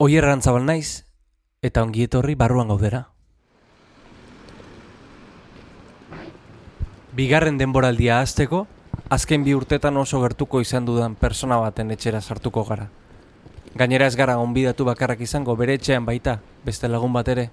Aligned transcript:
Oier 0.00 0.24
erantzabal 0.24 0.62
naiz, 0.64 1.04
eta 1.60 1.82
ongi 1.84 2.06
etorri 2.06 2.32
barruan 2.32 2.70
gaudera. 2.72 3.02
Bigarren 7.12 7.58
denboraldia 7.60 8.22
hasteko, 8.24 8.62
azken 9.12 9.44
bi 9.44 9.52
urtetan 9.52 9.98
oso 10.00 10.22
gertuko 10.22 10.62
izan 10.64 10.86
dudan 10.88 11.18
persona 11.20 11.58
baten 11.60 11.92
etxera 11.92 12.22
sartuko 12.24 12.64
gara. 12.64 12.86
Gainera 13.76 14.06
ez 14.08 14.16
gara 14.16 14.38
onbidatu 14.40 14.86
bakarrak 14.88 15.20
izango 15.20 15.52
bere 15.60 15.76
etxean 15.76 16.06
baita, 16.08 16.38
beste 16.64 16.88
lagun 16.88 17.12
bat 17.12 17.28
ere. 17.28 17.50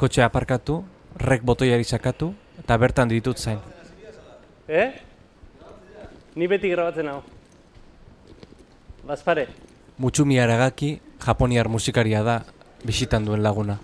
Kotxe 0.00 0.24
aparkatu, 0.24 0.78
rek 1.20 1.44
botoiari 1.44 1.84
sakatu, 1.84 2.30
eta 2.64 2.78
bertan 2.80 3.12
ditut 3.12 3.36
zain. 3.36 3.60
Eh? 4.68 4.88
Ni 6.34 6.48
beti 6.48 6.72
grabatzen 6.72 7.12
hau. 7.12 7.20
Bazpare. 9.04 9.50
Mutsumi 9.98 10.40
Aragaki, 10.40 10.94
japoniar 11.24 11.68
musikaria 11.68 12.22
da, 12.22 12.44
bisitan 12.84 13.24
duen 13.24 13.42
laguna. 13.42 13.78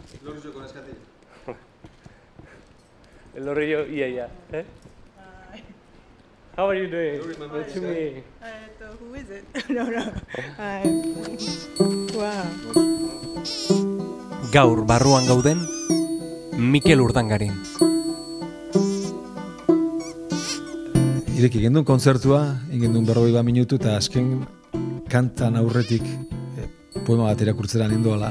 El 3.34 3.48
horrillo 3.48 3.86
ia 3.88 4.08
ia. 4.08 4.28
Eh? 4.52 4.64
How 6.54 6.68
are 6.68 6.76
you 6.76 6.86
doing? 6.86 7.16
Mutsumi. 7.40 8.20
Uh, 8.44 8.92
who 9.00 9.14
is 9.16 9.30
it? 9.32 9.44
no, 9.72 9.88
no. 9.88 10.04
Uh, 10.60 10.84
wow. 12.12 12.44
Gaur 14.52 14.84
barruan 14.84 15.24
gauden, 15.24 15.64
Mikel 16.60 17.00
Urdangarin. 17.00 17.56
Ireki 21.40 21.64
gendun 21.64 21.88
kontzertua, 21.88 22.60
ingendun 22.68 23.08
berroi 23.08 23.32
bat 23.32 23.48
minutu, 23.48 23.80
eta 23.80 23.96
azken 23.96 24.44
kantan 25.08 25.56
aurretik 25.56 26.04
poema 27.06 27.28
bat 27.30 27.40
irakurtzera 27.42 27.88
nindoala, 27.90 28.30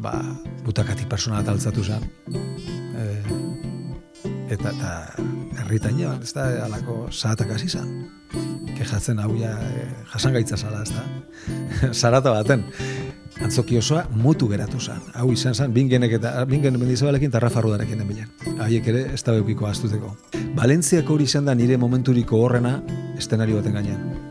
ba, 0.00 0.14
butakati 0.64 1.06
persona 1.10 1.40
bat 1.40 1.52
altzatu 1.54 1.84
zen. 1.84 2.04
Eh, 2.96 3.22
eta, 4.54 4.72
eta 4.72 4.92
herritan 5.62 5.98
ja, 6.00 6.14
ez 6.22 6.32
da, 6.36 6.48
alako 6.66 7.06
zahatak 7.12 7.56
hasi 7.56 7.68
zen. 7.68 7.92
Kejatzen 8.76 9.20
hau 9.22 9.32
ja, 9.38 9.52
eh, 9.68 9.88
jasangaitza 10.12 10.56
zala, 10.56 10.82
ez 10.82 10.92
da. 10.94 11.92
Zarata 12.00 12.32
baten. 12.32 12.66
Antzoki 13.44 13.76
osoa 13.76 14.06
mutu 14.16 14.48
geratu 14.48 14.80
zen. 14.80 15.02
Hau 15.14 15.28
izan 15.32 15.54
zen, 15.54 15.74
bingenek 15.74 16.16
eta 16.18 16.32
bingen 16.48 16.78
mendizabalekin 16.80 17.28
eta 17.28 17.42
Rafa 17.44 17.60
Rudarekin 17.66 18.00
den 18.00 18.08
bilen. 18.08 18.30
Haiek 18.64 18.88
ere, 18.92 19.02
ez 19.12 19.20
da 19.26 19.36
beukiko 19.36 19.68
astuteko. 19.68 20.14
Valentziako 20.56 21.18
hori 21.18 21.28
izan 21.28 21.44
da 21.44 21.54
nire 21.54 21.76
momenturiko 21.76 22.40
horrena 22.46 22.78
estenario 23.18 23.60
baten 23.60 23.76
gainean. 23.76 24.25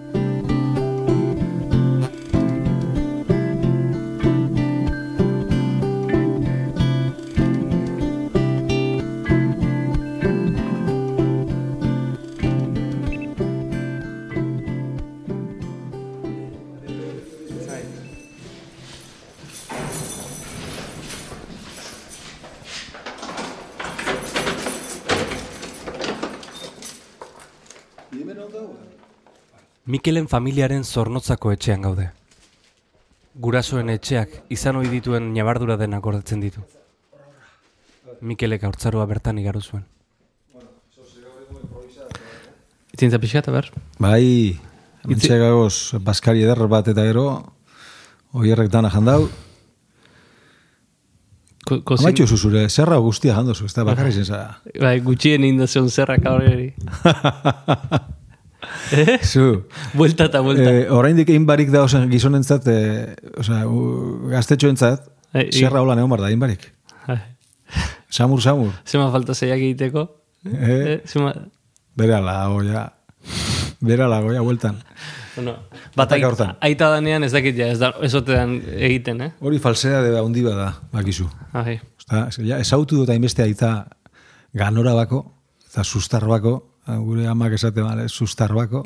Mikelen 29.86 30.25
familiaren 30.25 30.83
zornotzako 30.83 31.52
etxean 31.53 31.83
gaude. 31.86 32.08
Gurasoen 33.38 33.91
etxeak 33.94 34.31
izan 34.50 34.80
ohi 34.80 34.89
dituen 34.89 35.28
nabardura 35.36 35.75
denak 35.78 36.02
gordetzen 36.02 36.41
ditu. 36.41 36.64
Mikelek 38.25 38.63
haurtzaroa 38.66 39.06
bertan 39.06 39.38
igaru 39.38 39.61
zuen. 39.61 39.83
Itzintza 42.96 43.19
pixka 43.22 43.53
ber? 43.53 43.69
Bai, 44.00 44.57
mentxe 45.06 45.38
gagoz, 45.38 46.00
baskari 46.02 46.41
eder 46.47 46.66
bat 46.72 46.90
eta 46.90 47.06
gero, 47.06 47.28
oierrek 48.34 48.72
dana 48.73 48.90
jandau. 48.90 49.28
Ko, 51.66 51.81
kozin... 51.84 52.07
Amaitxo 52.07 52.25
zuzure, 52.25 52.66
zerra 52.69 52.97
guztia 53.03 53.38
jandozu, 53.38 53.69
ez 53.69 53.73
da 53.75 53.85
bakarri 53.85 54.17
zen 54.17 54.25
zara. 54.25 54.62
Bai, 54.81 54.97
gutxien 55.06 55.46
indazion 55.46 55.91
zerrak 55.94 56.25
horreri. 56.31 56.72
eh? 58.92 59.18
Zu, 59.31 59.66
Buelta 59.94 60.30
eta 60.30 60.42
buelta. 60.46 60.70
eh, 60.72 60.86
oraindik 60.92 61.30
egin 61.30 61.46
barik 61.46 61.72
da 61.74 61.84
osen 61.84 62.09
gizonentzat, 62.12 62.68
eh, 62.68 63.16
osea, 63.38 63.66
gaztetxoentzat, 64.36 65.12
Eh, 65.36 65.50
zerra 65.52 65.81
holan 65.84 66.00
egon 66.00 66.09
bar 66.14 66.22
da, 66.24 66.30
egin 66.31 66.40
barik. 66.40 66.62
Samur, 68.09 68.40
samur. 68.42 68.72
Zema 68.88 69.09
falta 69.12 69.34
zeiak 69.36 69.59
egiteko? 69.59 70.06
Eh? 70.48 70.94
Eh, 70.94 71.02
zema... 71.03 71.34
Bere 72.00 72.16
ala, 72.16 72.36
goia. 72.48 72.86
Bere 73.84 74.06
ala, 74.06 74.22
goia, 74.24 74.40
bueltan. 74.46 74.78
Bueno, 75.36 75.58
bat 75.97 76.14
aita, 76.16 76.47
aita 76.64 76.90
danean 76.94 77.26
ez 77.28 77.34
dakit 77.34 77.58
ja, 77.59 77.68
ez 77.74 77.80
da, 77.82 77.90
ez 78.00 78.14
otean 78.16 78.62
egiten, 78.78 79.20
eh? 79.26 79.32
Hori 79.44 79.59
falsea 79.59 80.00
de 80.06 80.14
handi 80.16 80.46
bada, 80.46 80.70
bakizu. 80.94 81.28
Bai. 81.52 81.82
Osta, 82.00 82.30
ja, 82.47 82.62
ezautu 82.64 83.02
dut 83.02 83.12
hainbeste 83.12 83.44
aita 83.44 83.74
ganora 84.56 84.94
bako, 84.96 85.20
eta 85.68 85.84
sustar 85.84 86.24
bako, 86.32 86.56
gure 86.88 87.28
amak 87.28 87.53
esate 87.57 87.81
bale, 87.81 88.07
sustar 88.09 88.53
bako. 88.53 88.84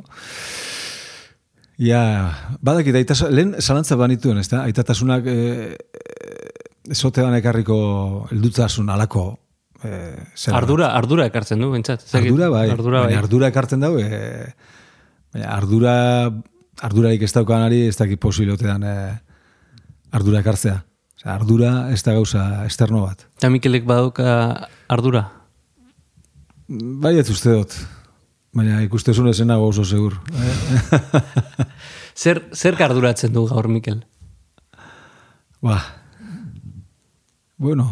Ja, 1.80 2.02
badakit, 2.62 2.96
aita, 3.00 3.16
lehen 3.32 3.54
zalantza 3.64 3.96
banituen, 3.96 4.38
ez 4.42 4.50
da? 4.52 4.66
Aitatasunak 4.68 5.28
e, 5.32 5.78
ezotean 6.92 7.36
ekarriko 7.38 7.78
eldutasun 8.36 8.90
alako 8.92 9.24
e, 9.84 9.94
zer 10.36 10.58
Ardura, 10.60 10.90
ardura 10.98 11.28
ekartzen 11.30 11.62
du, 11.64 11.70
bentsat. 11.72 12.04
dakit. 12.12 12.32
Ardura 12.34 12.50
bai, 12.52 12.66
Ardura 12.74 13.06
bai. 13.06 13.14
ardura 13.16 13.48
ekartzen 13.54 13.80
dau, 13.86 13.94
e, 14.00 14.52
baina 15.32 15.54
ardura, 15.56 15.96
ardurarik 16.84 17.24
ez 17.24 17.32
daukanari 17.36 17.86
ez 17.88 17.96
dakit 18.00 18.20
posibilotean 18.20 18.84
e, 18.84 18.96
ardura 20.12 20.44
ekartzea. 20.44 20.82
Osea, 21.20 21.34
ardura 21.36 21.72
ez 21.96 22.02
da 22.04 22.14
gauza 22.16 22.44
esterno 22.68 23.06
bat. 23.08 23.24
Eta 23.40 23.50
Mikelek 23.52 23.88
badauka 23.88 24.68
ardura? 24.92 25.26
Bai, 26.70 27.16
uste 27.18 27.50
dut. 27.50 27.74
Baina 28.54 28.84
ikustezun 28.86 29.30
ezen 29.32 29.50
nago 29.50 29.72
oso 29.72 29.82
segur. 29.86 30.20
Eh? 30.38 31.24
Zer, 32.20 32.44
zer 32.54 32.78
arduratzen 32.86 33.34
du 33.34 33.48
gaur 33.50 33.68
Mikel? 33.68 34.04
ba, 35.62 35.80
bueno, 37.58 37.90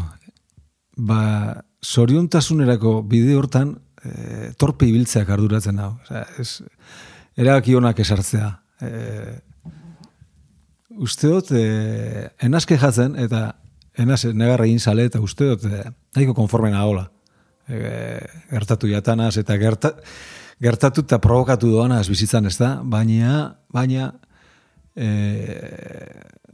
ba, 0.96 1.64
soriontasunerako 1.82 3.02
bide 3.04 3.36
hortan 3.36 3.74
e, 4.04 4.52
torpe 4.62 4.88
ibiltzeak 4.88 5.30
arduratzen 5.30 5.82
hau. 5.82 5.96
Osea, 6.06 6.24
ez, 6.40 6.62
erabaki 7.36 7.76
honak 7.76 8.00
esartzea. 8.00 8.52
E, 8.80 8.92
uste 11.02 11.34
dut, 11.34 11.52
e, 11.52 12.30
enazke 12.46 12.78
jatzen, 12.78 13.18
eta 13.20 13.58
enaz 13.98 14.24
negarra 14.32 14.70
egin 14.70 14.80
sale, 14.80 15.10
eta 15.10 15.20
uste 15.24 15.50
dut, 15.56 15.66
e, 15.66 15.84
nahiko 16.16 16.38
konforme 16.38 16.72
nagola. 16.72 17.10
E, 17.68 18.20
gertatu 18.52 18.88
jatanaz, 18.88 19.36
eta 19.38 19.58
gerta, 19.60 19.92
gertatu 20.64 21.04
eta 21.04 21.20
provokatu 21.20 21.70
doanaz 21.74 22.08
bizitzan 22.10 22.48
ez 22.48 22.56
da, 22.58 22.78
baina, 22.84 23.58
baina, 23.74 24.14
e, 24.96 25.08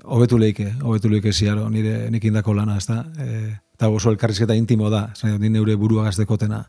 hobetu 0.03 0.39
leike, 0.41 0.71
hobetu 0.81 1.11
leike 1.11 1.33
ziaro, 1.33 1.69
nire 1.69 2.09
nik 2.11 2.25
indako 2.25 2.55
lana, 2.57 2.77
ez 2.81 2.87
da, 2.89 3.03
e, 3.19 3.43
eta 3.77 3.89
oso 3.89 4.11
elkarrizketa 4.11 4.55
intimo 4.57 4.89
da, 4.89 5.09
zain, 5.15 5.37
ni 5.41 5.51
neure 5.53 5.75
burua 5.79 6.07
gazdekotena, 6.09 6.63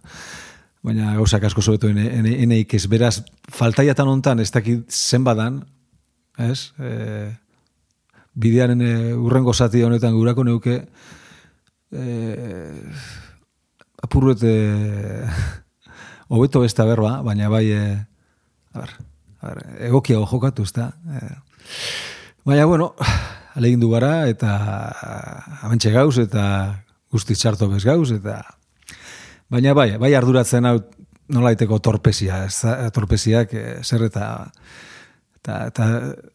baina 0.85 1.15
gauzak 1.17 1.49
asko 1.49 1.65
zobetu 1.65 1.89
ene, 1.89 2.07
ene, 2.19 2.37
eneik 2.45 2.77
ez, 2.77 2.85
beraz, 2.93 3.17
faltaiatan 3.49 4.11
hontan 4.13 4.45
ez 4.45 4.51
dakit 4.53 4.93
zenbadan, 4.93 5.63
ez, 6.37 6.71
e, 6.79 7.33
bidearen 8.35 8.81
e, 8.83 8.95
urrengo 9.17 9.55
zati 9.55 9.83
honetan 9.83 10.15
gurako 10.15 10.45
neuke, 10.45 10.81
e, 11.95 12.05
apurret 14.05 14.43
e, 14.45 14.55
hobeto 16.33 16.65
ez 16.65 16.75
da 16.77 16.87
berba, 16.89 17.19
baina 17.25 17.49
bai, 17.53 17.67
e, 17.73 17.83
a 18.75 18.83
ber, 18.83 18.95
a 19.41 19.51
ber, 19.51 19.63
egokiago 19.89 20.27
jokatu, 20.29 20.67
ez 20.67 20.75
da. 20.77 20.91
E, 21.09 21.23
baina, 22.45 22.67
bueno, 22.71 22.93
alegin 23.59 23.83
du 23.83 23.91
gara, 23.93 24.27
eta 24.31 24.57
amentxe 25.63 25.95
gauz, 25.95 26.19
eta 26.23 26.45
guzti 27.15 27.37
txarto 27.39 27.71
bez 27.71 27.85
gauz, 27.87 28.11
eta 28.17 28.43
baina 29.53 29.75
bai, 29.77 29.95
bai 30.01 30.13
arduratzen 30.19 30.67
hau 30.67 30.79
nolaiteko 31.35 31.79
torpezia, 31.81 32.45
ez 32.49 32.91
torpeziak 32.93 33.55
e, 33.57 33.65
zer 33.85 34.09
eta 34.11 34.27
eta, 35.39 35.63
eta 35.71 35.89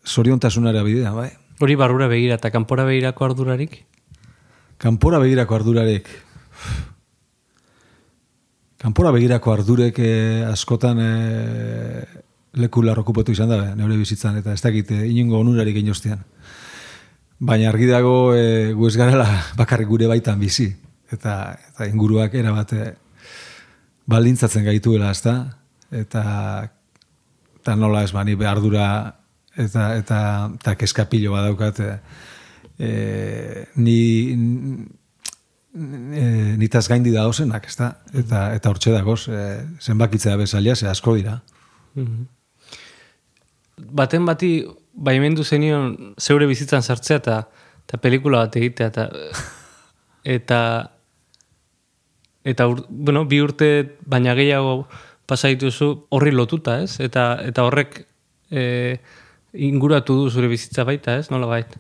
zoriontasunara 0.05 0.81
bidea, 0.85 1.13
bai. 1.13 1.29
Hori 1.59 1.75
barrura 1.75 2.07
begira 2.07 2.37
eta 2.39 2.53
kanpora 2.53 2.85
begirako 2.87 3.25
ardurarik? 3.25 3.81
Kanpora 4.79 5.19
begirako 5.19 5.57
ardurarek. 5.57 6.07
Kanpora 8.79 9.11
begirako 9.11 9.51
ardurek 9.51 9.97
eh, 9.99 10.45
askotan 10.47 10.99
eh, 11.03 12.03
leku 12.55 12.81
larrokupatu 12.85 13.33
izan 13.35 13.51
da, 13.51 13.59
neure 13.75 13.97
bizitzan, 13.99 14.37
eta 14.39 14.53
ez 14.55 14.61
dakit 14.63 14.93
eh, 14.95 15.01
inungo 15.11 15.41
onurarik 15.43 15.81
inostean. 15.81 16.21
Baina 17.39 17.69
argi 17.71 17.87
dago 17.87 18.33
e, 18.35 18.71
gu 18.75 18.87
ez 18.87 18.95
garela 18.99 19.27
bakarrik 19.59 19.87
gure 19.87 20.07
baitan 20.11 20.39
bizi. 20.39 20.67
Eta, 21.11 21.35
eta 21.71 21.87
inguruak 21.87 22.33
erabat 22.35 22.73
e, 22.75 22.87
baldintzatzen 24.11 24.67
gaituela, 24.67 25.11
ezta? 25.15 25.35
Eta, 25.91 26.23
eta 27.61 27.75
nola 27.79 28.03
ez 28.03 28.11
bani 28.15 28.35
behar 28.39 28.59
dura 28.63 28.87
eta, 29.55 29.93
eta, 29.99 30.19
eta 30.59 30.75
keskapilo 30.79 31.31
badaukat 31.35 31.79
e, 31.83 31.91
ni 33.75 34.35
nitaz 36.59 36.87
gaindi 36.91 37.13
da 37.15 37.27
osenak, 37.29 37.67
ezta? 37.71 37.93
Eta, 38.13 38.49
eta 38.57 38.71
hortxe 38.71 38.93
dagoz, 38.93 39.21
e, 39.31 39.45
zenbakitzea 39.79 40.35
bezalia, 40.39 40.75
ze 40.75 40.89
asko 40.91 41.15
dira. 41.17 41.39
Baten 43.99 44.27
bati 44.27 44.51
baimendu 44.93 45.43
zenion 45.43 46.13
zeure 46.19 46.47
bizitzan 46.49 46.83
sartzea 46.83 47.19
eta 47.21 47.39
eta 47.87 47.97
pelikula 47.97 48.43
bat 48.45 48.55
egitea 48.59 48.87
eta 48.91 49.07
eta 50.37 50.59
eta 52.49 52.67
ur, 52.69 52.83
bueno, 52.89 53.25
bi 53.25 53.39
urte 53.41 53.69
baina 54.05 54.35
gehiago 54.37 54.83
pasa 55.29 55.51
dituzu 55.53 55.89
horri 56.15 56.33
lotuta, 56.33 56.79
ez? 56.83 56.99
Eta 57.03 57.31
eta 57.45 57.65
horrek 57.67 58.01
e, 58.51 58.97
inguratu 59.53 60.15
du 60.17 60.29
zure 60.29 60.49
bizitza 60.49 60.85
baita, 60.87 61.17
ez? 61.21 61.29
Nola 61.29 61.49
bait. 61.49 61.75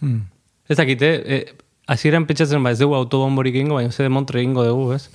Hmm. 0.00 0.24
Ez 0.68 0.76
dakite, 0.78 1.10
e, 1.24 1.40
hasieran 1.86 2.26
pentsatzen 2.26 2.62
ba 2.62 2.70
ez 2.74 2.78
dugu 2.80 2.94
autobomborik 2.98 3.54
egingo, 3.54 3.74
baina 3.78 3.92
ze 3.92 4.02
demontre 4.02 4.40
egingo 4.40 4.64
dugu, 4.66 4.92
ez? 4.94 5.08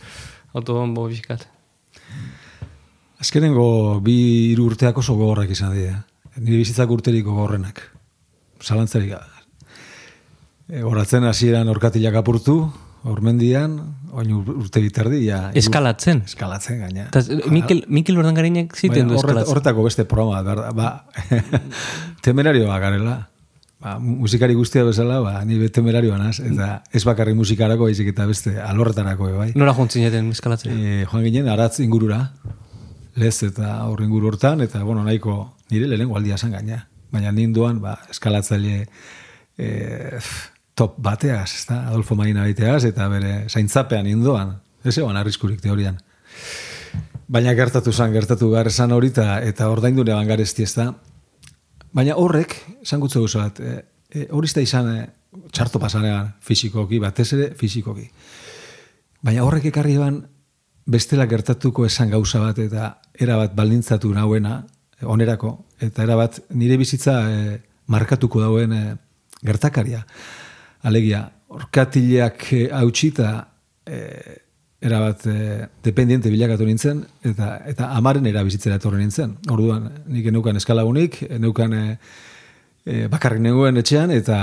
Autobombo 0.54 1.08
bizikat. 1.08 1.48
Azkenengo 3.22 4.00
bi 4.02 4.16
hiru 4.52 4.66
urteak 4.72 4.98
oso 4.98 5.16
gogorrak 5.20 5.52
izan 5.54 5.76
dira. 5.78 6.00
Nire 6.38 6.58
bizitzak 6.64 6.90
urterik 6.90 7.26
gogorrenak. 7.28 7.82
Zalantzarik 8.64 9.12
gabe. 9.14 9.28
E, 10.72 10.82
Horatzen 10.88 11.26
hasieran 11.28 11.68
orkatilak 11.70 12.16
apurtu, 12.16 12.56
ormendian, 13.04 13.76
oin 14.14 14.32
ur- 14.34 14.56
urte 14.64 14.82
biterdi, 14.82 15.26
ja. 15.28 15.50
Eskalatzen. 15.58 16.24
Eskalatzen 16.30 16.80
gaina. 16.86 17.08
Eta 17.12 17.22
Mikel, 17.52 17.84
Mikel 17.90 18.18
Ordangarinek 18.22 18.74
ziten 18.78 19.10
du 19.12 19.18
eskalatzen. 19.20 19.52
Horretako 19.54 19.84
beste 19.90 20.06
programa, 20.06 20.42
berda, 20.48 20.72
ba, 20.72 20.92
temerarioa 22.26 22.80
garela. 22.80 23.18
Ba, 23.82 23.96
mu- 23.98 24.20
musikari 24.22 24.54
guztia 24.54 24.84
bezala, 24.86 25.20
ba, 25.26 25.40
ni 25.46 25.58
be 25.58 25.70
temerarioa 25.74 26.20
naz, 26.22 26.36
eta 26.40 26.84
ez 26.94 27.02
bakarri 27.08 27.34
musikarako, 27.34 27.88
baizik 27.90 28.12
eta 28.12 28.28
beste 28.30 28.54
alorretarako, 28.62 29.32
bai. 29.40 29.48
Nora 29.58 29.74
jontzineten 29.74 30.30
eskalatzen? 30.36 30.76
E, 30.78 31.06
joan 31.10 31.24
ginen, 31.26 31.50
aratz 31.50 31.80
ingurura, 31.82 32.20
lez 33.18 33.34
eta 33.48 33.74
aurre 33.88 34.06
inguru 34.06 34.30
hortan, 34.30 34.62
eta, 34.62 34.84
bueno, 34.86 35.02
nahiko 35.04 35.56
nire 35.74 35.90
lehenengo 35.90 36.16
aldia 36.20 36.38
zan 36.38 36.54
gaina. 36.54 36.84
Baina 37.12 37.34
ninduan, 37.34 37.82
ba, 37.82 37.98
eskalatzaile 38.14 38.86
e, 39.58 40.20
top 40.78 41.00
bateaz, 41.02 41.50
ezta? 41.58 41.82
Adolfo 41.90 42.16
Marina 42.16 42.46
baiteaz, 42.46 42.84
eta 42.86 43.10
bere 43.10 43.48
zaintzapean 43.50 44.06
ninduan. 44.06 44.60
Ez 44.86 44.98
egon 44.98 45.18
arriskurik 45.18 45.60
teorian. 45.62 45.98
Baina 47.32 47.54
gertatu 47.58 47.92
zan, 47.92 48.14
gertatu 48.14 48.52
behar 48.54 48.70
esan 48.70 48.92
hori, 48.94 49.10
eta, 49.10 49.40
eta 49.42 49.70
ordaindu 49.74 50.06
neban 50.06 50.28
garesti, 50.30 50.64
ez 50.70 50.76
da? 50.78 50.92
Baina 51.92 52.16
horrek, 52.16 52.56
esan 52.86 53.02
gutzu 53.04 53.20
gauza 53.20 53.48
bat, 53.48 53.60
e, 53.60 53.80
e, 54.10 54.28
hori 54.32 54.52
da 54.56 54.62
izan 54.64 54.92
e, 54.94 55.02
txarto 55.52 55.80
pasanean 55.80 56.30
fizikoki, 56.40 57.00
batez 57.04 57.28
ere 57.36 57.50
fizikoki. 57.60 58.06
Baina 59.22 59.44
horrek 59.44 59.68
ekarri 59.72 59.98
eban 60.00 60.22
bestela 60.88 61.28
gertatuko 61.28 61.86
esan 61.86 62.10
gauza 62.10 62.40
bat 62.40 62.60
eta 62.64 62.94
erabat 63.20 63.56
baldintzatu 63.56 64.14
nauena, 64.16 64.62
e, 64.98 65.06
onerako, 65.06 65.52
eta 65.84 66.08
erabat 66.08 66.40
nire 66.56 66.80
bizitza 66.80 67.18
e, 67.28 67.60
markatuko 67.92 68.40
dauen 68.40 68.74
e, 68.74 68.84
gertakaria. 69.44 70.06
Alegia, 70.88 71.26
orkatileak 71.52 72.48
e, 72.56 72.62
hautsita 72.72 73.34
e, 73.86 74.00
erabat 74.82 75.26
e, 75.30 75.68
dependiente 75.86 76.30
bilakatu 76.34 76.66
nintzen, 76.66 77.04
eta, 77.24 77.54
eta 77.70 77.92
amaren 77.98 78.26
era 78.26 78.42
bizitzera 78.44 78.80
etorri 78.80 79.04
nintzen. 79.04 79.36
Orduan, 79.54 79.88
nik 80.10 80.30
neukan 80.34 80.58
eskalagunik, 80.58 81.20
neukan 81.42 81.76
e, 81.78 81.84
e, 82.86 83.04
bakarrik 83.12 83.44
nengoen 83.46 83.78
etxean, 83.82 84.14
eta 84.16 84.40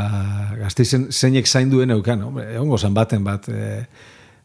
gazteizen 0.61 1.09
zeinek 1.11 1.51
zainduen 1.51 1.91
neukan. 1.91 2.23
Hombre, 2.29 2.47
egongo 2.55 2.79
zan 2.79 2.95
baten 2.95 3.27
bat 3.27 3.49
e, 3.51 3.81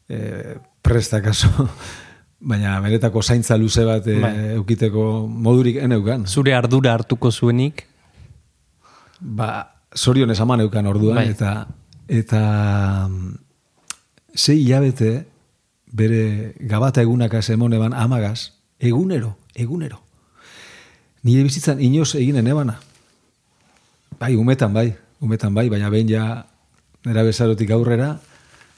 e, 0.09 0.55
prestakaso, 0.83 1.67
baina 2.53 2.79
beretako 2.83 3.21
zaintza 3.21 3.57
luze 3.61 3.85
bat 3.87 4.07
e, 4.09 4.17
Bai. 4.23 4.33
eukiteko 4.57 5.27
modurik 5.27 5.77
eneukan. 5.85 6.25
Zure 6.25 6.55
ardura 6.57 6.95
hartuko 6.97 7.31
zuenik? 7.31 7.85
Ba, 9.21 9.51
zorionez 9.93 10.39
ama 10.41 10.57
neukan 10.57 10.89
orduan, 10.89 11.21
Bai. 11.21 11.29
eta 11.37 11.53
eta 12.09 12.41
mm, 13.07 13.29
sei 14.33 14.57
hilabete 14.65 15.32
bere 15.93 16.55
gabata 16.59 17.03
egunakaz 17.05 17.49
emon 17.53 17.73
eban 17.77 17.93
amagaz, 17.93 18.51
egunero, 18.79 19.35
egunero. 19.55 20.01
Nire 21.23 21.45
bizitzan 21.45 21.79
inoz 21.79 22.15
eginen 22.19 22.47
ebana. 22.49 22.79
Bai, 24.19 24.35
umetan 24.35 24.73
bai, 24.73 24.89
umetan 25.21 25.53
bai, 25.53 25.69
baina 25.69 25.89
behin 25.93 26.09
ja 26.09 26.25
nera 27.05 27.23
bezarotik 27.23 27.71
aurrera, 27.71 28.17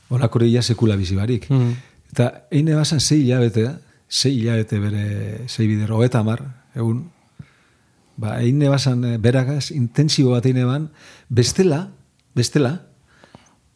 olakore 0.09 0.49
ja 0.51 0.61
sekula 0.61 0.97
bizi 0.99 1.15
barik. 1.15 1.49
Mm. 1.49 1.73
Eta 2.11 2.29
egin 2.51 2.69
ebazan 2.75 2.99
sei 2.99 3.23
hilabete, 3.23 3.65
sei 4.07 4.35
hilabete 4.39 4.79
bere 4.79 5.05
sei 5.47 5.67
bider, 5.71 5.91
hogeta 5.91 6.21
mar, 6.23 6.43
egun, 6.75 7.05
ba, 8.17 8.37
egin 8.41 8.61
ebazan 8.67 9.03
eh, 9.05 9.17
beragaz, 9.21 9.71
intensibo 9.71 10.35
bat 10.35 10.45
egin 10.45 10.61
eban, 10.65 10.89
bestela, 11.29 11.87
bestela, 12.35 12.75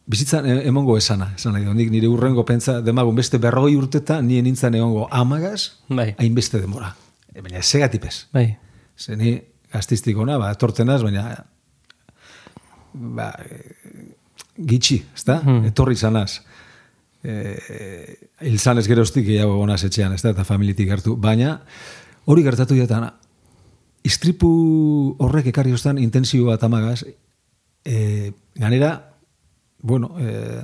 bizitzan 0.06 0.46
e- 0.46 0.66
emongo 0.68 0.96
esana, 0.98 1.32
esan 1.36 1.54
nahi. 1.54 1.68
Nik 1.74 1.90
nire 1.90 2.08
urrengo 2.08 2.44
pentsa, 2.44 2.80
demagun 2.82 3.16
beste 3.16 3.38
berrogei 3.38 3.76
urteta, 3.76 4.20
nien 4.22 4.44
nintzen 4.44 4.74
egongo 4.74 5.08
amagaz, 5.10 5.82
Bai. 5.88 6.14
hainbeste 6.18 6.60
demora. 6.60 6.94
E, 7.34 7.40
baina 7.40 7.62
segatipez. 7.62 8.26
Bai. 8.32 8.56
Ze 8.96 9.16
ni 9.16 9.38
gaztiztik 9.72 10.18
ona, 10.18 10.38
ba, 10.38 10.50
etortenaz, 10.52 11.02
baina 11.02 11.44
ba, 12.92 13.30
gitxi, 14.56 15.04
ezta? 15.14 15.40
Etorri 15.66 15.96
zanaz. 15.96 16.40
E, 17.22 18.16
hil 18.40 18.58
zanez 18.58 18.86
geroztik 18.88 19.26
gehiago 19.26 19.58
gonaz 19.60 19.82
etxean, 19.84 20.12
ezta? 20.16 20.32
Eta 20.34 20.44
familitik 20.44 20.88
gertu. 20.88 21.16
Baina, 21.16 21.60
hori 22.24 22.42
gertatu 22.42 22.76
jatan, 22.76 23.10
istripu 24.02 24.50
horrek 25.20 25.50
ekarri 25.52 25.72
ostan 25.76 25.98
intensio 26.00 26.46
bat 26.48 26.64
amagaz, 26.64 27.04
e, 27.84 28.32
ganera, 28.56 29.09
bueno, 29.82 30.14
e, 30.20 30.62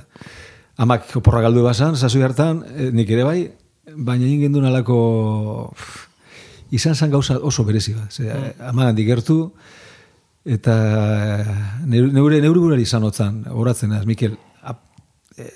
amak 0.77 1.15
oporra 1.17 1.41
galdu 1.41 1.63
basan, 1.65 1.95
zazui 1.95 2.21
hartan, 2.21 2.63
e, 2.75 2.91
nik 2.93 3.09
ere 3.09 3.23
bai, 3.25 3.39
baina 3.95 4.25
egin 4.25 4.47
gendun 4.47 4.67
alako 4.69 4.99
izan 6.71 6.95
zan 6.95 7.11
gauza 7.11 7.37
oso 7.39 7.63
berezi 7.63 7.95
bat. 7.95 8.11
Ze, 8.11 8.29
ama 8.59 8.89
handik 8.91 9.07
gertu, 9.07 9.39
eta 10.45 10.75
neure, 11.85 12.11
neure, 12.13 12.41
neure 12.43 12.59
burari 12.59 12.87
izan 12.87 13.07
otzan, 13.07 13.43
horatzen 13.51 13.95
az, 13.95 14.05
Mikel, 14.07 14.37
ap, 14.61 14.83
e, 15.37 15.49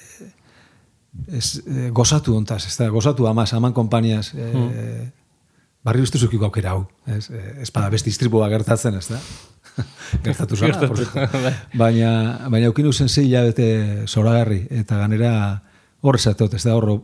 ez, 1.38 1.62
e, 1.65 1.89
gozatu 1.96 2.36
ontaz, 2.36 2.63
ez 2.68 2.75
da, 2.80 2.89
gozatu 2.89 3.27
amaz, 3.27 3.51
aman 3.53 3.75
kompaniaz, 3.75 4.32
e, 4.36 5.12
barri 5.84 6.03
uste 6.06 6.20
zukiko 6.20 6.48
aukera 6.48 6.75
hau, 6.75 6.86
ez, 7.08 7.27
ez 7.32 7.70
bada 7.74 7.89
beste 7.94 8.12
istripua 8.12 8.50
gertatzen, 8.51 8.98
ez 9.00 9.08
da? 9.10 9.20
Gertatu 10.23 10.55
zara, 10.55 10.79
por 10.87 10.97
supuesto. 10.97 11.39
baina, 11.73 12.47
baina 12.49 12.67
aukin 12.67 12.87
usen 12.91 13.09
zei 13.09 13.25
hilabete 13.29 14.07
zoragarri, 14.07 14.65
eta 14.69 14.97
ganera 14.97 15.33
hor 16.01 16.15
esatot, 16.19 16.53
ez 16.53 16.63
da 16.63 16.75
horro, 16.75 17.01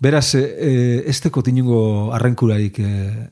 beraz, 0.00 0.34
e, 0.34 1.02
ez 1.06 1.18
tekot 1.20 1.48
inungo 1.48 2.12
arrenkurarik, 2.16 2.78
e, 2.78 3.30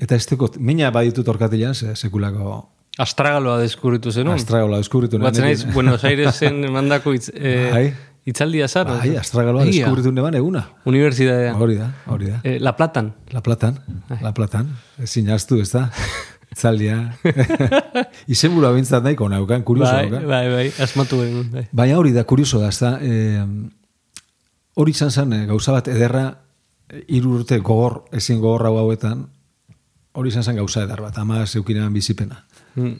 eta 0.00 0.16
ez 0.16 0.26
tekot, 0.26 0.58
mina 0.58 0.90
baditut 0.90 1.28
orkatilan, 1.28 1.74
ze, 1.74 1.94
sekulako 1.96 2.68
Astragaloa 3.00 3.60
deskubritu 3.62 4.10
zenun? 4.12 4.34
astragola 4.34 4.76
deskubritu. 4.76 5.16
Batzen 5.22 5.44
naiz, 5.46 5.62
Buenos 5.72 6.02
Airesen 6.04 6.58
mandako 6.74 7.14
itz, 7.16 7.30
eh, 7.32 7.70
Bai. 7.72 7.84
itzaldia 8.28 8.66
zar? 8.68 8.90
Bai, 8.90 9.14
astragaloa 9.16 9.62
Egia. 9.64 9.86
deskubritu 9.86 10.12
neban 10.12 10.34
eguna. 10.36 10.66
Unibertsitatean. 10.84 11.56
Hori 11.56 11.78
da, 11.78 11.86
hori 12.10 12.26
da. 12.34 12.40
Eh, 12.44 12.58
La 12.60 12.74
Platan. 12.76 13.14
La 13.32 13.40
Platan, 13.46 13.78
La 14.20 14.34
Platan, 14.36 14.74
ezin 14.98 15.30
jaztu, 15.32 15.60
ez 15.62 15.70
da? 15.72 15.86
Itzaldia. 16.50 16.96
Izen 18.34 18.54
buru 18.56 18.66
abintzat 18.66 19.04
nahiko 19.04 19.28
naukan, 19.30 19.62
kurioso 19.66 19.92
Bai, 19.92 20.08
naukan. 20.08 20.26
bai, 20.28 20.46
bai, 20.50 20.64
asmatu 20.82 21.20
genuen. 21.22 21.50
Bai. 21.52 21.66
Baina 21.72 21.98
hori 22.00 22.12
da, 22.16 22.24
kurioso 22.26 22.58
da, 22.62 22.70
ez 22.72 22.80
da? 22.82 22.96
E, 23.00 23.36
hori 24.80 24.94
izan 24.96 25.10
zen, 25.10 25.32
eh, 25.36 25.44
gauza 25.46 25.74
bat 25.76 25.90
ederra, 25.92 26.24
eh, 26.88 27.04
hiru 27.08 27.36
urte 27.38 27.58
gogor, 27.58 28.02
ezin 28.12 28.40
gogor 28.42 28.66
hau 28.66 28.76
hauetan, 28.82 29.26
hori 30.18 30.32
izan 30.32 30.42
zen 30.42 30.58
gauza 30.58 30.82
edar 30.86 31.02
bat, 31.06 31.18
ama 31.18 31.44
zeukinean 31.46 31.94
bizipena. 31.94 32.42
Mm. 32.74 32.96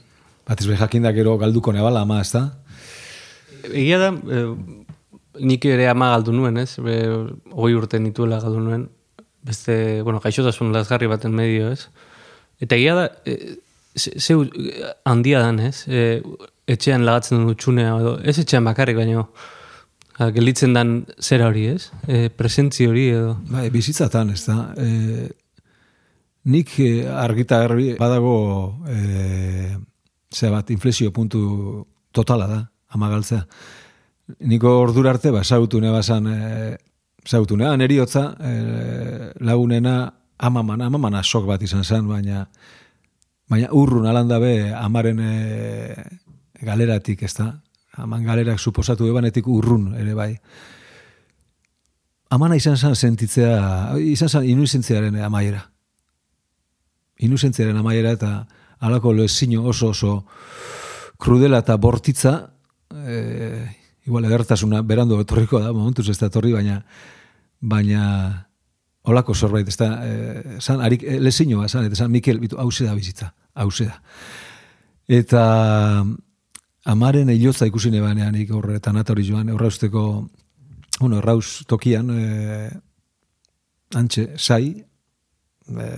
Bat 0.47 0.61
ez 0.61 0.79
jakindak 0.79 1.15
gero 1.15 1.37
galduko 1.37 1.73
nebala, 1.73 2.01
ama, 2.01 2.21
ez 2.21 2.31
da? 2.31 2.45
Egia 3.71 3.99
da, 3.99 4.13
eh, 4.31 4.47
nik 5.39 5.65
ere 5.65 5.89
ama 5.89 6.11
galdu 6.15 6.31
nuen, 6.31 6.57
ez? 6.57 6.77
Be, 6.79 6.95
hogei 7.51 7.75
urte 7.75 7.99
nituela 7.99 8.39
galdu 8.39 8.63
nuen. 8.63 8.87
Beste, 9.43 10.01
bueno, 10.03 10.19
gaixotasun 10.21 10.71
lazgarri 10.71 11.07
baten 11.07 11.33
medio, 11.33 11.71
ez? 11.71 11.89
Eta 12.61 12.77
egia 12.77 12.95
da, 12.95 13.07
eh, 13.25 13.55
ze- 13.97 14.19
zeu 14.21 14.43
eh, 14.45 14.91
handia 15.09 15.39
dan, 15.41 15.59
ez? 15.59 15.83
Eh, 15.87 16.21
etxean 16.71 17.03
lagatzen 17.05 17.45
dut 17.47 17.57
txunea, 17.59 17.95
edo 17.99 18.19
ez 18.23 18.37
etxean 18.39 18.63
bakarrik 18.63 18.95
baino, 19.01 19.27
gelitzen 20.35 20.73
dan 20.75 21.05
zera 21.19 21.47
hori, 21.49 21.63
ez? 21.73 21.87
E, 22.07 22.27
presentzi 22.29 22.85
hori 22.85 23.07
edo. 23.09 23.31
Bai, 23.49 23.69
bizitzatan, 23.73 24.29
ez 24.35 24.43
da. 24.45 24.57
E, 24.77 25.29
nik 26.53 26.75
e, 26.79 27.07
argita 27.09 27.57
garbi 27.63 27.95
badago 27.97 28.35
e, 28.85 29.77
ze 30.29 30.49
bat, 30.53 30.69
inflexio 30.69 31.11
puntu 31.11 31.87
totala 32.13 32.47
da, 32.47 32.59
amagaltzea. 32.93 33.41
Niko 34.45 34.75
ordura 34.83 35.09
arte, 35.15 35.31
ba, 35.33 35.41
sautu 35.43 35.81
nebazan, 35.81 36.27
e, 36.29 36.77
sautu 37.25 37.57
neban 37.57 37.81
eriotza, 37.81 38.27
e, 38.39 38.53
lagunena 39.41 40.13
amamana, 40.41 40.87
amamana 40.89 41.23
sok 41.23 41.45
bat 41.49 41.61
izan 41.61 41.83
zen, 41.83 42.07
baina 42.09 42.45
baina 43.51 43.67
urrun 43.75 44.07
alanda 44.07 44.39
be 44.39 44.71
amaren 44.73 45.19
e, 45.19 45.95
galeratik, 46.65 47.23
ez 47.27 47.33
da? 47.37 47.51
Aman 47.99 48.23
galerak 48.23 48.59
suposatu 48.59 49.09
ebanetik 49.09 49.47
urrun 49.51 49.91
ere 49.99 50.15
bai. 50.15 50.31
Amana 52.31 52.55
izan 52.55 52.77
zen 52.77 52.95
sentitzea, 52.95 53.97
izan 53.99 54.29
zen 54.29 54.47
inuzentziaren 54.47 55.17
amaiera. 55.27 55.65
Inuzentziaren 57.27 57.77
amaiera 57.77 58.15
eta 58.15 58.31
alako 58.79 59.11
lezino 59.13 59.65
oso 59.67 59.91
oso 59.91 60.13
krudela 61.21 61.59
eta 61.61 61.75
bortitza, 61.77 62.37
e, 62.95 63.17
igual 64.07 64.25
edertasuna 64.25 64.81
berandu 64.81 65.19
etorriko 65.21 65.59
da, 65.59 65.73
momentuz 65.75 66.07
ez 66.09 66.17
da 66.17 66.31
etorri, 66.31 66.55
baina 66.55 66.79
baina 67.61 68.05
olako 69.03 69.33
zorbait, 69.33 69.67
ez 69.67 69.77
da, 69.77 69.89
e, 70.05 70.59
san, 70.61 70.81
arik, 70.81 71.03
e, 71.03 71.19
lezinoa, 71.19 71.67
san, 71.69 71.85
eta 71.85 71.97
san, 71.97 72.11
Mikel, 72.11 72.39
bitu, 72.39 72.59
hause 72.61 72.85
da 72.85 72.93
bizitza, 72.95 73.31
hause 73.53 73.87
da. 73.89 73.97
Eta 75.11 75.45
amaren 76.91 77.29
eilotza 77.33 77.67
ikusi 77.69 77.91
nebanean, 77.91 78.35
ik 78.37 78.51
horre, 78.53 78.77
eta 78.77 78.93
natori 78.93 79.25
joan, 79.27 79.49
errausteko, 79.49 80.05
bueno, 80.99 81.17
errauz 81.17 81.65
tokian, 81.67 82.11
e, 82.13 82.69
antxe, 83.97 84.29
sai, 84.37 84.75
e, 85.71 85.89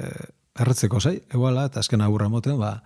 erretzeko 0.60 1.02
sai, 1.02 1.18
eguala, 1.34 1.68
eta 1.72 1.84
azken 1.84 2.02
agurra 2.02 2.30
moten, 2.32 2.58
ba, 2.62 2.78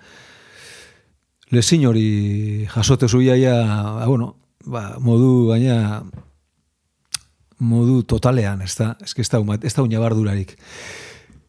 lezin 1.54 1.86
hori 1.88 2.66
jasote 2.74 3.08
zuiaia, 3.08 3.56
ba, 4.00 4.08
bueno, 4.10 4.34
ba, 4.66 4.96
modu, 5.00 5.48
baina, 5.52 6.02
modu 7.60 8.04
totalean, 8.04 8.62
ez 8.62 8.76
da, 8.78 8.94
ez, 9.02 9.30
da, 9.30 9.42
ez 9.62 9.74
da 9.74 9.84
unabardurarik. 9.84 10.56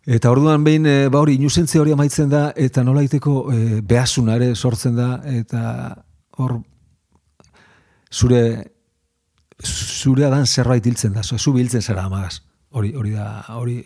Eta 0.08 0.30
orduan 0.32 0.64
behin, 0.64 0.86
e, 0.88 1.08
ba 1.12 1.20
hori, 1.20 1.34
inusentzia 1.36 1.82
hori 1.82 1.92
amaitzen 1.92 2.30
da, 2.32 2.48
eta 2.56 2.84
nolaiteko 2.84 3.34
e, 3.52 3.58
behasuna 3.84 4.38
ere 4.38 4.54
sortzen 4.54 4.96
da, 4.96 5.08
eta 5.28 5.62
hor, 6.40 6.54
zure, 8.08 8.42
zure 9.60 10.24
adan 10.24 10.46
zerbait 10.46 10.86
hiltzen 10.86 11.12
da, 11.12 11.22
zu 11.22 11.52
biltzen 11.52 11.84
zara 11.84 12.06
amagaz, 12.08 12.40
hori, 12.70 12.94
hori 12.96 13.12
da, 13.12 13.28
hori, 13.58 13.82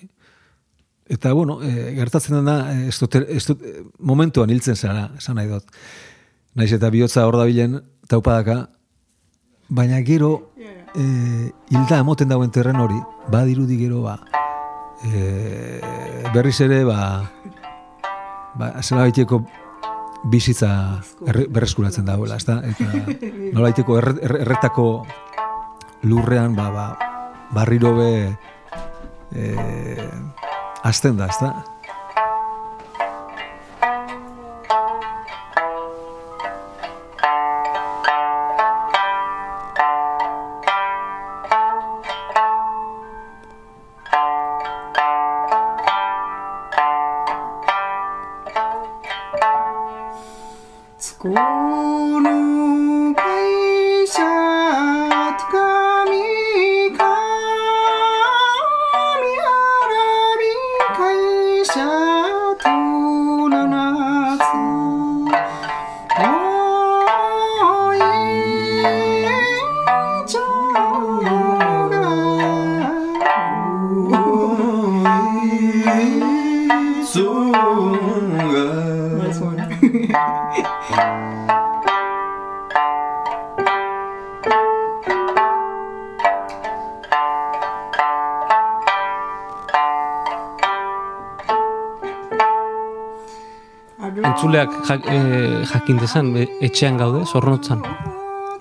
eta 1.10 1.32
bueno, 1.34 1.58
e, 1.58 1.90
gertatzen 1.98 2.46
da, 2.46 2.56
ez 2.86 2.94
dut, 3.00 3.18
ez 3.26 3.42
dut, 3.48 3.66
momentuan 3.98 4.50
hiltzen 4.50 4.78
zara, 4.78 5.08
esan 5.18 5.40
nahi 5.40 5.50
dut. 5.50 5.74
Naiz 6.54 6.70
eta 6.76 6.90
bihotza 6.92 7.26
hor 7.26 7.40
da 7.40 7.48
bilen, 7.48 7.80
taupadaka, 8.06 8.68
baina 9.72 9.98
gero, 10.06 10.52
e, 10.94 11.52
hilda 11.70 11.98
emoten 12.02 12.30
dauen 12.30 12.50
terren 12.50 12.80
hori, 12.80 12.98
badirudi 13.32 13.78
gero, 13.80 14.02
ba, 14.04 14.18
e, 15.04 15.80
berriz 16.34 16.58
ere, 16.64 16.82
ba, 16.84 17.00
ba, 18.58 18.72
zela 18.82 19.06
baiteko 19.06 19.42
bizitza 20.32 20.70
erre, 21.26 21.46
berreskuratzen 21.50 22.06
dagoela, 22.06 22.38
ezta? 22.40 22.60
Eta 22.62 22.88
nola 23.54 23.68
baiteko 23.70 23.98
erre, 23.98 24.16
erre, 24.22 24.42
erretako 24.46 24.88
lurrean, 26.08 26.56
ba, 26.58 26.70
ba, 26.74 26.86
barriro 27.52 27.94
be, 27.98 28.12
e, 29.34 29.54
azten 30.82 31.18
da, 31.20 31.30
ezta? 31.32 31.54
school. 51.22 52.01
Entzuleak 94.52 94.84
jak, 94.86 95.06
e, 95.06 95.64
jakin 95.66 95.96
dezan, 95.98 96.32
etxean 96.60 96.98
gaude, 96.98 97.24
zornotzan. 97.26 97.80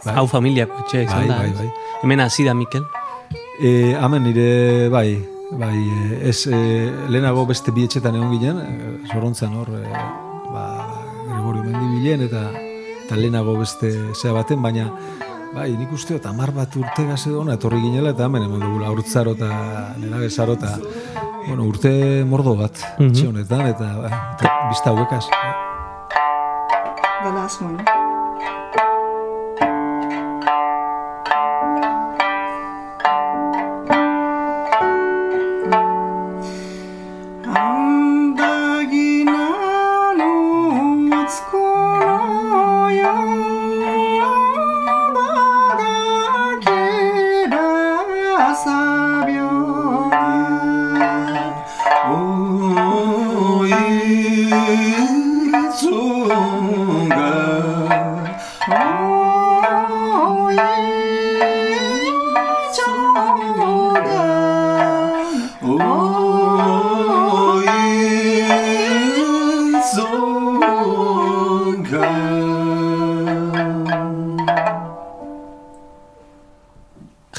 Bai. 0.03 0.15
Hau 0.15 0.25
familiako 0.27 0.79
etxea 0.85 1.03
izan 1.03 1.19
Bai, 1.19 1.27
da. 1.27 1.37
bai, 1.37 1.51
bai. 1.57 1.69
Hemen 2.03 2.19
hasi 2.23 2.43
da, 2.45 2.53
Mikel. 2.53 2.85
E, 3.61 3.95
amen 3.99 4.23
nire, 4.23 4.89
bai, 4.89 5.19
bai, 5.51 5.75
e, 5.77 6.29
ez 6.29 6.47
e, 6.47 6.59
lehenago 7.09 7.45
beste 7.45 7.71
bi 7.75 7.83
etxetan 7.85 8.15
egon 8.17 8.31
ginen, 8.31 8.57
e, 8.57 9.11
zorontzan 9.11 9.53
hor, 9.59 9.69
e, 9.69 9.83
ba, 10.51 10.65
Gregorio 11.27 11.63
Mendi 11.67 11.99
bilen, 11.99 12.25
eta, 12.29 12.47
eta 13.05 13.15
lehenago 13.19 13.57
beste 13.59 13.91
zea 14.15 14.31
baten, 14.33 14.61
baina, 14.63 14.87
bai, 15.53 15.69
nik 15.77 15.91
uste, 15.93 16.15
eta 16.17 16.31
mar 16.33 16.51
bat 16.55 16.73
urte 16.79 17.05
gaze 17.05 17.29
dona, 17.29 17.59
etorri 17.59 17.81
ginela, 17.83 18.15
eta 18.15 18.25
hemen 18.25 18.47
eman 18.47 18.63
dugula, 18.63 18.89
urtzaro 18.95 19.35
eta 19.37 19.51
nena 19.99 20.17
bezaro, 20.23 20.55
eta, 20.57 20.77
bueno, 21.45 21.67
urte 21.69 22.23
mordo 22.25 22.55
bat, 22.55 22.73
Mhm. 22.97 23.09
etxe 23.11 23.27
honetan, 23.27 23.67
eta, 23.75 23.93
ba, 24.01 24.15
eta 24.39 24.57
bizta 24.71 24.89
hauekaz. 24.95 25.25
До 27.51 27.65
восьмой. 27.65 28.00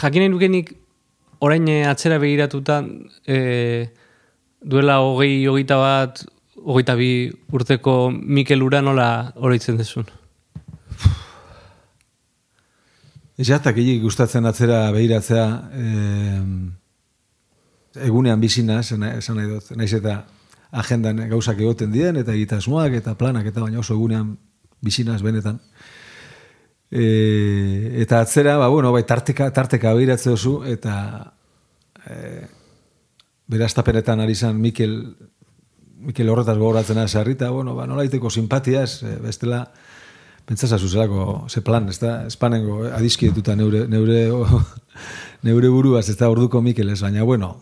One. 0.02 0.10
Jakinen 0.10 0.32
dukenik 0.32 0.74
orain 1.40 1.68
eh, 1.68 1.86
atzera 1.88 2.18
begiratuta 2.18 2.84
e, 3.26 3.88
duela 4.62 5.00
hogei, 5.00 5.46
hogeita 5.46 5.76
bat, 5.76 6.24
hogeita 6.56 6.94
bi 6.96 7.30
urteko 7.52 8.10
Mikel 8.10 8.62
Ura 8.62 8.82
nola 8.82 9.32
oroitzen 9.36 9.76
dezun. 9.76 10.04
Jatak 13.42 13.76
hilik 13.76 14.02
gustatzen 14.02 14.46
atzera 14.46 14.92
behiratzea 14.92 15.46
eh, 15.74 16.42
egunean 18.06 18.40
bizina, 18.40 18.80
esan 18.80 19.00
nahi 19.00 19.48
dut, 19.48 19.72
naiz 19.76 19.92
eta 19.94 20.24
agendan 20.72 21.28
gauzak 21.28 21.58
egoten 21.58 21.92
dien, 21.92 22.16
eta 22.16 22.32
egitasmoak, 22.32 22.92
eta 23.00 23.14
planak, 23.14 23.46
eta 23.46 23.60
baina 23.60 23.80
oso 23.80 23.94
egunean 23.94 24.36
bizinaz 24.80 25.22
benetan. 25.22 25.58
E, 26.92 28.02
eta 28.02 28.20
atzera, 28.20 28.58
ba, 28.60 28.68
bueno, 28.68 28.92
bai, 28.92 29.06
tarteka, 29.08 29.48
tarteka 29.56 29.94
behiratze 29.96 30.28
duzu, 30.28 30.58
eta 30.68 30.94
e, 32.04 32.44
bera 33.48 33.64
astapenetan 33.64 34.20
ari 34.20 34.36
zan 34.36 34.60
Mikel, 34.60 34.98
Mikel 36.02 36.28
horretaz 36.28 36.58
gogoratzen 36.58 37.00
az 37.00 37.14
harrita, 37.16 37.48
bueno, 37.50 37.74
ba, 37.74 37.86
nola 37.88 38.04
iteko 38.04 38.28
simpatiaz, 38.28 39.02
e, 39.08 39.16
bestela, 39.24 39.64
pentsasa 40.44 40.78
zuzerako, 40.78 41.46
ze 41.48 41.62
plan, 41.62 41.88
ez 41.88 41.98
da, 42.02 42.26
espanengo, 42.26 42.82
eh, 42.86 42.92
adiskietuta 42.92 43.56
neure, 43.56 43.86
neure, 43.88 44.28
neure 45.46 45.68
buruaz, 45.68 46.08
ez 46.10 46.18
da, 46.18 46.30
orduko 46.30 46.60
Mikel 46.60 46.90
ez, 46.92 47.00
baina, 47.00 47.22
bueno, 47.22 47.54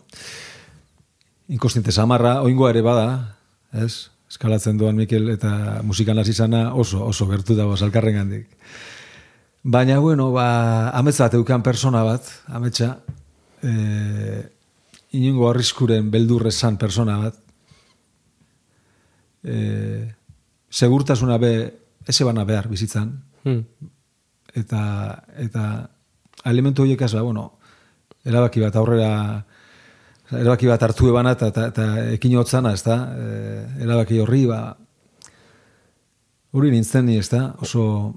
inkonstiente 1.47 1.91
samarra, 1.91 2.41
oingoa 2.41 2.71
ere 2.73 2.81
bada, 2.81 3.37
ez, 3.71 4.09
eskalatzen 4.31 4.79
duan 4.79 4.95
Mikel 4.95 5.29
eta 5.29 5.81
musikan 5.83 6.19
hasi 6.19 6.33
zana 6.33 6.71
oso, 6.73 7.03
oso 7.05 7.27
gertu 7.27 7.55
dago 7.55 7.75
salkarren 7.77 8.15
gandik. 8.15 8.47
Baina, 9.63 9.99
bueno, 9.99 10.31
ba, 10.33 10.89
ametsa 10.97 11.27
bat 11.27 11.35
eukan 11.37 11.61
persona 11.61 12.01
bat, 12.03 12.25
ametsa, 12.49 12.95
e, 13.61 14.41
inungo 15.13 15.51
arriskuren 15.51 16.09
beldurrezan 16.09 16.79
persona 16.81 17.19
bat, 17.21 17.37
e, 19.43 19.57
segurtasuna 20.69 21.37
be, 21.37 21.51
eze 22.07 22.25
bana 22.25 22.45
behar 22.45 22.69
bizitzan, 22.71 23.19
Hmm. 23.43 23.61
eta, 24.53 25.23
eta 25.41 25.89
elementu 26.45 26.83
horiek 26.83 27.01
ez, 27.01 27.13
ba, 27.13 27.21
bueno, 27.21 27.45
erabaki 28.25 28.61
bat 28.61 28.75
aurrera, 28.75 29.45
erabaki 30.31 30.67
bat 30.69 30.83
hartu 30.83 31.09
ebana 31.09 31.31
eta, 31.37 31.47
eta, 31.53 31.67
eta 31.67 31.87
ekin 32.17 32.35
hotzana, 32.37 32.73
ez 32.73 32.83
da, 32.85 32.97
e, 33.13 33.83
erabaki 33.85 34.19
horri, 34.21 34.45
ba, 34.49 34.75
hori 36.51 36.71
nintzen 36.73 37.05
ni, 37.05 37.17
ez 37.17 37.29
da, 37.29 37.55
oso, 37.61 38.13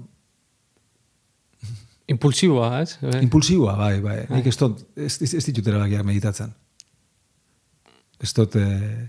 Impulsiboa, 2.07 2.81
ez? 2.83 2.97
Eh? 3.01 3.21
Impulsiboa, 3.25 3.75
bai, 3.79 3.99
bai. 4.03 4.19
Nik 4.29 4.45
ez 4.51 4.55
dut, 4.59 4.83
ez, 4.95 5.15
ez, 5.25 5.43
ditut 5.47 5.67
erabakiak 5.71 6.05
meditatzen. 6.05 6.51
Ez 8.21 8.31
dut, 8.37 8.55
eh, 8.61 9.07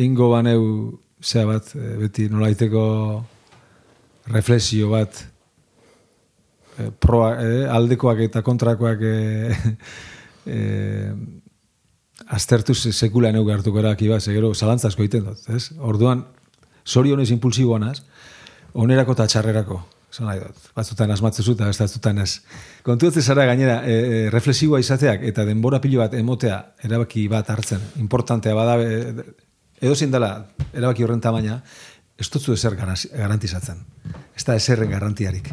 ingo 0.00 0.30
baneu, 0.32 0.64
zea 1.20 1.44
bat, 1.48 1.68
eh, 1.76 1.94
beti 2.00 2.28
nolaiteko 2.32 2.84
reflexio 4.32 4.88
bat, 4.94 5.20
eh, 6.78 6.88
proa, 6.98 7.34
eh, 7.44 7.64
aldekoak 7.68 8.24
eta 8.30 8.42
kontrakoak 8.42 9.04
eh, 9.04 9.74
eh, 10.56 11.12
aztertu 12.32 12.74
se- 12.74 12.92
sekula 12.92 13.30
neu 13.32 13.44
hartuko 13.52 13.78
erabaki 13.84 14.08
bat, 14.08 14.24
segero 14.24 14.54
zalantzazko 14.54 15.04
egiten 15.04 15.28
dut, 15.28 15.44
ez? 15.52 15.68
Orduan, 15.78 16.24
sorionez 16.84 17.28
impulsiboanaz, 17.30 17.98
onerako 18.72 19.12
eta 19.12 19.26
txarrerako, 19.28 19.82
esan 20.14 20.28
nahi 20.30 20.38
dut. 20.38 20.68
Batzutan 20.76 21.10
asmatzezu 21.10 21.56
eta 21.56 21.66
beste 21.66 21.84
batzutan 21.84 22.20
ez. 22.22 22.30
Kontuatzen 22.86 23.22
zara 23.22 23.46
gainera, 23.48 23.80
e, 23.82 24.28
e, 24.30 24.80
izateak 24.80 25.22
eta 25.22 25.44
denbora 25.44 25.80
pilo 25.80 25.98
bat 25.98 26.14
emotea 26.14 26.74
erabaki 26.82 27.26
bat 27.28 27.50
hartzen, 27.50 27.80
importantea 27.98 28.54
bada, 28.54 28.78
e, 28.78 29.24
edo 29.80 29.94
dela 29.94 30.46
erabaki 30.72 31.02
horren 31.02 31.20
tamaina, 31.20 31.62
ez 32.16 32.30
dutzu 32.30 32.52
ezer 32.52 32.76
garanti- 32.76 33.10
garantizatzen. 33.10 33.84
Ez 34.36 34.44
da 34.44 34.54
ezerren 34.54 34.90
garantiarik. 34.90 35.50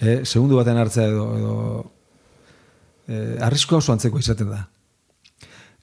E, 0.00 0.24
segundu 0.24 0.56
baten 0.56 0.76
hartzea 0.76 1.06
edo, 1.06 1.36
edo 1.36 1.92
e, 3.06 3.38
arriskoa 3.40 3.78
oso 3.78 3.92
antzeko 3.92 4.18
izaten 4.18 4.50
da. 4.50 4.68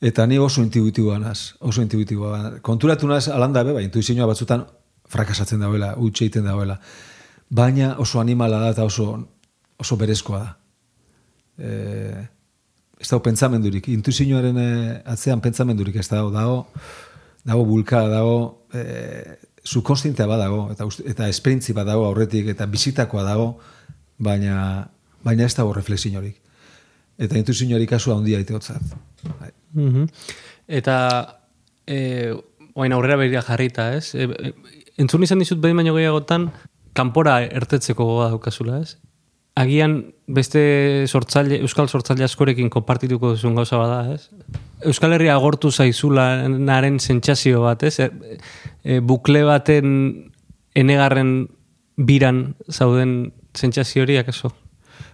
Eta 0.02 0.26
ni 0.28 0.38
oso 0.38 0.62
intuitiboa 0.62 1.20
naz, 1.20 1.56
oso 1.60 1.82
intuitiboa. 1.82 2.60
Konturatu 2.62 3.08
naz, 3.08 3.30
alanda 3.30 3.64
be, 3.64 3.74
ba, 3.74 3.82
intuizioa 3.82 4.28
batzutan 4.28 4.66
frakasatzen 5.10 5.60
dauela, 5.60 5.96
utxe 5.98 6.26
egiten 6.26 6.44
dauela. 6.44 6.80
Baina 7.50 7.96
oso 7.98 8.20
animala 8.22 8.60
da 8.62 8.74
eta 8.76 8.86
oso, 8.86 9.12
oso 9.78 9.98
berezkoa 9.98 10.40
da. 10.40 10.52
E, 11.58 11.70
ez 13.00 13.08
dago 13.08 13.24
pentsamendurik, 13.24 13.88
intuizioaren 13.94 14.58
eh, 14.60 14.96
atzean 15.08 15.42
pentsamendurik 15.42 15.96
ez 16.02 16.08
dago, 16.12 16.30
dago, 16.36 16.58
dago 17.48 17.64
bulka, 17.66 18.04
dago, 18.12 18.68
e, 18.76 19.40
subkonstientea 19.64 20.28
badago, 20.28 20.66
eta, 20.74 20.88
eta 21.08 21.30
esperientzi 21.32 21.74
badago 21.74 22.06
aurretik, 22.10 22.52
eta 22.52 22.68
bizitakoa 22.68 23.24
dago, 23.24 23.50
baina, 24.20 24.60
baina 25.24 25.48
ez 25.48 25.56
dago 25.56 25.74
reflexiorik. 25.74 26.38
Eta 27.20 27.40
intuizioari 27.40 27.88
kasua 27.88 28.20
handia 28.20 28.40
iteotzat. 28.40 28.94
Bai. 29.40 29.52
Mhm. 29.74 30.06
Eta 30.68 30.96
e, 31.88 32.32
oain 32.76 32.94
aurrera 32.94 33.18
begira 33.20 33.42
jarrita, 33.44 33.94
ez? 33.96 34.14
E, 34.16 34.28
e, 34.28 34.54
entzun 35.00 35.24
izan 35.24 35.40
dizut 35.40 35.60
behin 35.64 35.80
baino 35.80 35.96
gehiagotan 35.96 36.50
kanpora 36.98 37.40
ertetzeko 37.46 38.06
gogoa 38.06 38.30
daukazula, 38.34 38.80
ez? 38.84 38.98
Agian 39.60 40.14
beste 40.32 40.62
sortzaile, 41.10 41.60
euskal 41.66 41.90
sortzaile 41.90 42.24
askorekin 42.24 42.70
konpartituko 42.72 43.34
duzun 43.34 43.58
gauza 43.58 43.80
bada, 43.82 44.14
ez? 44.14 44.30
Euskal 44.88 45.14
Herria 45.18 45.36
agortu 45.36 45.72
zaizula 45.72 46.48
naren 46.48 47.00
sentsazio 47.00 47.66
bat, 47.66 47.84
ez? 47.84 48.00
E, 48.00 48.38
e, 48.84 49.00
bukle 49.00 49.44
baten 49.44 49.90
enegarren 50.80 51.34
biran 51.98 52.44
zauden 52.72 53.34
sentsazio 53.58 54.06
hori, 54.06 54.16
akaso? 54.22 54.54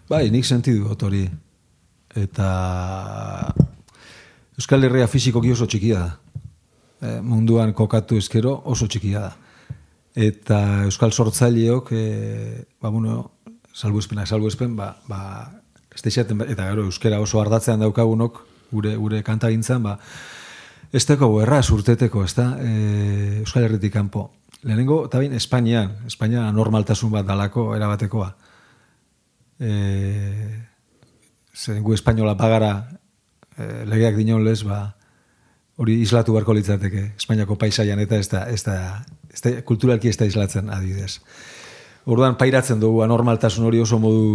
Bai, 0.09 0.27
nik 0.29 0.45
sentidu 0.45 0.85
dut 0.91 1.07
hori. 1.07 1.23
Eta 2.15 2.49
Euskal 4.55 4.85
Herria 4.87 5.07
fizikoki 5.11 5.51
oso 5.51 5.65
txikia 5.67 6.03
da. 6.03 6.11
E, 7.01 7.17
munduan 7.25 7.73
kokatu 7.75 8.19
ezkero 8.21 8.53
oso 8.71 8.87
txikia 8.87 9.25
da. 9.25 9.33
Eta 10.15 10.85
Euskal 10.87 11.11
Sortzaileok, 11.11 11.91
e, 11.91 12.65
ba, 12.79 12.89
bueno, 12.89 13.31
salbuespenak 13.73 14.27
salbuespen, 14.27 14.75
ba, 14.75 14.95
ba, 15.11 15.51
ez 15.91 16.01
deixaten, 16.01 16.39
eta 16.47 16.69
gero 16.69 16.85
euskera 16.87 17.19
oso 17.19 17.41
ardatzean 17.41 17.83
daukagunok, 17.83 18.39
gure, 18.71 18.95
gure 18.95 19.19
kantagintzan, 19.27 19.83
ba, 19.83 19.97
ez 20.95 21.03
teko 21.03 21.27
erraz 21.43 21.67
urteteko, 21.75 22.23
ez 22.23 22.31
da, 22.37 22.47
e, 22.63 23.41
Euskal 23.43 23.67
Herritik 23.67 23.91
kanpo. 23.93 24.29
Lehenengo, 24.63 25.01
eta 25.09 25.19
bain, 25.19 25.35
Espainian, 25.35 25.91
Espainia 26.07 26.47
normaltasun 26.55 27.11
bat 27.11 27.27
dalako, 27.27 27.73
erabatekoa. 27.75 28.31
E, 29.59 29.73
zen 31.55 31.83
gu 31.83 31.93
espainola 31.95 32.37
bagara 32.39 32.71
e, 33.57 33.83
legeak 33.91 34.15
dinon 34.15 34.47
lez, 34.47 34.61
ba, 34.63 34.95
hori 35.75 35.99
islatu 35.99 36.39
beharko 36.39 36.55
litzateke, 36.55 37.11
Espainiako 37.19 37.59
paisaian, 37.59 37.99
eta 37.99 38.15
ez 38.15 38.29
da, 38.31 38.47
ez 38.47 38.63
da, 38.63 38.79
da, 39.41 39.61
kulturalki 39.65 40.09
ez 40.09 40.17
da 40.17 40.27
islatzen 40.29 40.69
adibidez. 40.69 41.19
Orduan 42.05 42.37
pairatzen 42.37 42.79
dugu 42.79 43.01
anormaltasun 43.05 43.65
hori 43.65 43.81
oso 43.81 43.99
modu 43.99 44.25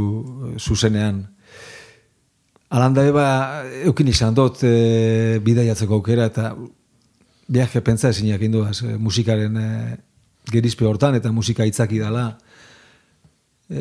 eh, 0.50 0.58
zuzenean. 0.58 1.22
Alanda 2.70 3.04
eba, 3.06 3.26
eukin 3.86 4.10
izan 4.10 4.34
dut 4.34 4.62
e, 4.62 5.38
bidaiatzeko 5.42 5.96
aukera 5.96 6.28
eta 6.30 6.52
viaje 7.50 7.80
pentsa 7.82 8.12
ezinak 8.14 8.44
induaz, 8.46 8.76
e, 8.86 8.94
musikaren 8.94 9.56
e, 9.58 9.70
gerizpe 10.50 10.86
hortan 10.86 11.18
eta 11.18 11.32
musika 11.34 11.66
itzaki 11.66 11.98
dala 11.98 12.28
e, 13.66 13.80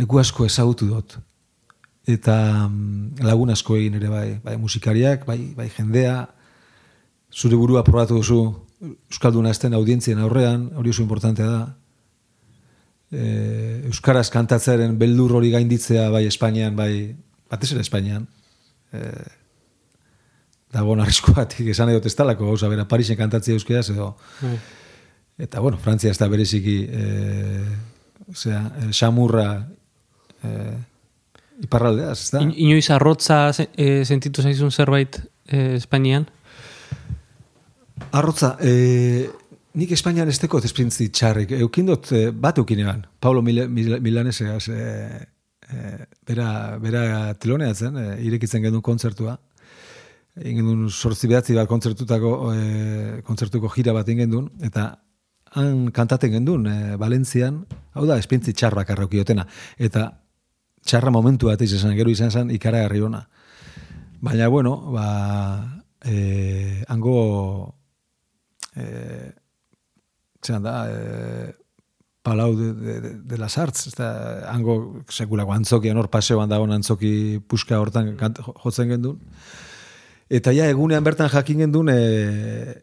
leku 0.00 0.18
asko 0.18 0.48
ezagutu 0.50 0.90
dut. 0.90 1.14
Eta 2.10 2.36
mm, 2.66 3.22
lagun 3.22 3.54
asko 3.54 3.78
egin 3.78 4.00
ere 4.00 4.10
bai, 4.10 4.26
bai 4.42 4.56
musikariak, 4.58 5.22
bai, 5.30 5.38
bai 5.54 5.70
jendea, 5.70 6.24
zure 7.30 7.56
burua 7.58 7.84
probatu 7.86 8.18
duzu 8.18 8.42
Euskalduna 9.12 9.52
esten 9.54 9.74
audientzien 9.74 10.20
aurrean, 10.20 10.68
hori 10.76 10.92
oso 10.92 11.02
importantea 11.02 11.46
da. 11.46 11.62
E, 13.14 13.24
Euskaraz 13.90 14.28
kantatzearen 14.34 14.98
beldur 14.98 15.36
hori 15.38 15.52
gainditzea 15.54 16.08
bai 16.10 16.26
Espainian, 16.26 16.76
bai 16.76 17.14
batez 17.50 17.72
ere 17.72 17.84
Espainian. 17.84 18.26
E, 18.92 19.02
dagoen 20.74 21.04
arriskuatik 21.04 21.70
esan 21.70 21.92
edo 21.92 22.02
testalako 22.02 22.50
gauza, 22.50 22.70
bera 22.72 22.86
Parisen 22.90 23.18
kantatzea 23.18 23.54
euskaraz 23.54 23.88
edo 23.94 24.14
eta 25.38 25.60
bueno, 25.60 25.78
Frantzia 25.78 26.10
ez 26.10 26.18
da 26.18 26.28
bereziki 26.30 26.76
e, 26.86 27.04
osea, 28.30 28.60
e, 28.78 28.90
xamurra 28.94 29.48
e, 30.42 30.50
iparraldeaz, 31.66 32.18
ez 32.20 32.30
da? 32.34 32.42
In, 32.44 32.52
inoiz 32.68 32.86
arrotza 32.94 33.48
e, 33.74 34.04
sentitu 34.04 34.42
zaizun 34.42 34.70
zerbait 34.70 35.18
e, 35.46 35.74
Espainian? 35.80 36.28
Arrotza, 38.12 38.56
e, 38.60 39.28
nik 39.74 39.92
Espainian 39.94 40.28
ez 40.30 40.38
teko 40.42 40.60
esprintzi 40.62 41.08
txarrik. 41.14 41.54
Eukindot, 41.64 42.10
e, 42.12 42.28
bat 42.30 42.58
eukin 42.58 42.82
eban. 42.84 43.04
Pablo 43.20 43.42
Mil 43.42 43.64
Mil 43.68 43.98
Milanesegaz, 44.02 44.68
e, 44.68 45.26
e, 45.68 45.96
bera, 46.26 46.78
bera 46.82 47.34
teloneatzen, 47.40 47.96
e, 47.98 48.06
irekitzen 48.28 48.62
genuen 48.62 48.82
kontzertua. 48.82 49.36
Egin 50.40 50.60
genuen 50.62 50.90
sortzi 50.90 51.30
behatzi 51.30 51.54
bat 51.58 51.70
kontzertutako, 51.70 52.34
e, 52.54 53.22
kontzertuko 53.26 53.70
jira 53.74 53.94
bat 53.96 54.08
egin 54.08 54.26
genuen, 54.26 54.50
eta 54.66 54.88
han 55.54 55.90
kantaten 55.94 56.34
genuen, 56.38 56.66
e, 56.66 56.96
Valentzian, 57.00 57.62
hau 57.94 58.06
da, 58.10 58.18
esprintzi 58.18 58.52
txar 58.52 58.74
bakarra 58.74 59.06
eukiotena. 59.06 59.46
Eta 59.78 60.08
txarra 60.84 61.10
momentu 61.14 61.48
bat 61.50 61.62
izan, 61.62 61.94
gero 61.96 62.10
izan 62.10 62.30
zen 62.30 62.50
ikaragarri 62.54 63.00
ona. 63.00 63.24
Baina, 64.24 64.48
bueno, 64.48 64.76
ba, 64.92 65.06
e, 66.04 66.84
hango 66.88 67.83
e, 68.76 69.32
da, 70.60 70.74
e, 70.90 71.54
Palau 72.24 72.54
de, 72.56 72.72
de, 72.72 73.00
de, 73.20 73.36
las 73.36 73.58
Arts, 73.60 73.86
ez 73.90 73.94
da, 73.98 74.48
hango 74.48 75.04
sekulako 75.12 75.52
antzokian 75.52 75.98
hor 76.00 76.06
paseoan 76.08 76.48
dagoen 76.48 76.72
antzoki 76.72 77.36
puska 77.44 77.76
hortan 77.76 78.14
kant, 78.16 78.38
jo- 78.40 78.54
jotzen 78.62 78.88
gendun. 78.88 79.18
Eta 80.32 80.54
ja, 80.56 80.70
egunean 80.72 81.04
bertan 81.04 81.28
jakin 81.28 81.66
gendun, 81.66 81.90
e, 81.92 82.80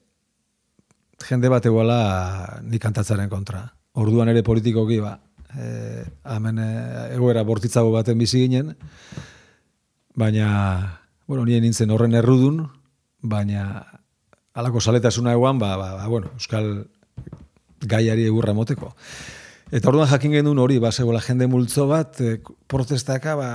jende 1.25 1.49
bat 1.49 1.65
eguala 1.65 2.59
ni 2.61 2.77
kantatzaren 2.77 3.33
kontra. 3.33 3.63
Orduan 3.97 4.29
ere 4.29 4.43
politikoki, 4.45 4.99
ba, 5.01 5.15
e, 5.57 6.05
hemen 6.35 6.61
e, 6.61 6.69
egoera 7.17 7.41
bortitzago 7.41 7.89
baten 7.97 8.21
bizi 8.21 8.43
ginen, 8.45 8.75
baina, 10.13 11.01
bueno, 11.25 11.47
nien 11.49 11.65
nintzen 11.65 11.89
horren 11.89 12.13
errudun, 12.21 12.67
baina 13.25 13.90
alako 14.53 14.81
saletasuna 14.81 15.33
eguan, 15.33 15.59
ba, 15.59 15.75
ba, 15.77 15.93
ba, 15.95 16.07
bueno, 16.07 16.31
euskal 16.35 16.87
gaiari 17.81 18.25
egurra 18.27 18.53
moteko. 18.53 18.91
Eta 19.71 19.87
orduan 19.89 20.09
jakin 20.11 20.35
genuen 20.35 20.59
hori, 20.59 20.79
ba, 20.83 20.91
zegoela 20.91 21.21
jende 21.23 21.47
multzo 21.47 21.87
bat, 21.87 22.19
e, 22.19 22.41
protestaka, 22.67 23.35
ba, 23.39 23.49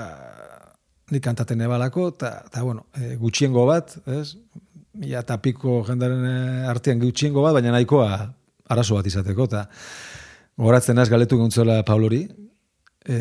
nik 1.12 1.22
kantaten 1.24 1.60
ebalako, 1.66 2.08
eta, 2.14 2.62
bueno, 2.62 2.86
e, 2.96 3.14
gutxiengo 3.20 3.66
bat, 3.68 3.98
ez? 4.06 4.36
Mila 4.96 5.20
eta 5.20 5.36
piko 5.44 5.82
jendaren 5.86 6.24
e, 6.24 6.38
artean 6.70 7.02
gutxiengo 7.02 7.44
bat, 7.44 7.58
baina 7.58 7.74
nahikoa 7.74 8.08
arazo 8.72 8.96
bat 8.96 9.06
izateko, 9.06 9.46
eta 9.50 9.66
goratzen 10.56 10.98
az 10.98 11.10
galetu 11.12 11.36
gontzola 11.38 11.82
Paulori, 11.84 12.24
e, 13.04 13.20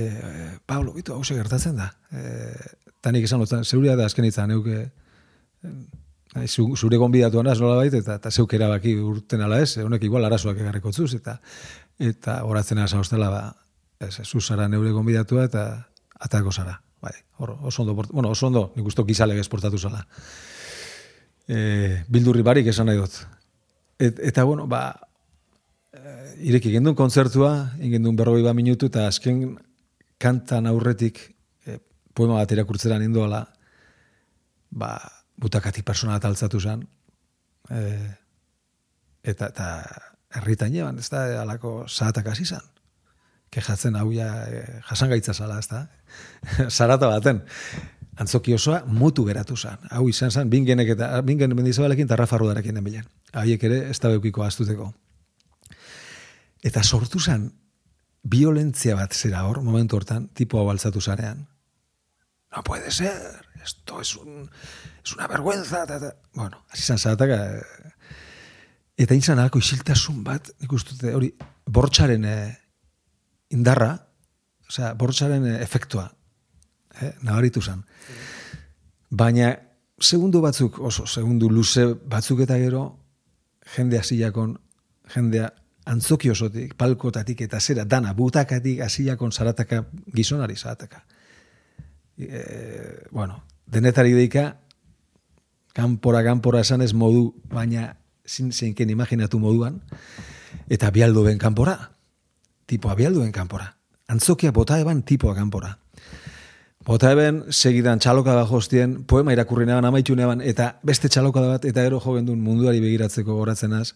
Paulo, 0.66 0.96
bitu, 0.96 1.14
hau 1.14 1.22
gertatzen 1.28 1.76
da. 1.76 1.92
E, 2.12 2.56
eta 2.96 3.12
nik 3.12 3.28
esan 3.28 3.44
lotzen, 3.44 3.68
zeuria 3.68 3.98
da 4.00 4.08
azken 4.08 4.26
itzan, 4.26 4.50
neuke, 4.50 4.88
zure 6.76 6.98
gonbidatu 6.98 7.40
anaz 7.40 7.60
nola 7.62 7.78
baita, 7.80 7.98
eta, 7.98 8.18
eta 8.20 8.32
zeuk 8.32 8.54
erabaki 8.54 8.96
urten 9.00 9.42
ala 9.42 9.62
ez, 9.64 9.78
honek 9.78 10.04
igual 10.04 10.26
arazoak 10.26 10.58
egarriko 10.60 10.92
zuz, 10.92 11.14
eta 11.16 11.40
eta 12.00 12.42
horatzen 12.44 12.82
asa 12.84 13.00
hostela, 13.00 13.30
ba, 13.30 13.44
ez, 14.00 14.20
zu 14.24 14.42
zara 14.42 14.68
neure 14.68 14.92
gonbidatua, 14.92 15.46
eta 15.46 15.64
atako 16.20 16.52
zara. 16.52 16.82
Bai, 17.02 17.14
hor, 17.38 17.58
oso 17.62 17.84
ondo, 17.84 17.94
bueno, 17.96 18.30
oso 18.30 18.48
ondo, 18.48 18.72
nik 18.76 18.86
usto 18.86 19.06
gizale 19.06 19.38
esportatu 19.40 19.78
zala. 19.78 20.06
E, 21.48 22.04
bildurri 22.10 22.42
barik 22.42 22.68
esan 22.68 22.90
nahi 22.90 22.98
dut. 22.98 23.20
Et, 24.00 24.20
eta, 24.32 24.44
bueno, 24.44 24.68
ba, 24.68 24.98
e, 25.94 26.16
ireki 26.50 26.74
gendun 26.74 26.96
kontzertua, 26.96 27.78
ingendun 27.80 28.16
berroi 28.16 28.42
ba 28.44 28.56
minutu, 28.58 28.90
eta 28.92 29.08
azken 29.08 29.58
kantan 30.18 30.68
aurretik 30.68 31.22
e, 31.66 31.80
poema 32.14 32.42
bat 32.42 32.52
irakurtzera 32.52 33.00
nindoala, 33.00 33.46
ba, 34.72 34.98
butakati 35.38 35.84
persona 35.84 36.16
bat 36.16 36.26
altzatu 36.30 36.60
zen, 36.60 36.86
e, 37.70 37.82
eta, 39.24 39.50
eta 39.52 39.68
herritan 40.36 40.74
jeban, 40.74 41.00
ez 41.00 41.10
da, 41.10 41.26
alako 41.42 41.86
zahatak 41.88 42.32
hasi 42.32 42.46
zen. 42.46 42.64
Kejatzen 43.54 43.96
hau 43.96 44.10
ja, 44.14 44.30
e, 44.48 44.64
jasangaitza 44.90 45.34
zala, 45.34 45.60
ez 45.60 45.70
da? 45.72 45.86
Zarata 46.78 47.10
baten. 47.12 47.44
Antzoki 48.20 48.54
osoa 48.56 48.82
mutu 48.88 49.26
geratu 49.28 49.58
zen. 49.58 49.90
Hau 49.92 50.08
izan 50.10 50.32
zen, 50.32 50.50
bingenek 50.50 50.94
eta 50.96 51.10
bingen 51.28 51.56
mendizabalekin 51.56 52.08
eta 52.08 52.20
Rafa 52.20 52.40
Rudarekin 52.40 52.78
enbilen. 52.80 53.08
Haiek 53.36 53.64
ere, 53.68 53.82
ez 53.92 54.00
da 54.00 54.12
beukiko 54.14 54.44
astuteko. 54.46 54.92
Eta 56.66 56.84
sortu 56.84 57.20
zen, 57.20 57.50
violentzia 58.24 58.96
bat 58.98 59.14
zera 59.14 59.44
hor, 59.46 59.62
momentu 59.62 60.00
hortan, 60.00 60.30
tipo 60.34 60.60
hau 60.60 60.70
altzatu 60.72 61.02
zarean. 61.02 61.46
No 62.56 62.64
puede 62.64 62.90
ser, 62.92 63.45
esto 63.66 64.00
es, 64.02 64.16
un, 64.16 64.50
es 65.04 65.14
una 65.14 65.28
vergüenza. 65.28 65.86
Ta, 65.86 66.00
ta. 66.00 66.16
Bueno, 66.34 66.64
hasi 66.70 66.84
zan 66.84 66.98
zahataka. 66.98 67.58
eh, 67.58 67.92
Eta 68.96 69.16
intzan 69.16 69.42
alako 69.42 69.60
isiltasun 69.60 70.22
bat, 70.24 70.54
dut, 70.62 71.04
hori, 71.12 71.34
bortxaren 71.68 72.26
eh, 72.30 72.54
indarra, 73.52 73.90
osea, 74.70 74.94
bortxaren 74.96 75.48
eh, 75.50 75.58
efektua, 75.64 76.06
eh, 77.02 77.12
nabaritu 77.28 77.62
zen. 77.62 77.82
Baina, 79.12 79.52
segundu 80.00 80.40
batzuk, 80.44 80.80
oso, 80.80 81.06
segundu 81.08 81.50
luze 81.52 81.90
batzuk 82.08 82.46
eta 82.48 82.56
gero, 82.62 82.86
jende 83.76 84.00
hasiakon, 84.00 84.56
jendea 85.12 85.50
antzoki 85.92 86.32
osotik, 86.32 86.78
palkotatik 86.80 87.44
eta 87.46 87.60
zera 87.60 87.84
dana, 87.86 88.14
butakatik 88.16 88.80
hasiakon 88.82 89.36
zarataka 89.36 89.84
gizonari 90.16 90.56
zarataka. 90.56 91.04
E, 92.18 93.04
bueno, 93.12 93.44
denetari 93.68 94.14
deika, 94.14 94.58
kanpora, 95.76 96.24
kanpora 96.24 96.62
esan 96.64 96.82
ez 96.82 96.94
modu, 96.94 97.34
baina 97.52 97.96
zin 98.26 98.52
zeinken 98.52 98.90
imaginatu 98.90 99.40
moduan, 99.40 99.82
eta 100.70 100.92
bialdo 100.92 101.24
ben 101.24 101.38
kanpora. 101.38 101.92
Tipo 102.66 102.90
abialdu 102.90 103.22
ben 103.22 103.32
kanpora. 103.32 103.76
Antzokia 104.08 104.52
bota 104.52 104.80
eban 104.80 105.04
tipoa 105.04 105.36
kanpora. 105.36 105.76
Bota 106.86 107.12
eben, 107.12 107.44
segidan 107.50 108.00
txaloka 108.00 108.36
da 108.38 108.46
jostien, 108.46 109.00
poema 109.10 109.34
irakurri 109.34 109.66
neban, 109.66 109.86
amaitu 109.90 110.16
neban, 110.16 110.42
eta 110.46 110.76
beste 110.86 111.10
txaloka 111.10 111.42
da 111.42 111.56
bat, 111.56 111.66
eta 111.66 111.82
gero 111.82 112.00
jo 112.00 112.14
gendun 112.14 112.42
munduari 112.46 112.82
begiratzeko 112.82 113.38
goratzenaz, 113.40 113.96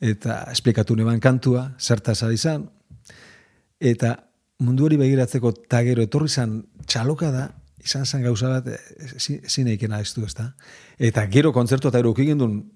eta 0.00 0.42
esplikatu 0.52 0.96
neban 0.96 1.20
kantua, 1.20 1.70
zertaz 1.80 2.20
izan, 2.28 2.68
eta 3.80 4.18
munduari 4.60 4.98
begiratzeko 5.00 5.52
ta 5.68 5.80
gero 5.86 6.04
etorri 6.04 6.28
zan 6.28 6.60
txaloka 6.84 7.32
da, 7.32 7.48
izan 7.84 8.06
zen 8.06 8.22
gauza 8.22 8.48
bat, 8.48 8.66
eh, 8.66 8.78
zi- 9.18 9.40
zine 9.48 9.72
ikena 9.76 10.00
ez 10.00 10.12
du, 10.14 10.24
ezta? 10.26 10.54
Eta 10.98 11.26
gero 11.30 11.52
kontzertu 11.52 11.88
eta 11.88 11.98
gero 11.98 12.14
gendun 12.14 12.72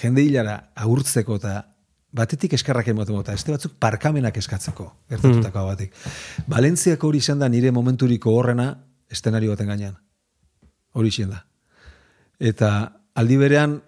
jende 0.00 0.22
hilara 0.22 0.70
agurtzeko 0.74 1.36
eta 1.36 1.66
batetik 2.12 2.52
eskarrak 2.54 2.88
ematen 2.88 3.14
mota, 3.14 3.32
este 3.34 3.52
batzuk 3.52 3.72
parkamenak 3.78 4.36
eskatzeko, 4.36 4.88
gertatutako 5.10 5.64
batik. 5.66 5.92
Valentziako 6.48 7.08
hori 7.08 7.18
izan 7.18 7.38
da 7.38 7.48
nire 7.48 7.70
momenturiko 7.70 8.32
horrena 8.34 8.84
estenario 9.10 9.50
baten 9.50 9.66
gainean. 9.70 9.96
Hori 10.92 11.08
izan 11.08 11.30
da. 11.30 11.44
Eta 12.38 12.70
aldi 13.14 13.36
berean 13.36 13.80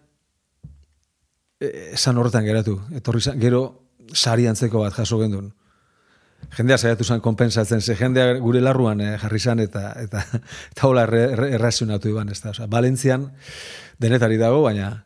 eh, 1.61 1.91
esan 1.95 2.19
horretan 2.19 2.45
geratu. 2.45 2.81
Etorri 2.95 3.23
gero 3.41 3.63
sari 4.15 4.47
antzeko 4.47 4.81
bat 4.83 4.95
jaso 4.95 5.19
gendun. 5.19 5.53
Jendea 6.53 6.77
saiatu 6.79 7.05
zen 7.05 7.21
konpensatzen, 7.21 7.81
ze 7.81 7.95
jendea 7.97 8.35
gure 8.39 8.61
larruan 8.61 9.01
eh, 9.01 9.17
jarri 9.19 9.39
zan 9.41 9.61
eta 9.61 9.93
eta 10.03 10.25
eta 10.73 10.89
hola 10.89 11.07
errazionatu 11.07 12.09
iban, 12.09 12.29
ez 12.29 12.41
da. 12.43 12.51
Osea, 12.51 12.67
Valentzian 12.67 13.31
denetari 13.99 14.37
dago, 14.37 14.63
baina 14.63 15.05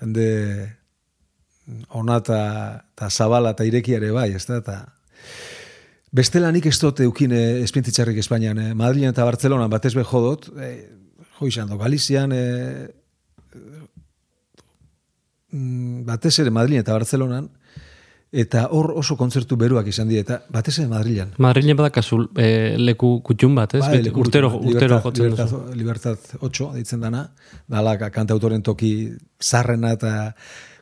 jende 0.00 0.76
ona 1.98 2.20
eta, 2.22 3.08
zabala 3.10 3.52
eta 3.56 3.64
irekia 3.66 3.98
ere 3.98 4.12
bai, 4.14 4.30
ez 4.36 4.44
da, 4.46 4.60
eta 4.62 4.76
bestela 6.14 6.52
nik 6.54 6.68
ez 6.70 6.76
dut 6.80 7.02
eukin 7.04 7.32
eh, 7.34 7.62
espintitzarrik 7.64 8.20
Espainian, 8.22 8.58
eh, 8.58 8.74
Madrilen 8.74 9.12
eta 9.12 9.26
Bartzelonan 9.26 9.70
batez 9.72 9.94
be 9.96 10.04
jodot, 10.06 10.48
eh, 10.60 10.88
jo 11.38 11.48
izan 11.50 11.68
do, 11.68 11.78
Galizian, 11.80 12.32
mm, 15.52 16.04
batez 16.06 16.38
ere 16.40 16.54
Madrilen 16.54 16.84
eta 16.84 16.94
Bartzelonan, 16.96 17.50
eta 18.32 18.66
hor 18.74 18.90
oso 18.98 19.16
kontzertu 19.16 19.56
beruak 19.56 19.86
izan 19.86 20.08
die, 20.10 20.20
eta 20.20 20.40
batez 20.52 20.76
ere 20.80 20.88
Madrilen. 20.90 21.32
Madrilen 21.42 21.76
badakazu 21.78 22.24
e, 22.36 22.76
leku 22.78 23.20
kutxun 23.26 23.54
bat, 23.54 23.76
ez? 23.78 23.84
Beti 23.86 24.08
leku 24.08 24.24
urtero, 24.24 24.50
urtero 24.58 24.98
jotzen 25.04 25.24
Libertad, 25.24 25.52
duzu. 25.52 25.76
Libertad 25.78 26.32
8, 26.40 26.70
ditzen 26.76 27.04
dana, 27.06 27.26
dala 27.70 27.96
kantautoren 28.10 28.64
toki 28.66 28.92
zarrena 29.40 29.94
eta 29.96 30.16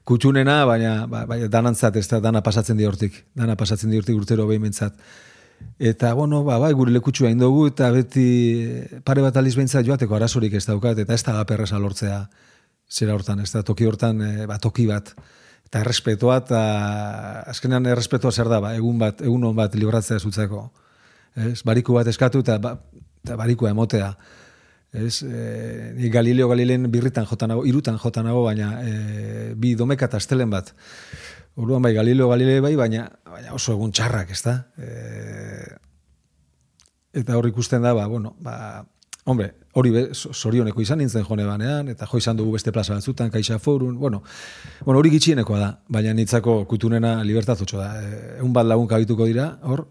kutxunena, 0.09 0.63
baina, 0.69 0.95
ba, 1.11 1.25
baina 1.29 1.51
danantzat, 1.53 2.01
ez 2.01 2.09
da, 2.09 2.21
dana 2.25 2.43
pasatzen 2.45 2.81
di 2.81 2.89
hortik, 2.89 3.23
dana 3.37 3.57
pasatzen 3.61 3.93
di 3.93 4.01
hortik 4.01 4.17
urtero 4.17 4.49
behin. 4.49 4.73
Eta, 5.79 6.13
bueno, 6.15 6.43
ba, 6.45 6.59
bai, 6.59 6.73
gure 6.77 6.93
lekutxua 6.93 7.31
indogu, 7.33 7.69
eta 7.71 7.91
beti 7.93 8.27
pare 9.05 9.23
bat 9.25 9.37
aliz 9.37 9.55
behintzat 9.57 9.87
joateko 9.87 10.17
arazorik 10.17 10.55
ez 10.55 10.67
daukat, 10.67 10.99
eta 10.99 11.15
ez 11.15 11.23
da 11.25 11.39
gaperreza 11.39 11.79
lortzea 11.79 12.27
zera 12.91 13.15
hortan, 13.15 13.41
ez 13.41 13.51
da, 13.53 13.63
toki 13.63 13.89
hortan, 13.89 14.21
e, 14.21 14.47
ba, 14.51 14.59
toki 14.59 14.87
bat, 14.91 15.15
eta 15.75 15.83
errespetoa, 15.83 16.37
eta 16.39 16.59
azkenean 17.51 17.89
errespetoa 17.91 18.31
zer 18.31 18.47
da, 18.47 18.61
ba, 18.63 18.77
egun 18.79 19.01
bat, 19.01 19.25
egun 19.27 19.43
on 19.49 19.57
bat 19.59 19.75
libratzea 19.75 20.21
zutzeko. 20.23 20.69
Ez, 21.35 21.65
bariku 21.67 21.97
bat 21.97 22.07
eskatu 22.07 22.45
eta, 22.45 22.61
ba, 22.63 22.77
eta 23.25 23.35
barikua 23.41 23.73
emotea. 23.75 24.13
Ez, 24.95 25.25
e, 25.27 25.91
ni 25.97 26.13
Galileo 26.15 26.47
Galileen 26.53 26.87
birritan 26.93 27.27
jota 27.27 27.49
nago, 27.51 27.65
irutan 27.67 27.99
jota 27.99 28.23
nago, 28.23 28.45
baina 28.47 28.69
e, 28.87 28.93
bi 29.59 29.75
domeka 29.75 30.07
eta 30.07 30.23
astelen 30.23 30.53
bat. 30.55 30.71
Orduan 31.59 31.83
bai, 31.83 31.91
Galileo 31.97 32.31
Galilei 32.31 32.61
bai, 32.63 32.77
baina, 32.79 33.09
baina 33.27 33.59
oso 33.59 33.75
egun 33.75 33.91
txarrak, 33.91 34.31
ez 34.31 34.43
da? 34.47 34.55
E, 34.79 34.87
eta 37.19 37.35
hor 37.35 37.51
ikusten 37.51 37.83
da, 37.83 37.97
ba, 37.99 38.07
bueno, 38.07 38.37
ba, 38.39 38.85
hombre, 39.25 39.55
hori 39.73 39.91
be, 39.91 40.03
so- 40.15 40.33
zorioneko 40.33 40.81
izan 40.81 40.99
nintzen 40.99 41.25
jone 41.25 41.45
banean, 41.49 41.89
eta 41.89 42.07
jo 42.07 42.19
izan 42.21 42.37
dugu 42.37 42.53
beste 42.53 42.73
plaza 42.73 42.95
batzutan, 42.95 43.31
kaixa 43.31 43.59
forun, 43.59 43.99
bueno, 43.99 44.23
bueno, 44.85 44.99
hori 45.01 45.11
gitxienekoa 45.17 45.59
da, 45.59 45.71
baina 45.89 46.13
nitzako 46.15 46.65
kutunena 46.71 47.17
libertazotxo 47.25 47.81
da. 47.81 47.91
E, 48.03 48.19
egun 48.39 48.53
bat 48.53 48.69
lagun 48.69 48.89
kabituko 48.89 49.27
dira, 49.27 49.49
hor, 49.63 49.87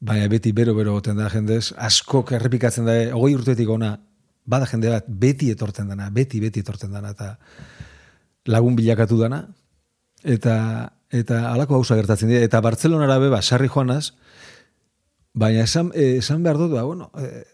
baina 0.00 0.26
beti 0.28 0.52
bero-bero 0.52 0.96
goten 0.98 1.16
da 1.16 1.28
jendez, 1.30 1.72
askok 1.78 2.34
errepikatzen 2.38 2.88
da, 2.88 2.96
hogei 3.14 3.36
urtetik 3.38 3.70
ona, 3.70 3.94
bada 4.44 4.66
jende 4.66 4.90
bat, 4.90 5.06
beti 5.06 5.52
etorten 5.54 5.88
dana, 5.88 6.10
beti, 6.10 6.40
beti 6.42 6.60
etorten 6.60 6.90
dana, 6.92 7.14
eta 7.14 7.36
lagun 8.50 8.74
bilakatu 8.76 9.20
dana, 9.20 9.44
eta 10.24 10.56
eta 11.12 11.52
halako 11.52 11.76
gauza 11.76 11.94
gertatzen 11.98 12.30
dira, 12.30 12.40
eta 12.40 12.60
Bartzelonara 12.64 13.18
beba, 13.20 13.42
sarri 13.42 13.68
joanaz, 13.68 14.14
baina 15.34 15.66
esan, 15.68 15.90
eh, 15.94 16.16
esan 16.18 16.42
behar 16.42 16.56
dut, 16.56 16.72
ba, 16.72 16.82
bueno, 16.88 17.10
eh, 17.20 17.44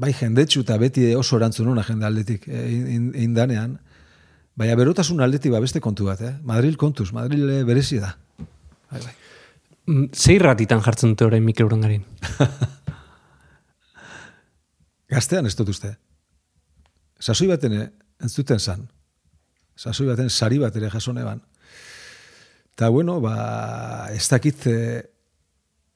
bai 0.00 0.12
jendetsu 0.12 0.60
eta 0.64 0.76
beti 0.80 1.08
oso 1.14 1.36
erantzun 1.38 1.68
hona 1.72 1.82
jende 1.86 2.06
aldetik 2.06 2.48
eh, 2.48 2.66
in- 2.72 2.88
in- 2.96 3.14
indanean, 3.28 3.78
baina 4.56 4.74
berotasun 4.78 5.20
aldetik 5.24 5.52
ba 5.52 5.60
beste 5.62 5.80
kontu 5.80 6.04
bat, 6.10 6.20
eh? 6.20 6.34
Madril 6.42 6.76
kontuz, 6.76 7.12
Madril 7.12 7.48
eh, 7.50 7.62
berezi 7.64 7.98
da. 8.02 8.14
Bai, 8.90 9.00
bai. 9.00 9.14
Mm, 9.86 10.06
Zei 10.16 10.38
ratitan 10.40 10.80
jartzen 10.82 11.12
dute 11.14 11.24
orain 11.26 11.44
Mikel 11.44 11.66
Urangarin? 11.66 12.04
Gaztean 15.14 15.46
ez 15.46 15.54
dut 15.58 15.68
uste. 15.70 15.94
Sasoi 17.20 17.48
baten 17.50 17.72
eh, 17.78 17.88
entzuten 18.24 18.58
zan. 18.60 18.86
Sasoi 19.76 20.06
baten 20.08 20.30
sari 20.30 20.58
bat 20.62 20.76
ere 20.78 20.90
jasone 20.92 21.24
ban. 21.26 21.42
Ta 22.74 22.88
bueno, 22.90 23.20
ba, 23.22 24.08
ez 24.14 24.24
dakit 24.32 24.66
eh, 24.66 25.02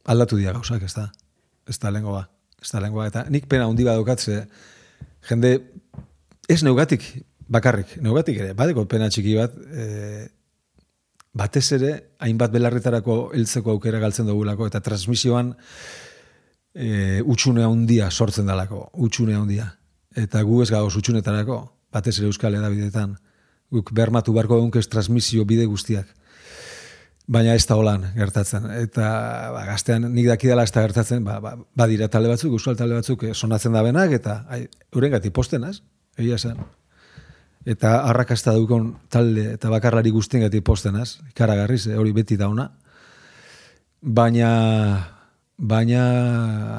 aldatu 0.06 0.36
dira 0.38 0.52
gauzak, 0.54 0.82
ez 0.86 0.94
da. 0.94 1.08
Ez 1.68 1.78
da 1.82 1.90
lengoa. 1.90 2.26
Ez 2.62 2.72
da 2.72 2.82
lengoa. 2.82 3.06
Eta 3.10 3.24
nik 3.30 3.46
pena 3.50 3.68
hundi 3.70 3.86
badokatze, 3.86 4.42
jende, 5.28 5.52
ez 6.48 6.62
neugatik 6.66 7.06
bakarrik, 7.48 7.96
neugatik 8.04 8.38
ere, 8.42 8.52
badeko 8.56 8.84
pena 8.88 9.08
txiki 9.10 9.34
bat, 9.38 9.54
e, 9.72 10.26
batez 11.38 11.64
ere, 11.78 11.92
hainbat 12.24 12.52
belarritarako 12.52 13.18
heltzeko 13.36 13.72
aukera 13.76 14.00
galtzen 14.02 14.28
dugulako, 14.28 14.68
eta 14.68 14.82
transmisioan 14.84 15.54
e, 16.74 17.22
utxune 17.24 17.64
handia 17.64 18.10
sortzen 18.10 18.48
dalako, 18.48 18.88
utxune 19.06 19.36
handia. 19.38 19.70
Eta 20.18 20.42
gu 20.44 20.62
ez 20.64 20.70
gagoz 20.72 20.94
utxunetarako, 21.00 21.60
batez 21.94 22.18
ere 22.18 22.28
euskal 22.28 22.58
edabidetan, 22.58 23.16
guk 23.72 23.92
bermatu 23.96 24.34
barko 24.36 24.58
egunkez 24.60 24.86
transmisio 24.92 25.44
bide 25.48 25.66
guztiak. 25.68 26.08
Baina 27.28 27.52
ez 27.52 27.66
da 27.68 27.76
holan 27.76 28.06
gertatzen. 28.16 28.70
Eta 28.72 29.06
ba, 29.52 29.66
gaztean 29.68 30.06
nik 30.14 30.30
dakidala 30.30 30.64
ez 30.64 30.72
da 30.72 30.84
gertatzen, 30.86 31.26
ba, 31.26 31.36
ba, 31.44 31.52
badira 31.76 32.08
talde 32.08 32.30
batzuk, 32.32 32.54
euskal 32.56 32.76
talde 32.78 32.96
batzuk 32.96 33.26
eh, 33.28 33.34
sonatzen 33.34 33.76
da 33.76 33.82
benak, 33.84 34.14
eta 34.16 34.40
ai, 34.48 34.62
euren 34.96 35.12
gati 35.12 35.32
postenaz, 35.34 35.82
egia 36.16 36.38
esan. 36.40 36.62
Eta 37.68 37.98
arrakasta 38.08 38.54
dukon 38.56 38.94
talde 39.12 39.44
eta 39.58 39.68
bakarlari 39.68 40.12
guztien 40.14 40.46
gati 40.46 40.62
postenaz, 40.64 41.18
ikaragarriz, 41.28 41.82
eh, 41.90 41.98
hori 42.00 42.16
beti 42.16 42.40
dauna. 42.40 42.70
Baina, 44.00 44.50
baina 45.58 46.02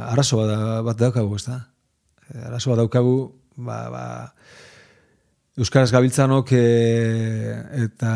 arazo 0.10 0.42
bat, 0.42 0.56
bat 0.88 1.04
daukagu, 1.06 1.38
ez 1.38 1.46
da? 1.46 1.60
Arazo 2.50 2.74
bat 2.74 2.82
daukagu, 2.82 3.18
ba, 3.60 3.84
ba, 3.94 4.04
Euskaraz 5.60 5.90
gabiltzanok 5.92 6.54
e, 6.56 6.60
eta 7.84 8.12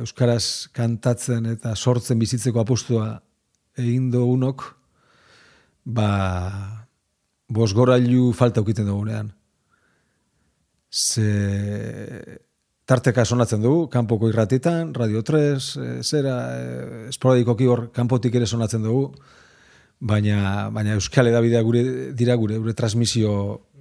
Euskaraz 0.00 0.66
kantatzen 0.74 1.44
eta 1.46 1.76
sortzen 1.76 2.18
bizitzeko 2.18 2.58
apostua 2.58 3.12
egin 3.78 4.08
dugunok, 4.10 4.64
ba, 5.86 6.08
bos 7.46 7.68
gorailu 7.76 8.32
falta 8.34 8.64
ukiten 8.64 8.88
dugunean. 8.90 9.28
Ze 10.90 11.28
tarteka 12.88 13.22
sonatzen 13.22 13.62
dugu, 13.62 13.84
kanpoko 13.92 14.32
irratitan, 14.32 14.90
Radio 14.96 15.22
3, 15.22 15.68
e, 15.78 15.92
zera, 16.02 16.34
e, 16.56 17.04
esporadikoki 17.12 17.68
hor 17.70 17.84
kanpotik 17.94 18.40
ere 18.40 18.48
sonatzen 18.50 18.82
dugu, 18.82 19.12
baina, 20.00 20.66
baina 20.74 20.98
Euskal 20.98 21.30
Edabidea 21.30 21.62
gure, 21.62 21.84
dira 22.10 22.34
gure, 22.34 22.58
gure 22.58 22.74
transmisio 22.74 23.36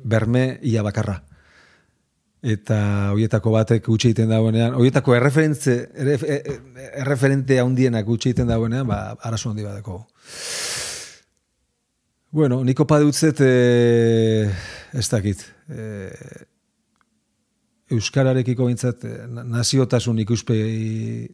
berme 0.05 0.45
ia 0.61 0.85
bakarra 0.85 1.17
eta 2.43 2.79
hoietako 3.15 3.51
batek 3.55 3.87
utzi 3.89 4.11
egiten 4.11 4.29
dagoenean, 4.29 4.75
hoietako 4.77 5.15
erreferentze 5.17 5.77
erref, 5.97 6.23
erreferente 6.23 7.59
handienak 7.59 8.07
utzi 8.07 8.31
egiten 8.31 8.51
dagoenean, 8.51 8.87
ba 8.87 9.15
arazo 9.25 9.49
handi 9.51 9.65
badeko. 9.65 10.03
Bueno, 12.31 12.63
niko 12.63 12.85
padutzet 12.85 13.39
eh, 13.41 14.51
ez 14.93 15.07
dakit. 15.09 15.41
Eh, 15.71 16.45
Euskararekiko 17.95 18.67
bintzat 18.67 19.05
eh, 19.07 19.15
naziotasun 19.31 20.19
ikuspegi 20.19 21.29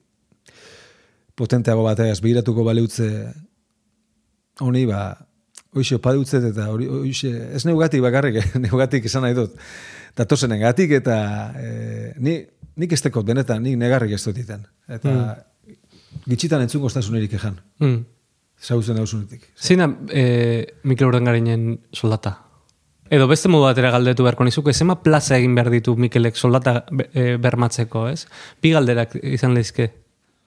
potenteago 1.35 1.83
bateaz 1.83 2.19
begiratuko 2.21 2.63
baleutze 2.63 3.09
honi 4.61 4.85
ba 4.85 5.03
Hoxe, 5.73 5.97
padutzet 5.97 6.43
eta 6.51 6.67
hori, 6.69 6.85
hoxe, 6.85 7.31
ez 7.57 7.63
neugatik 7.65 8.03
bakarrik, 8.05 8.35
neugatik 8.61 9.07
esan 9.09 9.23
nahi 9.25 9.33
dut. 9.33 9.55
Datozen 10.17 10.53
gatik 10.61 10.91
eta 10.99 11.17
e, 11.57 12.13
ni, 12.21 12.37
nik 12.77 12.93
ez 12.93 13.01
tekot 13.01 13.25
benetan, 13.25 13.63
nik 13.63 13.77
negarrik 13.81 14.13
ez 14.13 14.21
dut 14.25 14.37
iten. 14.37 14.65
Eta 14.87 15.11
mm. 15.11 15.77
gitxitan 16.29 16.61
entzungo 16.65 16.91
estasunerik 16.91 17.33
ejan. 17.39 17.57
Mm. 17.79 18.03
Zauzen 18.63 18.99
hausunetik. 19.01 19.49
Zeina 19.59 19.89
e, 20.09 20.65
Mikel 20.83 21.09
Urangarinen 21.09 21.79
soldata? 21.91 22.37
Edo 23.13 23.27
beste 23.27 23.49
modu 23.51 23.65
batera 23.67 23.91
galdetu 23.93 24.23
beharko 24.23 24.45
nizuke, 24.47 24.73
zema 24.73 24.95
plaza 25.03 25.35
egin 25.37 25.55
behar 25.57 25.69
ditu 25.73 25.97
Mikelek 25.99 26.37
soldata 26.39 26.85
e, 27.11 27.35
bermatzeko, 27.41 28.07
ez? 28.09 28.23
Bi 28.61 28.71
galderak 28.73 29.17
izan 29.21 29.53
lehizke. 29.57 29.91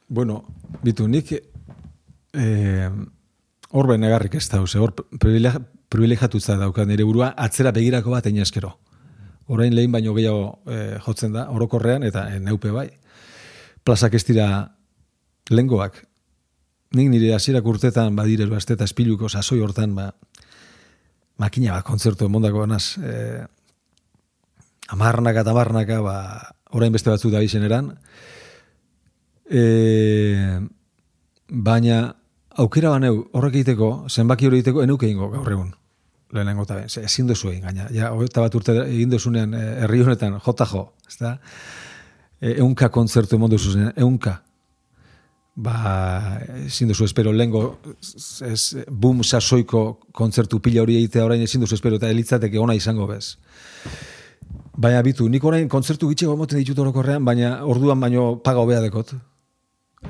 Bueno, 0.09 0.40
bitu, 0.83 1.07
nik 1.11 1.35
eh, 1.35 2.88
hor 3.70 3.92
negarrik 3.98 4.37
ez 4.38 4.48
da, 4.48 4.62
ze, 4.66 4.79
hor 4.79 4.94
privileg- 4.94 5.61
privilegiatutza 5.88 6.57
dauka 6.61 6.85
nire 6.85 7.05
burua 7.05 7.35
atzera 7.37 7.72
begirako 7.72 8.11
bat 8.14 8.26
eskero. 8.26 8.79
Orain 9.46 9.74
lehin 9.74 9.92
baino 9.94 10.14
gehiago 10.16 10.59
eh, 10.66 10.98
jotzen 11.04 11.35
da, 11.37 11.46
orokorrean, 11.54 12.02
eta 12.06 12.26
eh, 12.35 12.40
neupe 12.42 12.72
bai. 12.74 12.88
Plazak 13.87 14.16
ez 14.18 14.24
dira 14.26 14.48
lengoak. 15.50 16.00
Nik 16.96 17.11
nire 17.12 17.35
hasierak 17.35 17.66
urtetan 17.66 18.16
badire 18.16 18.46
bazte 18.50 18.74
eta 18.74 18.87
espiluko 18.88 19.28
sasoi 19.28 19.61
hortan, 19.62 19.94
ba, 19.94 20.11
makina 21.38 21.76
bat 21.76 21.87
kontzertu 21.87 22.26
emondako 22.26 22.64
banaz, 22.64 22.96
eh, 22.98 23.44
amarnaka 24.94 25.44
eta 25.44 25.54
amarnaka, 25.54 26.00
ba, 26.02 26.16
orain 26.74 26.92
beste 26.92 27.11
batzuk 27.11 27.32
da 27.32 27.42
eran, 27.42 27.94
E, 29.46 30.59
baina 31.48 32.16
aukera 32.59 32.90
baneu 32.90 33.28
horrek 33.32 33.61
egiteko, 33.61 34.06
zenbaki 34.11 34.48
hori 34.48 34.59
egiteko, 34.59 34.82
enuke 34.82 35.09
ingo 35.09 35.28
gaur 35.30 35.52
egun. 35.52 35.74
Lehenengo 36.35 36.65
eta 36.67 36.81
ben, 36.81 36.89
ezin 37.07 37.29
duzu 37.29 37.53
egin 37.53 37.69
gaina. 37.69 37.87
Ja, 37.95 38.11
hogeita 38.15 38.43
bat 38.43 38.55
urte 38.59 38.75
egin 38.83 39.12
duzunean 39.12 39.55
eh, 39.55 39.67
herri 39.85 40.03
honetan, 40.03 40.41
jota 40.43 40.67
jo, 40.67 40.89
ez 41.07 41.19
da? 41.21 41.37
E, 42.41 42.57
eunka 42.57 42.89
kontzertu 42.95 43.39
emon 43.39 43.53
duzunean, 43.53 43.93
eunka. 44.03 44.41
Ba, 45.57 45.77
ezin 46.67 46.91
duzu 46.91 47.07
espero 47.07 47.33
lengo 47.33 47.79
ez, 48.45 48.77
boom 48.91 49.23
sasoiko 49.25 49.85
kontzertu 50.12 50.61
pila 50.61 50.83
hori 50.83 50.99
egitea 50.99 51.25
orain 51.25 51.47
ezin 51.47 51.62
duzu 51.65 51.79
espero 51.79 51.97
eta 51.97 52.11
elitzateke 52.12 52.61
ona 52.61 52.75
izango 52.77 53.07
bez. 53.09 53.37
Baina 54.77 55.01
bitu, 55.07 55.31
nik 55.33 55.45
orain 55.49 55.71
kontzertu 55.73 56.11
gitxego 56.11 56.35
moten 56.37 56.61
ditut 56.61 56.83
orokorrean, 56.83 57.25
baina 57.25 57.62
orduan 57.65 58.03
baino 58.03 58.35
paga 58.45 58.61
hobea 58.61 58.83
dekot. 58.85 59.15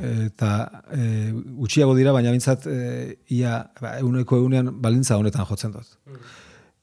Eta 0.02 0.50
e, 0.92 1.32
utxiago 1.56 1.94
dira, 1.96 2.12
baina 2.12 2.32
bintzat 2.34 2.66
e, 2.70 3.18
ia 3.36 3.58
ba, 3.80 3.96
euneko 4.00 4.40
eunean 4.42 4.70
balintza 4.82 5.16
honetan 5.16 5.46
jotzen 5.48 5.72
dut. 5.72 5.96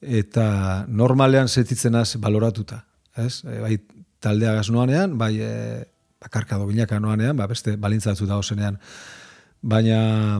Eta 0.01 0.85
normalean 0.87 1.47
setitzenaz 1.47 2.15
baloratuta. 2.21 2.83
Ez? 3.17 3.43
E, 3.45 3.59
bai 3.61 3.77
taldea 4.23 4.55
noanean, 4.71 5.17
bai 5.17 5.33
e, 5.39 5.53
bakarka 6.23 6.57
do 6.57 6.99
noanean, 6.99 7.37
ba, 7.37 7.47
beste 7.47 7.75
balintza 7.77 8.11
batzu 8.11 8.25
da 8.25 8.37
osenean. 8.37 8.77
Baina 9.61 10.39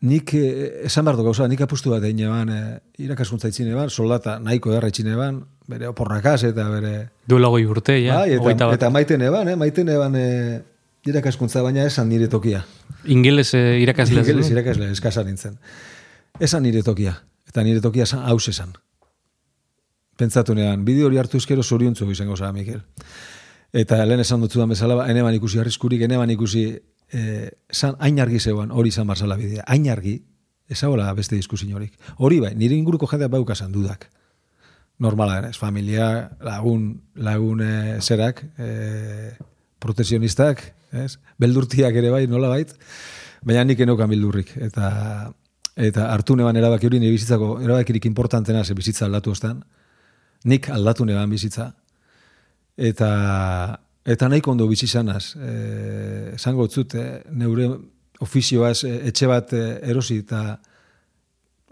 nik 0.00 0.34
eh, 0.34 0.84
esan 0.86 1.04
behar 1.04 1.16
du 1.16 1.24
gauza, 1.24 1.48
nik 1.48 1.60
apustu 1.64 1.90
bat 1.90 2.04
egin 2.04 2.26
eban, 2.28 2.50
eh, 2.52 2.78
irakaskuntza 3.04 3.48
itxine 3.48 3.72
eban, 3.72 3.90
soldata 3.90 4.38
nahiko 4.42 4.74
erra 4.76 4.90
itxine 4.92 5.14
eban, 5.16 5.40
bere 5.66 5.88
oporrakaz 5.88 6.42
eta 6.50 6.68
bere... 6.70 6.94
Duela 7.26 7.48
goi 7.52 7.64
urte, 7.66 7.98
ja, 8.04 8.20
bai, 8.22 8.54
eta, 8.54 8.70
eta 8.76 8.90
maiten 8.90 9.24
eban, 9.26 9.48
eh, 9.48 9.56
maiten 9.56 9.88
eban 9.88 10.18
eh, 10.20 10.60
irakaskuntza, 11.06 11.62
baina 11.62 11.86
esan 11.86 12.08
nire 12.08 12.28
tokia. 12.28 12.64
Ingeles 13.04 13.52
eh, 13.54 13.78
irakasle. 13.82 14.20
Ingeles 14.20 14.50
irakasle, 14.50 14.90
eskasa 14.94 15.24
nintzen. 15.24 15.58
Esan 16.40 16.66
nire 16.66 16.82
tokia, 16.86 17.14
eta 17.48 17.64
nire 17.64 17.80
tokia 17.84 18.04
esan 18.08 18.24
haus 18.28 18.48
esan. 18.52 18.74
Pentsatu 20.16 20.54
nean, 20.56 20.84
bideo 20.84 21.10
hori 21.10 21.18
hartu 21.20 21.38
eskero 21.40 21.62
zoriontzu 21.62 22.08
izango 22.10 22.36
zara, 22.36 22.52
Mikel. 22.52 22.80
Eta 23.76 23.98
lehen 24.06 24.22
esan 24.22 24.40
dut 24.40 24.52
zudan 24.52 24.70
bezala, 24.72 24.96
ba, 24.96 25.10
eneban 25.12 25.34
ikusi 25.36 25.60
arriskurik, 25.60 26.02
eneban 26.06 26.30
ikusi, 26.32 26.64
eh, 27.12 27.50
san, 27.70 27.96
hain 28.00 28.20
argi 28.20 28.40
zeuan, 28.40 28.70
hori 28.72 28.88
izan 28.88 29.06
barzala 29.06 29.36
bidea, 29.36 29.64
hain 29.66 29.88
argi, 29.92 30.20
ezagola 30.68 31.12
beste 31.14 31.36
diskusin 31.36 31.74
horik. 31.74 31.98
Hori 32.16 32.40
bai, 32.40 32.54
nire 32.56 32.74
inguruko 32.74 33.08
jendeak 33.10 33.30
baukasan 33.34 33.72
dudak. 33.72 34.08
Normala, 34.98 35.42
ez, 35.50 35.58
familia, 35.60 36.30
lagun, 36.40 37.02
lagun 37.14 37.60
eh, 37.60 37.98
zerak, 38.00 38.42
eh, 38.58 39.36
protesionistak, 39.78 40.62
ez? 41.04 41.18
Beldurtiak 41.38 41.94
ere 41.94 42.10
bai, 42.10 42.26
nola 42.30 42.48
bait, 42.52 42.72
baina 43.46 43.64
nik 43.64 43.80
eneukan 43.84 44.10
bildurrik. 44.10 44.52
Eta, 44.68 44.90
eta 45.76 46.10
hartu 46.12 46.36
neban 46.36 46.56
erabaki 46.56 46.88
hori 46.88 47.00
nire 47.02 47.14
bizitzako, 47.14 47.56
erabakirik 47.64 48.06
importantena 48.08 48.64
ze 48.64 48.74
bizitza 48.74 49.06
aldatu 49.06 49.34
ostan, 49.36 49.64
nik 50.44 50.70
aldatu 50.70 51.04
neban 51.04 51.30
bizitza, 51.30 51.72
eta 52.76 53.10
eta 54.06 54.28
nahiko 54.30 54.52
ondo 54.52 54.68
bizi 54.70 54.86
zanaz. 54.86 55.34
E, 55.34 55.52
esango 56.36 56.68
zut, 56.68 56.94
e, 56.94 57.22
neure 57.34 57.68
ofizioaz 58.22 58.84
e, 58.86 58.92
etxe 59.10 59.26
bat 59.26 59.52
e, 59.52 59.64
erosi 59.90 60.20
eta 60.22 60.42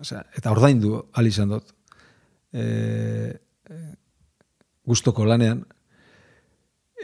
osea, 0.03 0.25
eta 0.35 0.51
ordaindu 0.51 0.97
ahal 1.13 1.31
izan 1.31 1.55
dut. 1.55 1.71
E, 2.53 2.65
e, 3.71 3.79
gustoko 4.85 5.25
lanean. 5.29 5.63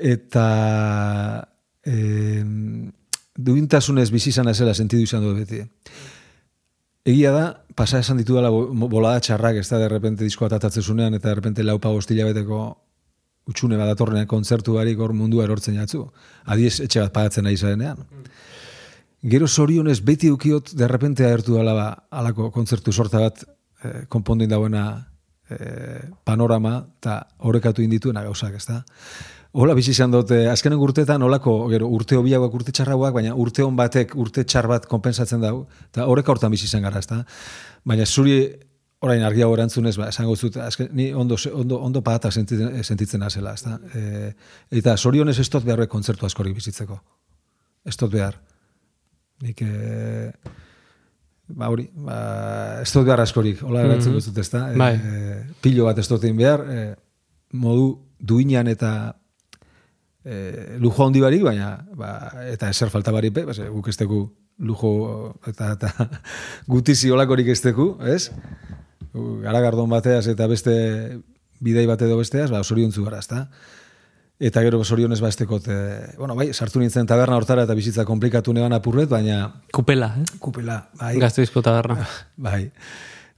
Eta 0.00 0.46
e, 1.84 2.42
duintasunez 3.36 4.10
bizi 4.10 4.30
izan 4.30 4.52
zela 4.54 4.74
sentidu 4.74 5.02
izan 5.02 5.24
dut 5.24 5.38
beti. 5.38 5.62
Egia 7.04 7.32
da, 7.32 7.44
pasa 7.74 7.98
esan 7.98 8.18
ditu 8.20 8.36
dela 8.36 8.50
bolada 8.50 9.20
txarrak, 9.20 9.62
ez 9.62 9.68
da, 9.70 9.78
de 9.78 9.88
repente 9.88 10.24
diskoa 10.24 10.50
tatatzen 10.52 10.82
zunean, 10.82 11.14
eta 11.14 11.28
de 11.28 11.34
repente 11.34 11.64
laupa 11.64 11.88
gostila 11.88 12.26
beteko 12.28 12.60
utxune 13.50 13.78
badatorrenean 13.80 14.28
kontzertu 14.30 14.76
barik 14.76 15.00
hor 15.00 15.14
mundua 15.16 15.46
erortzen 15.46 15.78
jatzu. 15.80 16.04
Adiez 16.44 16.78
etxe 16.84 17.00
bat 17.00 17.14
pagatzen 17.14 17.46
nahi 17.48 17.56
zarenean. 17.56 18.04
Gero 19.32 19.48
zorionez 19.48 19.98
beti 20.04 20.30
ukiot 20.32 20.74
de 20.76 20.88
repente 20.88 21.26
agertu 21.26 21.56
dela 21.58 21.74
ba, 21.76 21.88
alako 22.10 22.50
kontzertu 22.54 22.92
sorta 22.92 23.20
bat 23.20 23.42
eh, 23.44 24.04
konpondin 24.08 24.48
dauena 24.48 24.84
eh, 25.50 26.08
panorama 26.24 26.78
eta 27.00 27.18
horrekatu 27.38 27.82
indituena 27.82 28.22
gauzak, 28.24 28.56
ez 28.56 28.66
da. 28.68 28.82
Hola 29.52 29.74
bizi 29.74 29.90
izan 29.90 30.12
dut, 30.14 30.30
eh, 30.30 30.46
azkenen 30.46 30.78
urteetan 30.78 31.22
olako, 31.26 31.52
gero, 31.72 31.88
urte 31.90 32.14
hobiagoak, 32.14 32.52
urte 32.54 32.70
txarragoak, 32.70 33.16
baina 33.16 33.32
urte 33.34 33.64
hon 33.64 33.74
batek, 33.76 34.12
urte 34.14 34.44
txar 34.46 34.68
bat 34.70 34.86
konpensatzen 34.86 35.42
dago, 35.42 35.64
eta 35.88 36.06
horrek 36.06 36.28
hortan 36.30 36.52
bizi 36.54 36.68
izan 36.68 36.86
gara, 36.86 37.02
ezta? 37.02 37.24
Baina 37.84 38.06
zuri 38.06 38.36
orain 39.02 39.24
argiago 39.26 39.56
erantzunez, 39.56 39.96
ba, 39.98 40.06
esango 40.12 40.36
zut, 40.36 40.60
azken, 40.62 40.92
ni 40.94 41.08
ondo, 41.16 41.34
ondo, 41.50 41.80
ondo 41.82 42.02
pagatak 42.06 42.36
sentitzen, 42.36 42.78
sentitzen 42.84 43.26
azela, 43.26 43.56
ezta? 43.58 43.74
E, 43.92 44.30
eta 44.78 44.94
zorionez 44.96 45.38
ez 45.40 45.48
dut 45.50 45.66
beharrek 45.66 45.90
kontzertu 45.90 46.28
askorik 46.28 46.54
bizitzeko. 46.54 47.00
Ez 47.82 47.96
dut 47.96 48.12
behar. 48.12 48.36
Nik, 49.42 49.62
e, 49.66 50.30
ba, 51.48 51.72
hori, 51.72 51.88
ba, 52.06 52.20
ez 52.84 52.92
dut 52.92 53.08
behar 53.08 53.24
askorik, 53.24 53.64
hola 53.66 53.82
erantzun 53.82 54.14
mm 54.14 54.18
-hmm. 54.20 54.40
ezta? 54.40 54.66
Bai. 54.76 54.94
E, 54.94 55.42
pilo 55.60 55.90
bat 55.90 55.98
ez 55.98 56.06
dut 56.08 56.22
behar, 56.22 56.60
e, 56.68 56.94
modu 57.50 57.96
duinan 58.20 58.68
eta 58.68 59.16
e, 60.30 60.76
lujo 60.78 61.06
handi 61.06 61.22
barik, 61.22 61.42
baina 61.46 61.72
ba, 61.96 62.12
eta 62.52 62.70
eser 62.70 62.92
falta 62.92 63.12
barik, 63.14 63.34
be, 63.34 63.44
base, 63.48 63.66
guk 63.72 63.90
esteku 63.90 64.22
lujo 64.60 64.92
eta, 65.50 65.74
eta 65.74 66.08
gutizi 66.74 67.10
olakorik 67.10 67.50
esteku, 67.50 67.94
ez? 68.06 68.30
Garagardon 69.42 69.90
bateaz 69.90 70.28
eta 70.30 70.46
beste 70.50 70.74
bidei 71.60 71.86
bate 71.90 72.06
edo 72.06 72.20
besteaz, 72.20 72.50
ba, 72.52 72.62
soriontzu 72.64 73.04
gara, 73.04 73.20
ezta? 73.24 73.46
Eta 74.40 74.62
gero 74.64 74.78
sorionez 74.84 75.18
ba 75.20 75.28
estekot, 75.28 75.66
e, 75.68 75.80
bueno, 76.16 76.34
bai, 76.38 76.48
sartu 76.54 76.80
nintzen 76.80 77.08
taberna 77.08 77.36
hortara 77.36 77.66
eta 77.66 77.76
bizitza 77.76 78.06
komplikatu 78.08 78.54
neban 78.56 78.72
apurret, 78.72 79.10
baina... 79.10 79.42
Kupela, 79.76 80.14
eh? 80.16 80.38
Kupela, 80.40 80.78
bai. 80.96 81.18
Gazteizko 81.20 81.60
taberna. 81.60 82.06
Bai. 82.48 82.70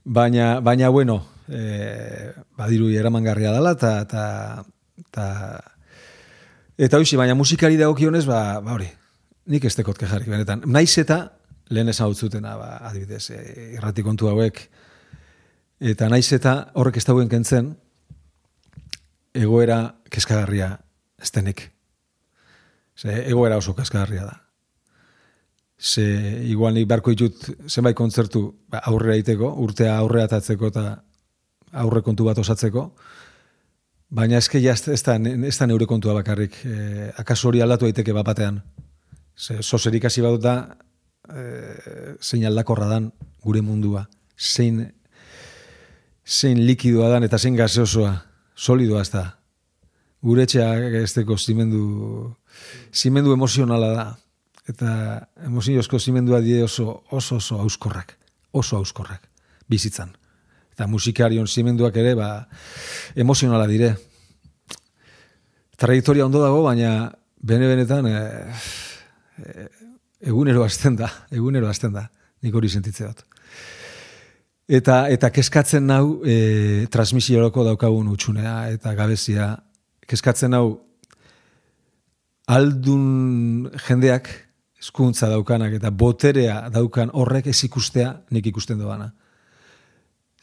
Baina, 0.03 0.61
baina 0.63 0.89
bueno, 0.91 1.17
e, 1.47 2.31
badiru 2.59 2.87
eramangarria 2.91 3.51
dela, 3.51 3.75
eta, 3.75 3.91
eta, 4.07 4.23
eta 6.77 6.99
hoxe, 6.99 7.17
baina 7.17 7.35
musikari 7.35 7.77
dagokionez, 7.77 8.25
ba, 8.25 8.59
ba 8.63 8.75
hori, 8.75 8.89
nik 9.51 9.65
ez 9.65 9.75
tekot 9.75 9.97
kejarik, 9.99 10.29
benetan. 10.29 10.63
Naiz 10.65 10.97
eta, 10.97 11.33
lehen 11.69 11.89
esan 11.89 12.15
zutena, 12.15 12.55
ba, 12.57 12.77
adibidez, 12.89 13.29
e, 13.31 13.69
irrati 13.77 14.03
kontu 14.03 14.29
hauek, 14.31 14.63
eta 15.83 16.09
naiz 16.09 16.27
eta 16.33 16.55
horrek 16.79 16.97
ez 16.97 17.05
dauen 17.05 17.29
kentzen, 17.29 17.73
egoera 19.33 19.95
keskagarria 20.13 20.77
ez 21.21 21.31
denik. 21.33 21.67
Ze, 22.95 23.23
egoera 23.29 23.57
oso 23.57 23.73
keskagarria 23.75 24.27
da. 24.27 24.37
Ze, 25.79 26.05
igual 26.47 26.77
nik 26.77 26.87
barko 26.87 27.11
ditut 27.11 27.49
zenbait 27.67 27.97
kontzertu 27.97 28.45
ba, 28.69 28.83
aurrera 28.87 29.17
iteko, 29.19 29.49
urtea 29.65 29.97
aurrea 29.97 30.29
atatzeko 30.29 30.69
eta 30.69 30.85
aurre 31.81 32.03
kontu 32.05 32.27
bat 32.29 32.37
osatzeko, 32.37 32.85
Baina 34.13 34.37
eske 34.37 34.59
ja 34.61 34.75
ez 34.77 35.01
da, 35.01 35.15
ez 35.17 35.55
da 35.57 35.65
neure 35.65 35.87
kontua 35.89 36.13
bakarrik. 36.13 36.59
E, 36.69 37.09
akaso 37.17 37.49
hori 37.49 37.63
aldatu 37.65 37.87
daiteke 37.87 38.13
bapatean. 38.13 38.59
Ze, 39.33 39.57
soserik 39.63 40.05
hasi 40.05 40.21
badut 40.21 40.43
da, 40.43 40.55
e, 41.25 41.45
zein 42.21 42.45
aldakorra 42.45 42.91
dan 42.91 43.09
gure 43.41 43.63
mundua. 43.65 44.05
Zein, 44.37 44.83
zein 46.25 46.61
likidoa 46.67 47.09
dan 47.15 47.25
eta 47.25 47.41
zein 47.41 47.57
gaseosoa. 47.57 48.13
Solidoa 48.53 49.01
ez 49.01 49.09
da. 49.15 49.25
Gure 50.23 50.45
etxea 50.45 50.69
ez 51.01 51.11
deko 51.17 51.37
zimendu, 51.37 51.83
zimendu 52.93 53.33
emozionala 53.33 53.93
da. 53.97 54.09
Eta 54.69 54.91
emoziozko 55.49 55.97
zimendua 55.99 56.39
die 56.39 56.61
oso, 56.63 57.01
oso, 57.09 57.41
oso 57.41 57.63
auskorrak. 57.65 58.13
Oso 58.53 58.77
auskorrak. 58.77 59.25
Bizitzan 59.67 60.13
eta 60.73 60.87
musikarion 60.89 61.47
zimenduak 61.47 61.97
ere, 62.01 62.15
ba, 62.17 62.47
emozionala 63.15 63.67
dire. 63.69 63.93
Trajektoria 65.77 66.25
ondo 66.25 66.41
dago, 66.41 66.63
baina 66.65 67.11
bene-benetan 67.43 68.07
e, 68.09 68.15
e, 69.37 69.67
egunero 70.31 70.63
azten 70.65 70.97
da, 70.97 71.11
egunero 71.31 71.69
azten 71.69 71.93
da, 71.93 72.07
nik 72.41 72.55
hori 72.55 72.71
sentitze 72.71 73.05
dut. 73.05 73.25
Eta, 74.73 75.03
eta 75.13 75.29
keskatzen 75.33 75.85
nau 75.85 76.23
e, 76.25 76.87
transmisiorako 76.89 77.67
daukagun 77.67 78.09
utxunea 78.15 78.55
eta 78.73 78.95
gabezia, 78.97 79.51
keskatzen 80.09 80.55
nau 80.55 80.65
aldun 82.49 83.69
jendeak, 83.85 84.31
eskuntza 84.83 85.29
daukanak 85.31 85.77
eta 85.77 85.91
boterea 85.95 86.63
daukan 86.73 87.11
horrek 87.13 87.45
ez 87.51 87.59
ikustea 87.67 88.09
nik 88.35 88.49
ikusten 88.49 88.81
doana 88.81 89.13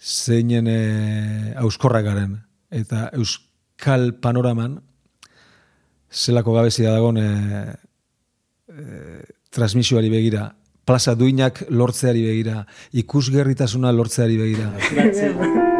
zeinen 0.01 0.67
e, 0.67 1.55
auskorrak 1.61 2.05
garen. 2.05 2.39
Eta 2.71 3.11
euskal 3.17 4.15
panoraman, 4.23 4.81
zelako 6.11 6.57
gabezia 6.57 6.95
dagoen 6.95 7.21
e, 7.21 7.29
e, 8.71 8.85
transmisioari 9.53 10.11
begira, 10.11 10.49
plaza 10.87 11.15
duinak 11.15 11.67
lortzeari 11.69 12.25
begira, 12.25 12.65
ikusgerritasuna 12.93 13.93
lortzeari 13.93 14.41
begira. 14.41 14.73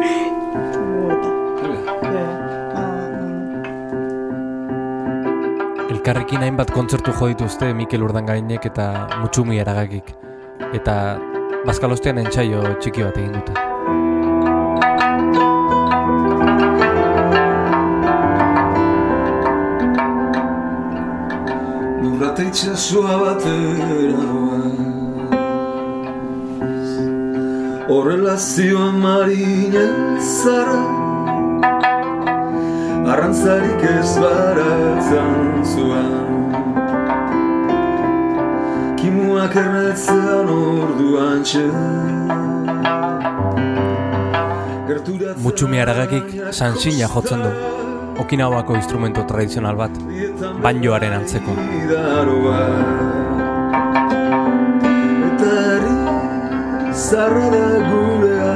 Elkarrekin 5.91 6.41
hainbat 6.41 6.71
kontzertu 6.73 7.11
jo 7.13 7.27
dituzte 7.29 7.73
Mikel 7.77 8.01
Urdangainek 8.01 8.65
eta 8.71 8.87
Mutsumi 9.21 9.59
eragakik. 9.61 10.15
Eta 10.73 10.95
Bazkalostean 11.67 12.23
entsaio 12.23 12.63
txiki 12.81 13.05
bat 13.05 13.21
egin 13.21 13.35
dute. 13.37 13.70
Itxasua 22.51 23.15
batera 23.23 24.27
Horrela 27.91 28.35
zioan 28.37 28.95
marinen 29.03 30.19
zara 30.19 30.81
Arrantzarik 33.11 33.83
ez 33.93 34.11
baratzen 34.23 35.63
zuen 35.71 36.31
Kimuak 38.99 39.55
erretzean 39.63 40.55
orduan 40.59 41.45
txen 41.47 41.75
Mutsumi 45.43 45.79
aragakik 45.81 46.27
sansina 46.51 47.07
jotzen 47.13 47.45
du. 47.45 47.80
Okinawako 48.21 48.75
instrumento 48.77 49.25
tradizional 49.25 49.75
bat, 49.75 49.91
banjoaren 50.61 51.13
antzeko. 51.19 51.57
Zarra 57.11 57.47
da 57.49 57.67
gurea 57.89 58.51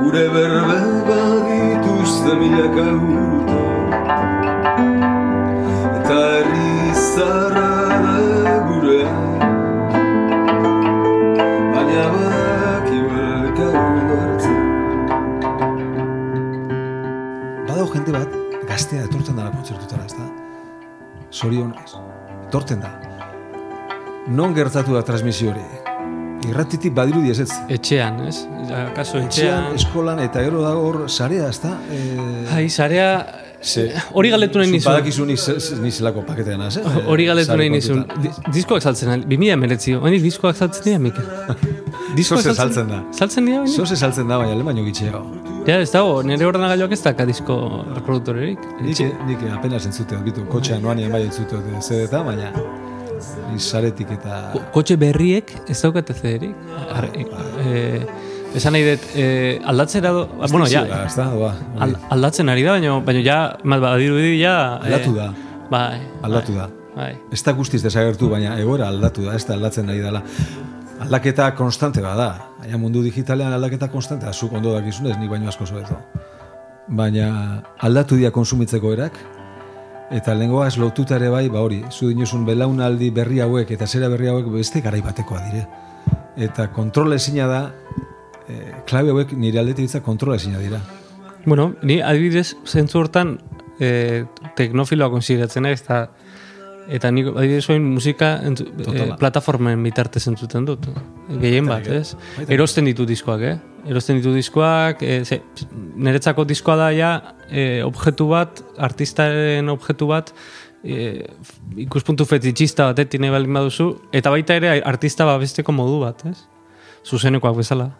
Gure 0.00 0.24
berbe 0.34 0.78
badituzte 1.08 2.34
milaka 2.40 2.86
Jente 17.92 18.12
bat, 18.14 18.28
gaztea 18.68 19.04
etortzen 19.06 19.36
dara 19.36 19.50
kontzertutara, 19.52 20.04
ez 20.08 20.14
da? 20.16 20.28
Zorionez, 21.32 21.92
etortzen 22.46 22.80
da. 22.84 22.92
Non 24.32 24.54
gertatu 24.56 24.94
da 24.96 25.02
transmisio 25.04 25.50
hori? 25.52 25.64
Irratitik 26.48 26.94
badirudi 26.96 27.30
ez 27.30 27.40
ez. 27.44 27.50
Etxean, 27.70 28.20
ez? 28.26 28.40
Akaso 28.72 29.18
Etxean, 29.20 29.26
etxean. 29.28 29.66
eskolan, 29.78 30.18
eta 30.24 30.42
gero 30.42 30.62
da 30.64 30.72
hor, 30.78 31.04
sarea, 31.10 31.48
ez 31.52 31.60
da? 31.62 31.76
E, 31.92 32.00
Hai, 32.54 32.68
zarea 32.70 33.12
Ze, 33.62 33.84
Hori 34.18 34.30
galdetu 34.32 34.58
nahi 34.58 34.72
nizun. 34.72 34.90
Badakizu 34.90 35.24
ni, 35.24 35.36
ze- 35.38 35.60
ze- 35.62 35.76
ni 35.78 35.92
zelako 35.94 36.24
paketean 36.26 36.60
az, 36.66 36.80
eh? 36.80 36.96
Hori 37.12 37.28
galdetu 37.28 37.54
nahi 37.56 37.70
nizun. 37.70 38.00
Diskoak 38.52 38.82
saltzen, 38.82 39.08
al- 39.14 39.22
2000 39.30 39.52
emeretzi. 39.54 39.94
Oini 39.94 40.18
diskoak 40.18 40.56
saltzen 40.58 40.82
dira, 40.88 40.98
Mikel? 40.98 41.22
Diskoak 42.18 42.42
saltzen 42.56 42.88
da. 42.90 43.04
Saltzen 43.14 43.46
dira, 43.46 43.60
oini? 43.62 43.70
Zoze 43.76 43.94
saltzen 43.96 44.26
da, 44.26 44.40
baina 44.42 44.56
lehen 44.56 44.66
baino 44.66 44.82
gitxeo. 44.88 45.20
Ja, 45.66 45.76
ez 45.78 45.90
dago, 45.94 46.22
nire 46.26 46.46
ordenagailuak 46.48 46.90
ez 46.96 47.02
daka 47.04 47.24
disko 47.28 47.54
reproduktorerik. 47.94 48.58
Nik, 48.82 48.98
nik 49.28 49.44
apenas 49.54 49.84
entzute 49.86 50.18
bitu, 50.24 50.42
kotxean 50.50 50.82
noan 50.82 50.98
bai 51.12 51.22
entzute 51.28 51.54
dut 51.60 51.82
zedeta, 51.86 52.22
baina 52.26 52.50
saretik 53.62 54.10
eta... 54.16 54.40
Ko- 54.56 54.62
Kotxe 54.74 54.96
berriek 54.98 55.52
ez 55.70 55.78
daukate 55.78 56.16
zederik. 56.16 56.56
Ar, 56.90 57.06
e, 57.14 58.02
esan 58.58 58.74
nahi 58.74 58.88
dut, 58.90 59.06
e, 59.14 59.26
aldatzera 59.70 60.10
do... 60.16 60.24
Bueno, 60.50 60.66
ja, 60.66 60.82
da, 60.88 61.28
doa. 61.30 61.52
al, 61.78 61.94
aldatzen 62.16 62.50
ari 62.50 62.64
da, 62.66 62.74
baina, 62.78 62.98
baina 63.06 63.22
ja, 63.22 63.38
mal 63.62 63.84
badirudi 63.84 64.34
ja... 64.40 64.56
e, 64.82 64.90
Aldatu 64.90 65.14
da. 65.14 65.28
Bai. 65.70 66.00
Aldatu 66.26 66.58
da. 66.58 66.66
Bai. 66.96 67.12
Ez 67.32 67.40
da 67.46 67.54
guztiz 67.56 67.80
desagertu, 67.84 68.28
baina 68.34 68.58
egoera 68.60 68.90
aldatu 68.92 69.28
da, 69.28 69.36
ez 69.38 69.46
da 69.48 69.54
aldatzen 69.54 69.88
ari 69.94 70.02
dela. 70.04 70.24
Aldaketa 71.02 71.50
konstante 71.58 72.02
bada. 72.02 72.28
Baina 72.60 72.78
mundu 72.78 73.02
digitalean 73.02 73.52
aldaketa 73.52 73.88
konstante 73.90 74.26
da, 74.26 74.32
zuk 74.32 74.52
ondo 74.54 74.74
dakizunez, 74.76 75.16
nik 75.18 75.30
baino 75.30 75.48
asko 75.50 75.66
zoeto. 75.66 75.98
Baina 76.88 77.26
aldatu 77.82 78.18
dira 78.18 78.30
konsumitzeko 78.34 78.92
erak, 78.94 79.18
eta 80.12 80.34
lehengoa 80.36 80.68
ez 80.68 80.76
lotuta 80.78 81.16
ere 81.16 81.30
bai, 81.32 81.46
ba 81.50 81.62
hori, 81.64 81.82
zu 81.90 82.10
dinozun 82.12 82.44
belaunaldi 82.46 83.10
berri 83.10 83.40
hauek 83.40 83.70
eta 83.74 83.86
zera 83.86 84.10
berri 84.12 84.28
hauek 84.30 84.50
beste 84.52 84.82
garai 84.84 85.00
batekoa 85.02 85.40
dire. 85.48 85.66
Eta 86.36 86.68
kontrol 86.72 87.16
ezina 87.16 87.48
da, 87.48 87.62
e, 88.46 88.58
klabe 88.88 89.14
hauek 89.14 89.32
nire 89.36 89.60
aldetik 89.62 89.88
ditza 89.88 90.02
kontrol 90.04 90.36
ezina 90.36 90.60
dira. 90.62 90.80
Bueno, 91.44 91.72
ni 91.82 92.00
adibidez 92.00 92.52
zentzu 92.66 93.00
hortan 93.00 93.38
e, 93.80 94.24
teknofiloa 94.56 95.10
konsideratzen 95.10 95.66
naiz 95.66 95.80
eta 95.80 96.04
eta 96.90 97.10
nik 97.14 97.28
adibidez 97.32 97.68
oin 97.70 97.84
musika 97.84 98.32
entzu, 98.46 98.66
e, 98.66 99.06
plataformen 99.18 99.82
bitartez 99.84 100.24
entzuten 100.30 100.66
dut. 100.66 100.86
Gehien 101.42 101.68
bat, 101.68 101.86
ez? 101.86 102.16
Erosten 102.48 102.88
ditu 102.88 103.06
diskoak, 103.08 103.44
eh? 103.46 103.54
Erosten 103.88 104.18
ditu 104.18 104.32
diskoak, 104.34 105.02
e, 105.02 105.22
ze, 105.24 105.40
niretzako 105.96 106.44
diskoa 106.48 106.76
da 106.80 106.90
ja 106.94 107.12
e, 107.48 107.82
objektu 107.86 108.28
bat, 108.30 108.62
artistaren 108.78 109.70
objektu 109.72 110.08
bat, 110.10 110.32
e, 110.82 111.26
ikuspuntu 111.86 112.26
fetitxista 112.28 112.90
batetik 112.90 113.22
nahi 113.22 113.34
baldin 113.34 113.60
baduzu, 113.60 113.90
eta 114.12 114.32
baita 114.34 114.58
ere 114.58 114.78
artista 114.80 115.28
babesteko 115.28 115.74
modu 115.76 116.00
bat, 116.02 116.24
ez? 116.30 116.38
Zuzenekoak 117.06 117.56
bezala. 117.58 117.90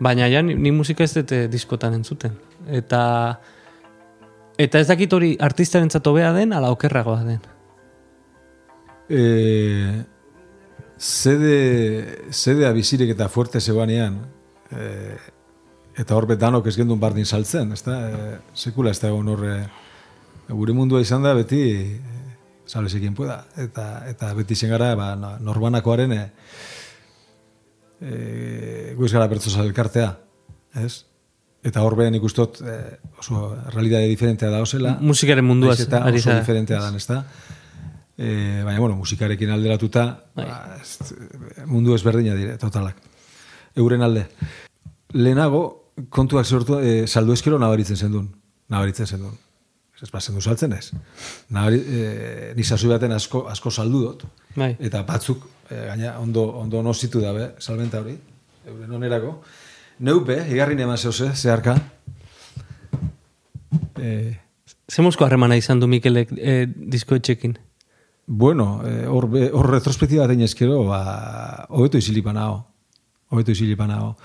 Baina 0.00 0.28
ja, 0.30 0.42
ni, 0.42 0.54
ni 0.54 0.70
musika 0.70 1.02
ez 1.06 1.14
dut 1.16 1.32
diskotan 1.50 1.96
entzuten. 1.98 2.36
Eta 2.70 3.00
eta 4.58 4.82
ez 4.82 4.88
dakit 4.90 5.12
hori 5.14 5.36
artistaren 5.42 5.90
hobea 6.04 6.32
den, 6.34 6.52
ala 6.52 6.70
okerragoa 6.74 7.22
den. 7.26 7.40
E, 9.08 10.04
zede, 10.98 12.30
zedea 12.32 12.72
bizirik 12.76 13.14
eta 13.14 13.28
fuerte 13.32 13.60
zegoanean, 13.60 14.20
e, 14.70 15.16
eta 15.98 16.16
hor 16.16 16.28
danok 16.36 16.66
ez 16.68 16.76
gendun 16.76 17.00
bardin 17.00 17.26
saltzen, 17.26 17.72
ez 17.72 17.82
da? 17.86 17.98
E, 18.08 18.38
sekula 18.54 18.92
ez 18.92 19.00
da 19.00 19.08
egon 19.08 19.28
horre, 19.32 19.56
gure 20.48 20.76
mundua 20.76 21.00
izan 21.00 21.24
da 21.24 21.34
beti, 21.38 21.62
e, 21.64 22.18
salesekin 22.68 23.14
pueda, 23.16 23.42
eta, 23.56 24.04
eta 24.10 24.32
beti 24.36 24.54
zen 24.54 24.74
gara, 24.74 24.94
ba, 24.98 25.14
no- 25.16 25.36
norbanakoaren, 25.40 26.12
e, 26.12 26.24
e, 28.00 28.94
gu 28.96 29.06
ez 29.06 29.12
gara 29.12 29.28
bertzosa 29.30 29.64
elkartea, 29.64 30.10
ez? 30.84 31.04
Eta 31.66 31.82
hor 31.82 31.96
behan 31.98 32.14
ikustot 32.14 32.60
e, 32.62 32.74
oso 33.18 33.56
realidade 33.72 34.06
diferentea 34.06 34.50
da 34.52 34.60
osela. 34.62 34.94
Musikaren 35.00 35.44
munduaz 35.44 35.78
Naiz 35.78 35.88
eta 35.88 36.04
oso 36.06 36.36
diferentea 36.36 36.78
dan, 36.84 36.98
ezta? 37.00 37.24
E, 38.18 38.62
baina, 38.66 38.80
bueno, 38.80 38.96
musikarekin 38.98 39.50
alderatuta, 39.54 40.24
Bai. 40.34 40.44
ba, 40.48 40.78
ez, 40.82 41.14
mundu 41.70 41.94
ezberdina 41.94 42.34
dire, 42.34 42.56
totalak. 42.58 42.96
Euren 43.78 44.02
alde. 44.02 44.24
Lehenago, 45.14 45.60
kontuak 46.10 46.46
sortu, 46.46 46.80
e, 46.82 47.06
saldu 47.06 47.36
eskero 47.36 47.60
nabaritzen 47.62 47.96
zendun. 47.96 48.32
Nabaritzen 48.68 49.06
zendun. 49.06 49.36
Ez 50.02 50.10
ba, 50.14 50.20
zendu 50.20 50.40
saltzen 50.42 50.74
ez. 50.76 50.92
Nabari, 51.54 51.78
e, 51.78 52.02
ni 52.54 52.64
sasoi 52.64 52.90
baten 52.90 53.14
asko, 53.14 53.44
asko 53.50 53.70
saldu 53.70 54.02
dut. 54.04 54.24
Bai. 54.54 54.72
Eta 54.78 55.04
batzuk, 55.06 55.46
e, 55.70 55.78
gaina, 55.92 56.16
ondo, 56.18 56.44
ondo 56.58 56.82
nozitu 56.82 57.22
dabe, 57.22 57.52
salmenta 57.58 58.02
hori, 58.02 58.16
euren 58.66 58.98
onerako. 58.98 59.32
Neupe, 60.06 60.36
igarrin 60.50 60.82
eman 60.86 60.98
zehoze, 60.98 61.32
zeharka. 61.34 61.74
E, 63.98 64.38
Ze 64.88 65.02
mozko 65.02 65.26
harremana 65.26 65.56
izan 65.58 65.80
du 65.82 65.88
Mikelek 65.90 66.30
e, 66.32 66.64
diskoetxekin? 66.66 67.58
Bueno, 68.30 68.82
eh, 68.84 69.06
hor, 69.08 69.30
hor 69.32 69.70
retrospektiba 69.72 70.26
batein 70.26 70.42
eskero, 70.44 70.82
ba, 70.84 71.64
hobeto 71.72 71.96
izilipa 71.96 72.34
nago. 72.36 72.58
Hobeto 73.32 73.54
izilipa 73.54 73.86
nago. 73.88 74.18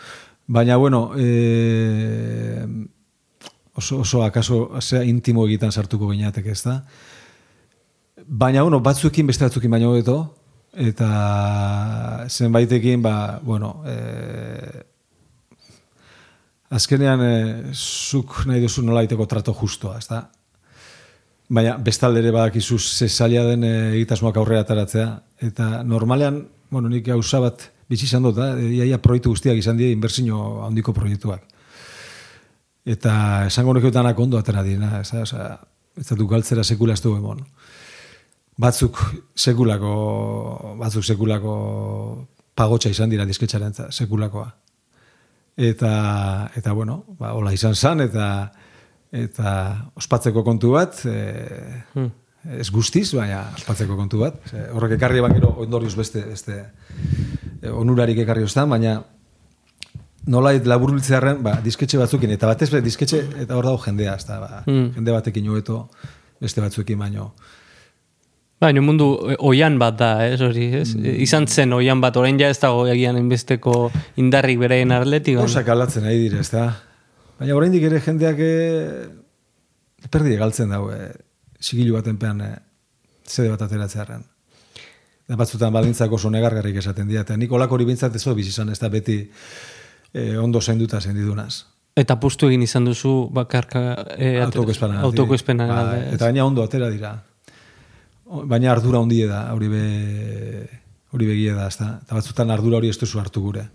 Baina, 0.45 0.75
bueno, 0.75 1.13
eh, 1.15 2.67
oso, 3.73 4.01
oso 4.03 4.25
akaso, 4.25 4.75
zea 4.81 5.05
intimo 5.07 5.47
egitan 5.47 5.71
sartuko 5.71 6.11
gineatek 6.11 6.51
ez 6.51 6.59
da. 6.65 6.75
Baina, 8.27 8.67
bueno, 8.67 8.81
batzuekin 8.83 9.31
beste 9.31 9.47
batzuekin 9.47 9.71
baino 9.71 9.93
hobeto, 9.93 10.19
eta 10.75 12.27
zenbaitekin, 12.27 13.01
ba, 13.07 13.39
bueno, 13.41 13.77
eh, 13.87 14.83
azkenean 16.75 17.23
eh, 17.23 17.71
zuk 17.71 18.41
nahi 18.51 18.67
duzu 18.67 18.83
nola 18.83 19.07
egiteko 19.07 19.31
trato 19.31 19.55
justoa, 19.55 19.95
ez 20.03 20.09
da? 20.11 20.25
Baina 21.49 21.75
bestalde 21.77 22.21
ere 22.23 22.31
badakizu 22.31 22.79
ze 22.79 23.09
zaila 23.09 23.43
den 23.49 23.63
e, 23.63 23.73
egitasmoak 23.97 24.37
aurrera 24.37 24.61
ataratzea. 24.61 25.07
Eta 25.41 25.83
normalean, 25.83 26.47
bueno, 26.71 26.89
nik 26.89 27.05
gauza 27.05 27.39
bat 27.43 27.69
bizi 27.89 28.05
izan 28.05 28.23
dut, 28.23 28.39
iaia 28.63 28.97
proiektu 29.01 29.33
guztiak 29.33 29.59
izan 29.59 29.77
dira 29.77 29.91
inbertsio 29.91 30.63
handiko 30.65 30.93
proiektuak. 30.93 31.43
Eta 32.85 33.45
esango 33.47 33.73
nuke 33.73 33.91
ondo 34.17 34.37
atera 34.37 34.63
dira, 34.63 34.99
ez 35.01 35.11
da, 35.11 35.21
osea, 35.21 35.59
ez 35.97 36.07
da 36.07 36.15
galtzera 36.15 36.63
sekula 36.63 36.93
ez 36.93 37.01
du 37.01 37.15
emon. 37.15 37.39
Batzuk 38.57 38.99
sekulako, 39.35 40.75
batzuk 40.79 41.03
sekulako 41.03 42.27
pagotxa 42.55 42.89
izan 42.89 43.09
dira 43.09 43.25
disketxaren 43.25 43.73
sekulakoa. 43.89 44.51
Eta, 45.57 46.49
eta 46.55 46.73
bueno, 46.73 47.03
ba, 47.19 47.33
hola 47.33 47.53
izan 47.53 47.75
zan, 47.75 48.01
eta 48.01 48.51
eta 49.13 49.55
ospatzeko 49.99 50.41
kontu 50.43 50.73
bat, 50.73 51.03
e, 51.05 51.83
ez 52.57 52.69
guztiz, 52.73 53.11
baina 53.13 53.45
ospatzeko 53.53 53.95
kontu 53.95 54.23
bat. 54.23 54.39
Ze, 54.49 54.65
horrek 54.73 54.97
ekarri 54.97 55.21
eban 55.21 55.35
gero 55.37 55.53
ondorioz 55.63 55.93
beste, 55.95 56.23
beste 56.25 56.59
e, 57.61 57.69
onurarik 57.69 58.23
ekarri 58.25 58.45
ostan, 58.47 58.71
baina 58.73 58.97
nolait 60.33 60.65
laburbiltzearen, 60.65 61.41
ba, 61.43 61.57
disketxe 61.63 61.99
batzukin, 61.99 62.31
eta 62.33 62.49
batez 62.49 62.71
be, 62.73 62.81
disketxe, 62.81 63.21
eta 63.43 63.57
hor 63.57 63.67
dago 63.69 63.81
jendea, 63.83 64.15
ez 64.17 64.25
da, 64.25 64.39
ba, 64.41 64.63
jende 64.65 65.13
batekin 65.13 65.49
hobeto 65.51 65.83
beste 66.41 66.63
batzuekin 66.63 66.99
baino. 66.99 67.33
Baina 68.63 68.79
mundu 68.81 69.09
oian 69.43 69.75
bat 69.79 69.97
da, 69.99 70.09
ez 70.25 70.39
hori, 70.41 70.69
ez? 70.79 70.87
E, 70.95 71.17
Izan 71.25 71.45
zen 71.51 71.75
oian 71.75 72.01
bat, 72.01 72.17
orain 72.17 72.39
ja 72.39 72.49
ez 72.49 72.57
dago 72.61 72.87
egian 72.89 73.19
inbesteko 73.19 73.91
indarrik 74.23 74.57
beraien 74.63 74.95
arletik. 74.95 75.37
Osak 75.43 75.69
aldatzen 75.69 76.07
ari 76.07 76.25
dire, 76.25 76.41
ez 76.41 76.49
da. 76.49 76.71
Baina 77.39 77.55
oraindik 77.57 77.83
ere 77.89 77.99
jendeak 78.03 78.39
e, 78.39 78.53
perdi 80.11 80.37
galtzen 80.37 80.73
dau, 80.73 80.87
e, 80.93 81.09
sigilu 81.59 81.97
baten 81.97 82.19
pean 82.21 82.41
e, 82.43 82.53
zede 83.25 83.49
bat 83.53 83.65
ateratzearen. 83.65 84.23
Eta 85.23 85.37
batzutan 85.39 85.73
baldintzak 85.73 86.11
oso 86.11 86.29
negargarrik 86.29 86.77
esaten 86.81 87.07
dira, 87.07 87.23
eta 87.23 87.37
nik 87.39 87.51
olako 87.51 87.77
hori 87.77 87.87
bintzat 87.87 88.15
ez 88.15 88.25
izan, 88.45 88.69
ez 88.69 88.79
da 88.79 88.89
beti 88.89 89.29
e, 90.13 90.37
ondo 90.37 90.61
zainduta 90.61 90.99
zendidunaz. 91.01 91.65
Eta 91.95 92.17
pustu 92.19 92.47
egin 92.49 92.61
izan 92.65 92.85
duzu 92.85 93.29
bakarka 93.31 94.05
e, 94.17 94.39
autokoespena 94.41 95.67
galde, 95.67 96.07
ez? 96.07 96.13
Eta 96.15 96.25
gaina 96.25 96.45
ondo 96.45 96.63
atera 96.63 96.89
dira. 96.89 97.23
Baina 98.25 98.71
ardura 98.71 98.99
hondie 98.99 99.27
da, 99.27 99.53
hori 99.53 99.67
be, 99.69 99.83
hori 101.13 101.27
begie 101.29 101.53
da, 101.53 101.67
ezta? 101.67 101.99
Eta 102.01 102.17
batzutan 102.17 102.51
ardura 102.51 102.79
hori 102.79 102.89
ez 102.89 102.97
duzu 102.97 103.21
hartu 103.21 103.41
gure. 103.45 103.67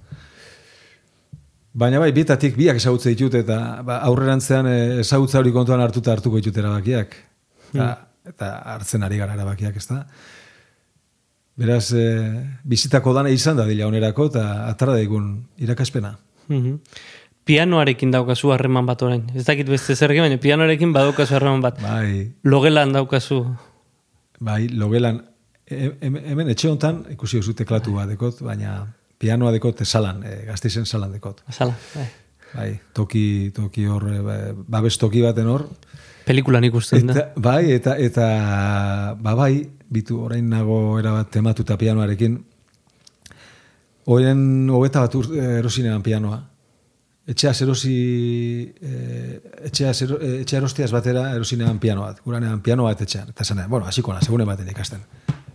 Baina 1.75 1.99
bai, 2.01 2.13
bietatik 2.13 2.57
biak 2.57 2.77
ezagutze 2.81 3.11
ditut, 3.13 3.35
eta 3.35 3.83
ba, 3.87 3.99
aurrerantzean 4.09 4.67
eh, 4.67 5.01
ezagutza 5.03 5.39
hori 5.39 5.53
kontuan 5.53 5.81
hartuta 5.85 6.13
hartuko 6.13 6.37
ditut 6.41 6.57
erabakiak. 6.57 7.15
Eta, 7.75 7.89
eta 8.27 8.49
hartzen 8.75 9.03
ari 9.05 9.19
gara 9.21 9.35
erabakiak, 9.37 9.77
ezta? 9.77 10.07
Beraz, 11.59 11.93
e, 11.93 12.03
bizitako 12.65 13.13
dana 13.17 13.31
izan 13.35 13.57
da 13.59 13.65
dila 13.67 13.87
onerako, 13.91 14.27
eta 14.31 14.45
atara 14.71 14.95
daigun 14.95 15.45
irakaspena. 15.59 16.15
Mhm. 16.49 16.77
Pianoarekin 17.49 18.11
daukazu 18.13 18.51
harreman 18.53 18.87
bat 18.87 19.03
orain. 19.03 19.25
Ez 19.35 19.45
dakit 19.47 19.69
beste 19.69 19.97
zerge, 19.97 20.21
baina 20.21 20.37
pianoarekin 20.39 20.93
badaukazu 20.93 21.35
harreman 21.35 21.63
bat. 21.65 21.81
Bai, 21.83 22.33
Logelan 22.45 22.93
daukazu. 22.93 23.41
Bai, 24.41 24.69
logelan, 24.69 25.23
he- 25.67 25.95
he- 26.01 26.25
hemen 26.31 26.49
etxe 26.51 26.69
hontan 26.69 27.05
ikusi 27.11 27.39
duzu 27.41 27.55
teklatu 27.55 27.95
bat 27.95 28.09
dekot, 28.09 28.43
baina 28.45 28.95
pianoa 29.19 29.53
dekot 29.53 29.85
salan, 29.85 30.23
e, 30.25 30.45
gazteizen 30.47 30.87
salan 30.87 31.13
dekot. 31.13 31.43
Azala. 31.47 31.75
Bai. 31.95 32.09
Bai, 32.55 32.81
toki, 32.95 33.51
toki 33.55 33.85
hor, 33.87 34.07
e, 34.13 34.21
ba- 34.25 34.55
babes 34.69 34.97
toki 34.99 35.23
baten 35.23 35.47
hor, 35.47 35.69
Pelikulan 36.29 36.65
ikusten 36.65 37.07
da. 37.09 37.31
Bai, 37.37 37.73
eta, 37.73 37.95
eta, 37.97 38.25
ba, 39.17 39.33
bai, 39.35 39.63
bitu, 39.89 40.19
orain 40.27 40.45
nago 40.51 40.99
erabat 41.01 41.31
tematuta 41.33 41.79
pianoarekin, 41.81 42.45
Oren 44.09 44.71
hogeta 44.73 45.03
bat 45.05 45.15
ur- 45.19 45.35
erosinean 45.37 46.03
pianoa. 46.03 46.39
Etxeaz 47.29 47.59
erosi, 47.61 48.73
eh, 48.81 49.41
etxeaz, 49.69 50.01
ero, 50.07 50.17
eh, 50.21 50.39
etxea 50.41 50.63
erostiaz 50.63 50.91
batera 50.93 51.27
erosinean 51.35 51.79
piano 51.79 52.01
bat. 52.07 52.23
Guranean 52.25 52.63
piano 52.65 52.85
bat 52.85 53.03
etxean. 53.05 53.29
Eta 53.35 53.45
zena, 53.45 53.67
bueno, 53.69 53.85
hasiko 53.87 54.15
naz, 54.15 54.25
egunen 54.27 54.47
baten 54.49 54.69
ikasten. 54.73 55.03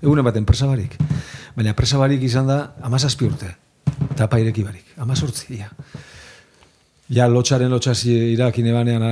Egunen 0.03 0.23
baten 0.25 0.45
presa 0.45 0.67
barik. 0.69 0.93
Baina 1.53 1.75
presa 1.77 1.99
barik 2.01 2.23
izan 2.25 2.47
da, 2.49 2.57
amazazpi 2.81 3.27
urte. 3.29 3.51
Tapa 4.17 4.39
ireki 4.41 4.63
barik. 4.65 4.93
Amazortzi, 5.01 5.59
ia. 5.59 5.69
Ja, 7.13 7.27
lotxaren 7.29 7.69
lotxaz 7.69 7.99
irakin 8.09 8.69
ebanean, 8.71 9.03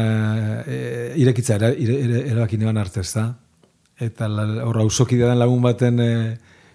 e, 0.66 0.78
irekitza 1.22 1.58
era, 1.60 1.70
ire, 1.76 1.98
ire, 2.08 2.22
erabakin 2.32 2.64
eban 2.66 2.80
arte, 2.82 3.04
ezta? 3.06 3.28
Eta 4.02 4.30
la- 4.32 4.66
hor 4.66 4.80
auzoki 4.82 5.20
den 5.20 5.38
lagun 5.38 5.62
baten 5.62 6.00
e, 6.00 6.12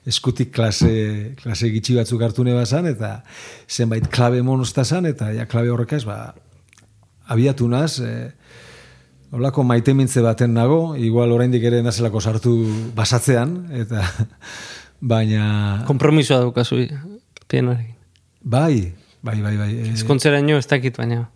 eskutik 0.06 0.52
klase, 0.54 1.34
klase 1.42 1.70
gitxi 1.74 1.96
batzuk 1.96 2.22
hartu 2.22 2.44
neba 2.44 2.64
zan, 2.66 2.86
eta 2.86 3.24
zenbait 3.68 4.06
klabe 4.06 4.42
monozta 4.42 4.84
zan, 4.84 5.06
eta 5.06 5.32
ja, 5.34 5.48
klabe 5.50 5.70
horrekaz, 5.70 6.04
ba, 6.06 6.34
abiatu 7.26 7.68
naz, 7.68 7.98
e, 8.00 8.32
Olako 9.36 9.64
maite 9.64 9.92
baten 10.22 10.54
nago, 10.54 10.94
igual 10.96 11.32
oraindik 11.32 11.64
ere 11.64 11.82
nazelako 11.82 12.20
sartu 12.20 12.52
basatzean, 12.94 13.66
eta 13.72 14.04
baina... 15.06 15.84
Kompromisoa 15.86 16.42
daukazu 16.44 16.82
pianoarekin. 17.48 17.94
Bai, 18.42 18.92
bai, 19.22 19.40
bai, 19.42 19.56
bai. 19.56 19.72
e, 19.74 19.92
Ezkontzeraino 19.94 20.58
ez 20.58 20.66
dakit 20.70 20.98
baina. 20.98 21.26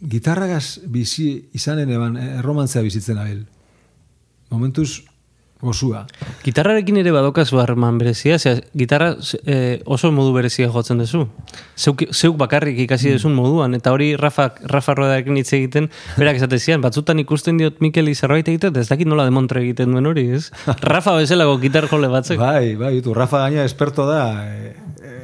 gitarragaz 0.00 0.80
bizi 0.88 1.48
izanen 1.52 1.90
eban, 1.92 2.16
eh, 2.16 2.38
erromantzea 2.38 2.82
bizitzen 2.82 3.18
abil. 3.18 3.44
Momentuz, 4.50 5.04
gozua. 5.60 6.06
Gitarrarekin 6.44 6.96
ere 7.02 7.12
badokazu 7.12 7.58
harreman 7.60 7.98
berezia, 8.00 8.38
ze 8.38 8.62
gitarra 8.76 9.14
eh, 9.44 9.82
oso 9.84 10.10
modu 10.12 10.32
berezia 10.32 10.70
jotzen 10.72 10.98
duzu. 11.02 11.26
Zeuk, 11.76 12.06
zeuk 12.12 12.36
bakarrik 12.40 12.78
ikasi 12.86 13.12
duzun 13.16 13.34
moduan, 13.36 13.74
eta 13.76 13.92
hori 13.92 14.14
Rafa, 14.16 14.50
Rafa 14.64 14.94
Rodarekin 14.96 15.36
hitz 15.36 15.52
egiten, 15.56 15.90
berak 16.16 16.40
esate 16.40 16.58
zian, 16.58 16.80
batzutan 16.80 17.20
ikusten 17.20 17.60
diot 17.60 17.80
Mikeli 17.84 18.14
zerbait 18.14 18.48
egiten, 18.48 18.72
eta 18.72 18.80
ez 18.80 18.88
dakit 18.88 19.08
nola 19.08 19.26
demontre 19.28 19.62
egiten 19.64 19.92
duen 19.92 20.08
hori, 20.08 20.28
ez? 20.38 20.48
Rafa 20.92 21.16
bezalako 21.18 21.58
gitar 21.62 21.88
jole 21.90 22.08
batzek. 22.12 22.40
Bai, 22.40 22.76
bai, 22.80 22.96
tu, 23.04 23.14
Rafa 23.16 23.44
gaina 23.44 23.66
esperto 23.68 24.08
da 24.08 24.22
e, 24.46 24.72
e, 25.04 25.18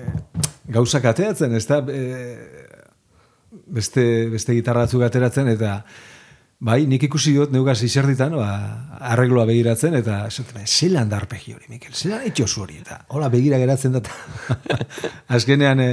gauzak 0.77 1.09
ateatzen, 1.13 1.57
ez 1.57 1.65
da 1.69 1.81
e, 1.89 2.05
beste, 3.67 4.29
beste 4.33 4.55
gitarra 4.57 4.85
batzuk 4.85 5.07
ateratzen, 5.07 5.49
eta 5.57 5.81
bai, 6.59 6.87
nik 6.89 7.03
ikusi 7.05 7.35
dut 7.37 7.53
neugaz 7.53 7.77
izerditan, 7.85 8.33
ba, 8.39 8.49
arregloa 9.13 9.45
begiratzen, 9.49 9.95
eta 9.99 10.23
esaten, 10.31 10.65
zelan 10.65 11.11
da 11.11 11.19
arpegi 11.21 11.53
hori, 11.53 11.69
Mikel, 11.69 11.93
zelan 11.93 12.25
etxosu 12.31 12.63
hori, 12.65 12.79
eta 12.81 13.03
hola 13.13 13.29
begira 13.33 13.59
geratzen 13.61 13.99
da, 13.99 14.03
azkenean 15.37 15.83
e, 15.85 15.89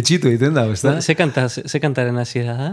etxitu 0.00 0.30
egiten 0.32 0.56
da, 0.56 0.64
ez 0.72 0.80
da? 0.80 0.96
Ze, 1.02 1.16
kanta, 1.18 1.48
ze, 1.48 1.80
kantaren 1.82 2.16
hasiera 2.20 2.56
da? 2.56 2.70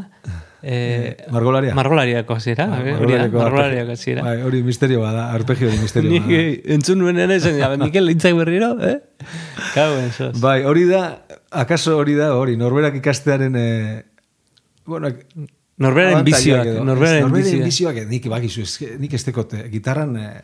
Eh, 0.66 1.28
Margolaria. 1.30 1.76
Margolariako 1.78 2.40
hasiera, 2.40 2.70
da, 2.72 2.80
Margolariako 2.80 3.42
margolariako 3.44 3.98
hasiera. 3.98 4.24
Bai, 4.26 4.38
hori 4.48 4.64
misterioa 4.66 5.12
da, 5.14 5.26
arpegi 5.36 5.68
hori 5.68 5.82
misterioa 5.84 6.16
Nik 6.16 6.32
da. 6.32 6.40
eh, 6.40 6.76
entzun 6.78 7.04
nuen 7.04 7.20
ere 7.22 7.38
esan, 7.42 7.60
ja, 7.60 7.70
Mikel 7.82 8.08
lintzak 8.10 8.34
berriro, 8.40 8.72
eh? 8.80 8.96
Sos. 10.16 10.40
Bai, 10.40 10.62
hori 10.64 10.88
da, 10.88 11.04
akaso 11.52 12.00
hori 12.00 12.16
da, 12.18 12.32
hori, 12.40 12.56
norberak 12.58 12.96
ikastearen, 13.04 13.60
e, 13.60 13.68
bueno, 14.88 15.12
Norberaren 15.78 16.21
abantailak 16.21 16.63
bizioak, 16.63 16.86
norberaren 16.88 17.36
Ez, 17.36 17.63
bizioak. 17.65 17.97
eh, 17.97 18.05
nik 18.07 18.28
bakizu, 18.32 18.61
ez, 18.61 18.99
nik 18.99 19.13
ez 19.13 19.23
tekot, 19.23 19.53
eh, 19.53 19.65
gitarran 19.69 20.15
eh, 20.15 20.41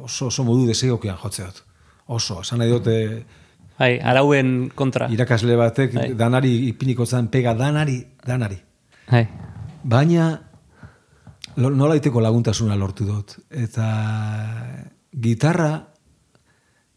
oso, 0.00 0.26
oso 0.30 0.44
modu 0.44 0.66
desegokian 0.66 1.16
jotze 1.22 1.44
dut. 1.44 1.62
Oso, 2.06 2.40
esan 2.40 2.58
nahi 2.58 2.70
dute 2.70 3.24
Bai, 3.78 3.98
arauen 4.00 4.70
kontra. 4.74 5.08
irakasle 5.12 5.56
batek 5.56 5.94
Bai. 5.94 6.14
danari 6.14 6.54
ipiniko 6.68 7.04
zan 7.06 7.28
pega 7.28 7.54
danari, 7.54 7.98
danari. 8.26 8.56
Bai. 9.10 9.28
Baina 9.84 10.40
lo- 11.56 11.70
nolaiteko 11.70 12.20
laguntasuna 12.20 12.76
lortu 12.76 13.04
dut. 13.04 13.36
Eta 13.50 13.86
gitarra, 15.12 15.89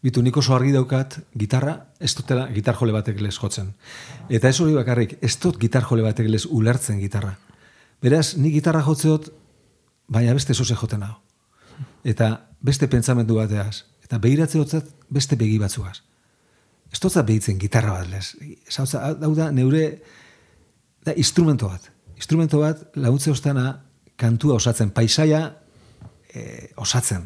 bitu 0.03 0.21
nik 0.21 0.37
oso 0.37 0.55
argi 0.55 0.73
daukat, 0.75 1.17
gitarra, 1.39 1.77
ez 1.99 2.11
dutela 2.17 2.49
gitar 2.51 2.75
jole 2.75 2.91
batek 2.91 3.21
lez 3.23 3.37
jotzen. 3.37 3.71
Eta 4.29 4.49
ez 4.49 4.59
hori 4.59 4.75
bakarrik, 4.75 5.17
ez 5.23 5.37
dut 5.39 5.59
gitar 5.61 5.85
jole 5.87 6.03
batek 6.03 6.27
lez 6.27 6.43
ulertzen 6.45 6.99
gitarra. 6.99 7.37
Beraz, 8.03 8.35
ni 8.35 8.51
gitarra 8.51 8.83
jotze 8.83 9.07
dut, 9.07 9.29
baina 10.11 10.33
beste 10.35 10.53
zoze 10.53 10.75
joten 10.75 11.05
hau. 11.07 11.15
Eta 12.03 12.33
beste 12.59 12.89
pentsamendu 12.91 13.39
bateaz. 13.39 13.85
Eta 14.03 14.19
behiratze 14.19 14.59
dutzat 14.59 14.89
beste 15.09 15.39
begi 15.39 15.55
batzuaz. 15.61 16.01
Ez 16.91 16.99
dut 16.99 17.15
behitzen 17.25 17.57
gitarra 17.59 17.95
bat 17.95 18.09
lez. 18.11 18.35
Ez 18.67 18.79
hau 18.79 19.33
da, 19.35 19.49
neure 19.51 19.85
da 21.05 21.15
instrumento 21.15 21.71
bat. 21.71 21.89
Instrumento 22.19 22.59
bat 22.59 22.83
laguntze 22.99 23.31
ostana 23.31 23.79
kantua 24.19 24.59
osatzen, 24.59 24.91
paisaia 24.91 25.45
e, 26.29 26.69
osatzen. 26.75 27.25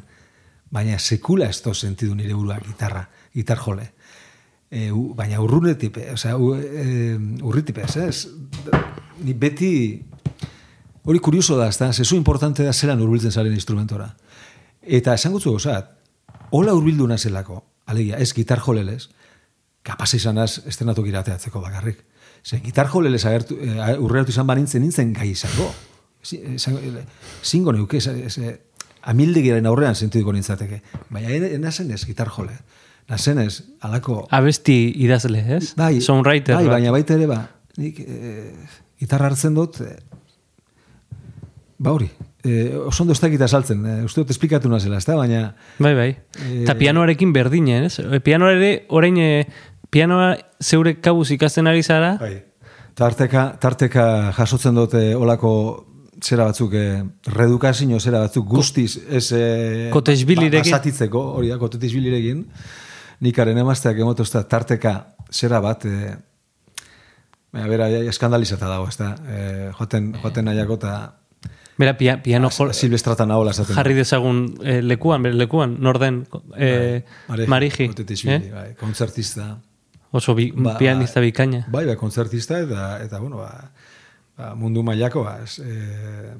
Baina 0.70 1.00
sekula 1.00 1.48
ez 1.50 1.62
sentidu 1.74 2.16
nire 2.16 2.34
burua 2.34 2.60
gitarra, 2.60 3.10
gitar 3.34 3.58
jole. 3.58 3.92
E, 4.70 4.92
u, 4.92 5.14
baina 5.16 5.40
urrunetik, 5.40 5.98
osea, 6.14 6.36
u, 6.38 6.54
e, 6.56 7.18
urritik, 7.42 7.78
ez, 7.78 7.96
ez? 7.98 8.28
Ni 9.24 9.34
beti, 9.34 10.04
hori 11.04 11.20
kurioso 11.20 11.56
da, 11.58 11.70
ez 11.70 11.78
da, 11.78 11.94
zezu 11.94 12.18
importante 12.18 12.64
da 12.64 12.74
zelan 12.74 13.02
urbiltzen 13.02 13.32
zaren 13.32 13.54
instrumentora. 13.54 14.10
Eta 14.82 15.14
esan 15.16 15.32
gutzu 15.32 15.54
gozat, 15.56 15.94
hola 16.52 16.74
urbildu 16.76 17.08
nazelako, 17.08 17.62
alegia, 17.88 18.18
ez 18.20 18.34
gitar 18.36 18.60
jolelez, 18.60 19.08
kapaz 19.88 20.14
izanaz 20.20 20.60
estrenatu 20.68 21.04
girateatzeko 21.04 21.62
bakarrik. 21.64 22.04
Ze 22.44 22.60
gitar 22.60 22.90
jolelez 22.92 23.24
agertu, 23.26 23.56
urreratu 24.04 24.32
izan 24.36 24.48
banintzen 24.48 24.82
nintzen 24.84 25.14
gai 25.14 25.30
izango. 25.32 25.72
Si- 26.22 26.42
izango- 26.60 26.82
Zingo 27.44 27.72
neuke, 27.72 27.98
ez, 27.98 28.38
ez, 29.08 29.14
amildegiraren 29.14 29.66
aurrean 29.66 29.96
sentituko 29.96 30.34
nintzateke. 30.34 30.82
Baina 31.10 31.58
nazen 31.60 31.92
ez 31.92 32.04
gitar 32.06 32.30
jole. 32.30 32.58
Nazen 33.08 33.40
ez, 33.40 33.64
alako... 33.82 34.26
Abesti 34.32 34.92
idazle, 35.00 35.40
ez? 35.58 35.74
Bai, 35.78 36.02
Songwriter. 36.02 36.56
bai, 36.56 36.66
bat. 36.66 36.74
baina 36.74 36.92
baita 36.92 37.16
ere 37.16 37.28
ba, 37.28 37.38
nik 37.78 38.02
e, 38.04 38.42
gitarra 39.00 39.30
hartzen 39.30 39.56
dut, 39.56 39.80
e, 39.80 39.96
ba 41.80 41.94
hori, 41.96 42.10
e, 42.44 42.76
oso 42.76 43.06
ondo 43.06 43.16
ez 43.16 43.22
dakit 43.24 43.42
azaltzen, 43.42 43.86
e, 43.86 44.04
uste 44.04 44.26
dut 44.26 44.36
esplikatu 44.36 44.68
nazela, 44.68 45.00
ez 45.00 45.08
da, 45.08 45.16
baina... 45.16 45.54
Bai, 45.80 45.94
bai. 45.96 46.10
Eta 46.66 46.76
pianoarekin 46.76 47.32
berdine, 47.32 47.86
ez? 47.86 48.02
Pianoa 48.26 48.52
ere, 48.58 48.74
orain, 48.90 49.16
e, 49.24 49.48
pianoa 49.90 50.34
zeure 50.60 50.98
kabuz 51.00 51.30
ikasten 51.32 51.72
ari 51.72 51.88
zara, 51.88 52.18
Bai. 52.20 52.44
Tarteka, 52.98 53.52
tarteka 53.62 54.34
jasotzen 54.34 54.76
dute 54.76 55.14
olako 55.16 55.87
zera 56.24 56.46
batzuk, 56.46 56.74
eh, 56.74 57.04
redukazio 57.26 58.00
zera 58.00 58.20
batzuk 58.26 58.46
guztiz, 58.48 58.98
ez 59.10 59.32
eh, 59.32 59.90
Kotesbilirekin. 59.94 60.60
ba- 60.72 60.78
basatitzeko, 60.78 61.22
hori 61.38 61.50
da, 61.50 61.58
kotesbilirekin, 61.58 62.46
nikaren 63.22 63.58
emazteak 63.58 63.98
emotozta 64.00 64.44
tarteka 64.48 65.16
zera 65.32 65.60
bat, 65.60 65.86
eh, 65.86 66.16
baina 67.54 67.68
bera, 67.68 67.88
ja, 67.90 68.02
eskandalizata 68.10 68.68
dago, 68.68 68.88
ez 68.90 68.98
da, 68.98 69.16
eh, 69.30 69.72
joten, 69.80 70.14
joten 70.24 70.46
nahiako 70.46 70.74
eta 70.82 70.96
bera 71.78 71.94
pia, 71.98 72.18
piano 72.24 72.50
jol, 72.50 72.72
silvestratan 72.74 73.30
ahola 73.32 73.52
esaten. 73.52 73.76
jarri 73.76 73.94
dezagun 73.94 74.56
e, 74.64 74.82
lekuan, 74.82 75.22
bere 75.22 75.36
lekuan, 75.38 75.76
norden, 75.80 76.24
e, 76.58 77.04
mariji. 77.48 77.88
Kotetisbili, 77.88 78.48
eh? 78.48 78.52
bai, 78.52 78.74
kontzertista. 78.80 79.60
Oso 80.12 80.34
bi, 80.34 80.52
Ba, 80.56 80.78
pianista 80.80 81.20
bikaina. 81.22 81.66
Bai, 81.70 81.86
bai, 81.86 81.96
kontzertista 81.96 82.58
eta, 82.60 82.98
eta 83.04 83.20
bueno, 83.20 83.38
ba, 83.38 83.72
ba, 84.38 84.54
mundu 84.56 84.84
mailako, 84.84 85.24
ba, 85.26 85.40
e, 85.44 86.36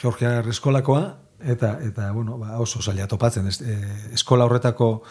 Georgia 0.00 0.40
eskolakoa, 0.40 1.02
eta, 1.44 1.78
eta 1.84 2.10
bueno, 2.12 2.38
ba, 2.38 2.58
oso 2.60 2.82
zaila 2.82 3.06
topatzen. 3.06 3.46
Ez, 3.48 3.60
e, 3.62 3.76
eskola 4.14 4.44
horretako, 4.48 5.02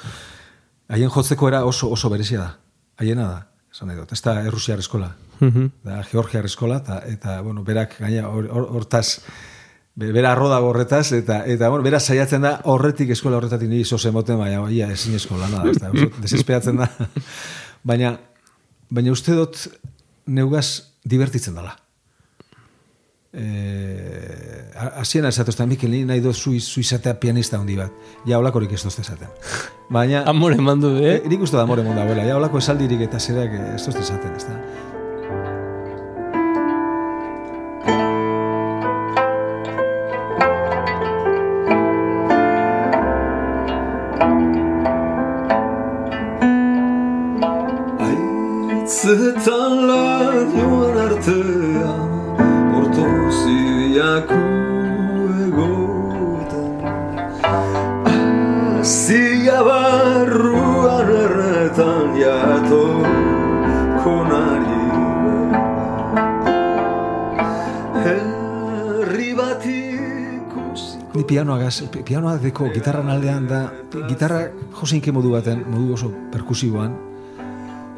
haien 0.90 1.10
jotzeko 1.10 1.48
era 1.50 1.64
oso, 1.66 1.90
oso 1.92 2.10
berezia 2.10 2.40
da. 2.40 2.50
Haiena 2.98 3.28
da, 3.28 3.40
esan 3.72 3.90
nahi 3.92 3.98
dut. 4.00 4.12
Ez 4.16 4.22
da 4.24 4.38
Errusiar 4.46 4.80
eskola. 4.80 5.12
Mhm. 5.40 5.66
Da, 5.84 6.02
Georgiar 6.08 6.46
eskola, 6.48 6.78
eta, 6.84 7.02
eta 7.12 7.42
bueno, 7.42 7.64
berak, 7.64 7.98
gaina, 8.00 8.28
hor- 8.30 8.48
hor- 8.50 8.70
hortaz, 8.80 9.20
be- 9.96 10.12
bera 10.16 10.32
arro 10.32 10.48
dago 10.50 10.70
horretaz, 10.72 11.12
eta, 11.12 11.42
eta 11.46 11.70
bueno, 11.70 11.84
bera 11.84 12.00
saiatzen 12.00 12.42
da 12.42 12.62
horretik 12.64 13.10
eskola 13.16 13.38
horretatik 13.38 13.68
niri 13.70 13.84
zoze 13.86 14.12
moten, 14.12 14.38
baina 14.40 14.64
ia 14.72 14.88
ezin 14.92 15.16
eskola, 15.16 15.50
nada, 15.52 15.72
ez 15.72 15.80
da, 15.84 15.92
desespeatzen 16.24 16.78
da. 16.84 16.90
baina, 17.84 18.18
baina 18.90 19.12
uste 19.12 19.36
dut 19.36 19.68
neugaz 20.26 20.94
divertitzen 21.04 21.56
dela. 21.56 21.76
Eh, 23.38 24.72
hasien 24.96 25.26
esatozta, 25.28 25.66
Mikel, 25.68 25.92
ni 25.92 26.06
nahi 26.08 26.22
dut 26.24 26.38
zu, 26.40 26.54
izatea 26.56 27.18
pianista 27.20 27.60
handi 27.60 27.76
bat. 27.76 27.92
Ja, 28.26 28.40
olakorik 28.40 28.72
ez 28.72 28.84
dozte 28.84 29.04
esaten. 29.04 29.28
Baina, 29.92 30.24
Amore 30.32 30.56
mandu, 30.56 30.96
eh? 31.02 31.18
eh, 31.18 31.30
nik 31.30 31.44
uste 31.44 31.58
da 31.58 31.66
amore 31.68 31.84
monda, 31.84 32.06
abuela. 32.08 32.24
Ja, 32.24 32.38
olako 32.40 32.64
esaldirik 32.64 33.04
eta 33.10 33.20
zerak 33.20 33.52
eh, 33.52 33.74
ez 33.76 33.84
dozte 33.84 34.02
esaten, 34.06 34.36
ez 34.40 34.48
da. 34.48 34.85
Pianoa 71.28 71.58
gaz, 71.60 71.82
pi- 71.92 72.04
pianoa 72.04 72.38
deko 72.42 72.70
gitarran 72.74 73.10
aldean 73.10 73.48
da, 73.48 73.66
gitarra 74.10 74.46
joseinke 74.80 75.12
modu 75.12 75.32
baten, 75.36 75.64
modu 75.72 75.94
oso 75.94 76.12
perkusiboan, 76.32 76.96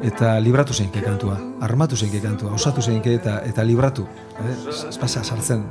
eta 0.02 0.36
libratu 0.40 0.74
zeinke 0.74 1.02
kantua, 1.02 1.38
armatu 1.60 1.96
zeinke 1.96 2.20
kantua, 2.22 2.52
osatu 2.54 2.82
zeinke 2.82 3.14
eta, 3.18 3.40
eta 3.46 3.64
libratu. 3.64 4.06
Eh? 4.38 4.56
Ez 4.88 4.98
pasa 4.98 5.24
sartzen 5.24 5.64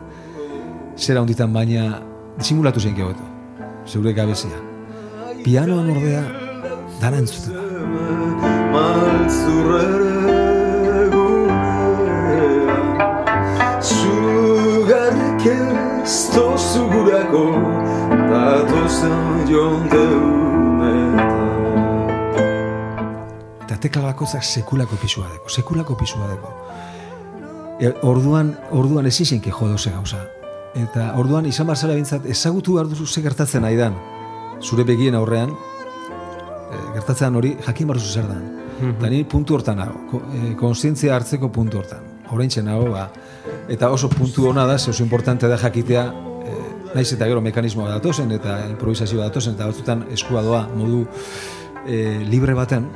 zera 0.98 1.22
honditan 1.22 1.54
baina 1.54 2.02
disimulatu 2.38 2.80
zeinke 2.80 3.04
hobeto, 3.04 3.24
zeure 3.88 4.14
gabezia. 4.14 4.64
Pianoan 5.44 5.90
ordea 5.96 6.24
dana 7.02 7.22
entzuten 7.24 7.54
da. 7.54 7.62
Maltzurrere 8.74 10.18
ez 17.18 17.26
gurako 17.32 17.44
Datozen 18.30 19.48
jonteunetan 19.50 21.18
Eta 23.66 23.78
tekla 23.82 24.04
bakoitzak 24.12 24.44
sekulako 24.44 24.96
pisua 25.02 25.28
deko, 25.28 25.50
sekulako 25.50 25.96
pisua 26.00 26.28
deko. 26.32 26.52
E, 27.80 27.92
orduan, 28.08 28.54
orduan 28.72 29.06
ezin 29.06 29.26
zeinke 29.26 29.52
jodo 29.52 29.78
ze 29.78 29.92
gauza. 29.92 30.22
Eta 30.76 31.12
orduan 31.20 31.46
izan 31.46 31.68
barzara 31.68 31.94
bintzat 31.94 32.26
ezagutu 32.26 32.74
behar 32.74 32.88
duzu 32.88 33.06
ze 33.06 33.22
gertatzen 33.22 33.62
nahi 33.62 33.76
dan. 33.76 33.98
Zure 34.62 34.84
begien 34.84 35.16
aurrean, 35.16 35.50
e, 35.52 36.80
gertatzen 36.94 37.36
hori 37.36 37.58
jakin 37.66 37.88
behar 37.88 38.00
duzu 38.00 38.14
zer 38.14 38.28
dan. 38.28 38.46
Eta 38.94 39.10
ni 39.10 39.24
puntu 39.24 39.56
hortan 39.56 39.78
nago, 39.78 40.00
ko, 40.12 40.22
e, 40.34 40.56
konstientzia 40.56 41.16
hartzeko 41.16 41.50
puntu 41.50 41.78
hortan. 41.82 42.08
Horaintxe 42.32 42.64
nago, 42.64 42.92
ba. 42.94 43.10
Eta 43.68 43.92
oso 43.92 44.10
puntu 44.10 44.48
ona 44.50 44.66
da, 44.66 44.78
ze 44.80 44.90
oso 44.92 45.04
importante 45.04 45.48
da 45.48 45.58
jakitea, 45.58 46.27
naiz 46.96 47.12
eta 47.14 47.28
gero 47.28 47.42
mekanismoa 47.42 47.90
datozen 47.96 48.32
eta 48.36 48.60
improvisazioa 48.72 49.28
datozen, 49.30 49.56
eta 49.58 49.68
batzutan 49.70 50.06
eskua 50.14 50.44
doa 50.46 50.64
modu 50.76 51.06
e, 51.86 52.20
libre 52.28 52.54
baten, 52.58 52.88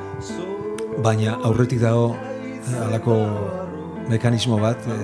baina 1.04 1.38
aurretik 1.48 1.82
dago 1.82 2.12
eh, 2.16 2.78
halako 2.86 3.18
mekanismo 4.12 4.60
bat, 4.62 4.88
e, 4.88 5.00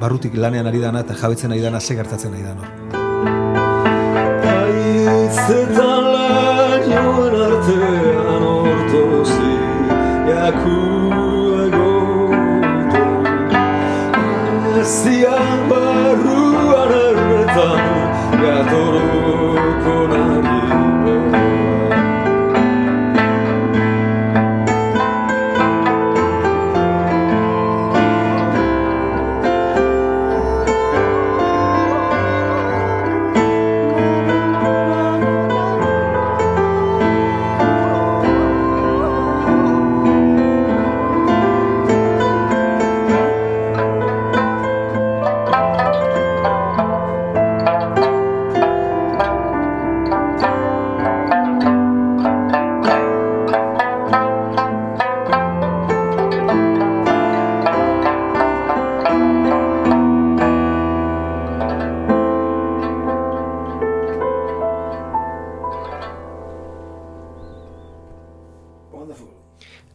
barrutik 0.00 0.36
lanean 0.36 0.66
ari 0.70 0.80
dana 0.82 1.04
eta 1.06 1.16
jabetzen 1.20 1.52
ari 1.52 1.64
dana 1.64 1.80
ze 1.80 1.96
gertatzen 1.98 2.34
ari 2.34 2.42
dana. 2.42 2.64
Haitzetan 4.48 6.10
lanioen 6.16 7.40
artean 7.48 8.50
ortozi 8.52 9.54
Jaku 10.28 10.77
obrigado. 18.48 18.87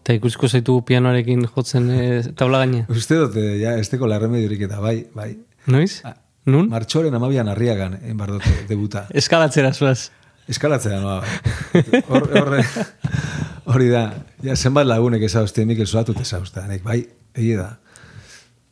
Eta 0.04 0.18
ikusiko 0.18 0.50
zaitu 0.52 0.82
pianoarekin 0.84 1.46
jotzen 1.48 1.86
e, 1.94 2.00
taula 2.36 2.60
gaine. 2.66 2.82
Uste 2.92 3.16
dut, 3.22 3.38
eh, 3.40 3.54
ja, 3.62 3.78
ez 3.80 3.88
teko 3.88 4.10
larremediorik 4.12 4.66
eta 4.68 4.82
bai, 4.84 4.98
bai. 5.16 5.30
Noiz? 5.72 6.02
Nun? 6.52 6.68
Martxoren 6.72 7.16
amabian 7.16 7.48
harriagan, 7.48 7.96
egin 8.02 8.20
behar 8.20 8.34
dute, 8.36 8.52
debuta. 8.68 9.06
Eskalatzera 9.22 9.72
zuaz. 9.72 10.12
Eskalatzea 10.52 11.00
noa. 11.00 11.22
Hor, 12.12 12.28
horre, 12.42 12.64
hori 13.72 13.88
da, 13.94 14.04
ja, 14.44 14.58
zenbat 14.58 14.90
lagunek 14.90 15.24
ezauzte, 15.24 15.64
Mikel 15.70 15.88
Soatut 15.88 16.20
ezauzte, 16.20 16.66
nek, 16.68 16.84
bai, 16.84 17.00
egie 17.38 17.56
da. 17.62 17.70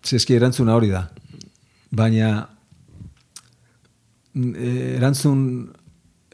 Zeski 0.03 0.35
erantzuna 0.35 0.75
hori 0.75 0.91
da. 0.91 1.05
Baina, 1.95 2.33
eh, 4.35 4.97
erantzun, 4.97 5.45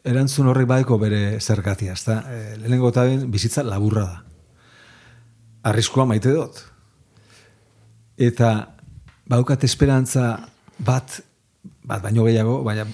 erantzun 0.08 0.48
horrek 0.52 0.68
baiko 0.70 0.98
bere 1.02 1.40
zergatia, 1.40 1.94
ezta? 1.98 2.22
E, 2.32 2.56
lehenengo 2.62 2.92
eta 2.94 3.04
behin 3.08 3.28
bizitza 3.32 3.64
laburra 3.68 4.06
da. 4.06 4.22
Arriskua 5.72 6.06
maite 6.08 6.32
dut. 6.34 6.62
Eta 8.18 8.52
baukat 9.30 9.66
esperantza 9.68 10.30
bat, 10.80 11.20
bat 11.84 12.02
baino 12.04 12.26
gehiago, 12.28 12.62
baina 12.64 12.88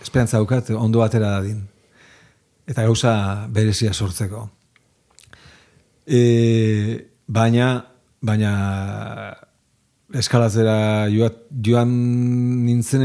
esperantza 0.00 0.38
daukat 0.38 0.70
ondo 0.78 1.02
atera 1.04 1.34
dadin. 1.38 1.60
Eta 2.70 2.86
gauza 2.86 3.12
berezia 3.50 3.92
sortzeko. 3.92 4.46
E, 6.06 6.20
baina, 7.26 7.72
baina 8.22 8.52
eskalatzera 10.16 11.06
joat, 11.12 11.36
joan 11.62 11.90
nintzen, 12.66 13.02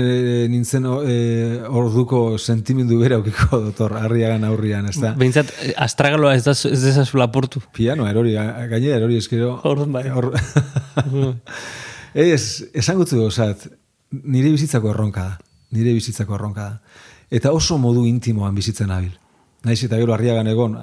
nintzen 0.49 0.85
e, 1.05 1.17
orduko 1.69 2.37
sentimendu 2.39 2.97
bera 3.01 3.19
aukiko 3.19 3.59
dotor, 3.67 3.93
harriagan 3.99 4.43
aurrian, 4.47 4.87
ez 4.89 4.97
da? 5.01 5.11
Behintzat, 5.19 5.51
eh, 5.61 5.73
astragaloa 5.85 6.33
ez, 6.35 6.43
da, 6.47 6.55
ez 6.55 6.79
dezazu 6.81 7.19
laportu. 7.21 7.61
Piano, 7.75 8.07
erori, 8.09 8.33
ga- 8.33 8.65
gainera 8.71 8.97
erori 9.01 9.19
eskero. 9.21 9.51
Orduan 9.69 9.93
bai. 9.93 10.05
Hor, 10.09 10.31
ez, 12.13 12.63
esangutzu 12.73 13.19
gozat, 13.21 13.67
nire 14.23 14.49
bizitzako 14.55 14.89
erronka 14.93 15.27
da. 15.29 15.37
Nire 15.75 15.93
bizitzako 15.97 16.37
erronka 16.39 16.69
da. 16.69 16.79
Eta 17.29 17.51
oso 17.53 17.77
modu 17.81 18.05
intimoan 18.09 18.55
bizitzen 18.55 18.89
nabil. 18.89 19.11
Naiz 19.65 19.81
eta 19.83 19.97
gero 20.01 20.13
harriagan 20.13 20.47
egon, 20.47 20.77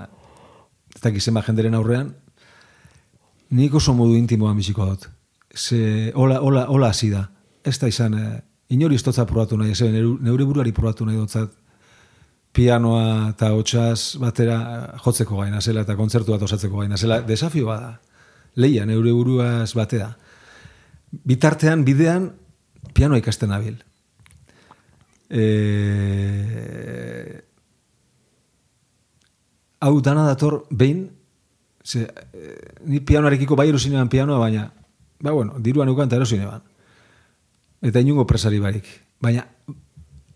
ez 0.95 1.01
dakit 1.03 1.23
zenba 1.23 1.43
jenderen 1.47 1.75
aurrean, 1.79 2.13
nik 3.55 3.75
oso 3.79 3.95
modu 3.95 4.15
intimoan 4.19 4.57
biziko 4.59 4.87
dut. 4.87 5.09
Ze, 5.55 6.13
hola, 6.15 6.41
hola, 6.41 6.67
hola 6.69 6.89
hasi 6.89 7.11
da. 7.11 7.31
Ez 7.65 7.79
da 7.79 7.89
izan, 7.89 8.15
eh, 8.15 8.41
inori 8.73 8.97
estotza 8.97 9.27
probatu 9.29 9.57
nahi, 9.61 9.71
ez 9.73 9.83
neure, 9.93 10.45
buruari 10.45 10.73
probatu 10.73 11.05
nahi 11.05 11.17
dutzat, 11.17 11.53
pianoa 12.53 13.31
eta 13.33 13.53
hotxaz 13.53 14.17
batera 14.21 14.57
eh, 14.63 14.99
jotzeko 15.05 15.37
gaina 15.43 15.61
zela 15.61 15.85
eta 15.85 15.97
kontzertu 15.97 16.33
bat 16.33 16.43
osatzeko 16.43 16.81
gaina 16.81 16.97
zela. 16.97 17.21
Desafio 17.21 17.67
bada. 17.67 18.01
Leia, 18.57 18.87
neure 18.87 19.13
buruaz 19.13 19.75
batea. 19.77 20.17
Bitartean, 21.13 21.85
bidean, 21.85 22.33
pianoa 22.95 23.21
ikasten 23.21 23.53
nabil. 23.53 23.77
E... 25.29 25.45
Hau 29.83 30.01
dana 30.01 30.25
dator 30.29 30.63
behin, 30.71 31.11
ze, 31.85 32.07
e, 32.07 32.53
ni 32.87 33.01
pianoarekiko 33.01 33.57
bai 33.59 33.69
erosinean 33.69 34.09
pianoa, 34.09 34.39
baina, 34.39 34.71
ba 35.23 35.31
bueno, 35.31 35.55
diruan 35.59 35.89
eukan 35.89 36.11
eta 36.11 36.19
erosinean. 36.19 36.63
Eta 37.83 38.03
inungo 38.03 38.27
presari 38.27 38.59
barik. 38.59 38.87
Baina, 39.23 39.47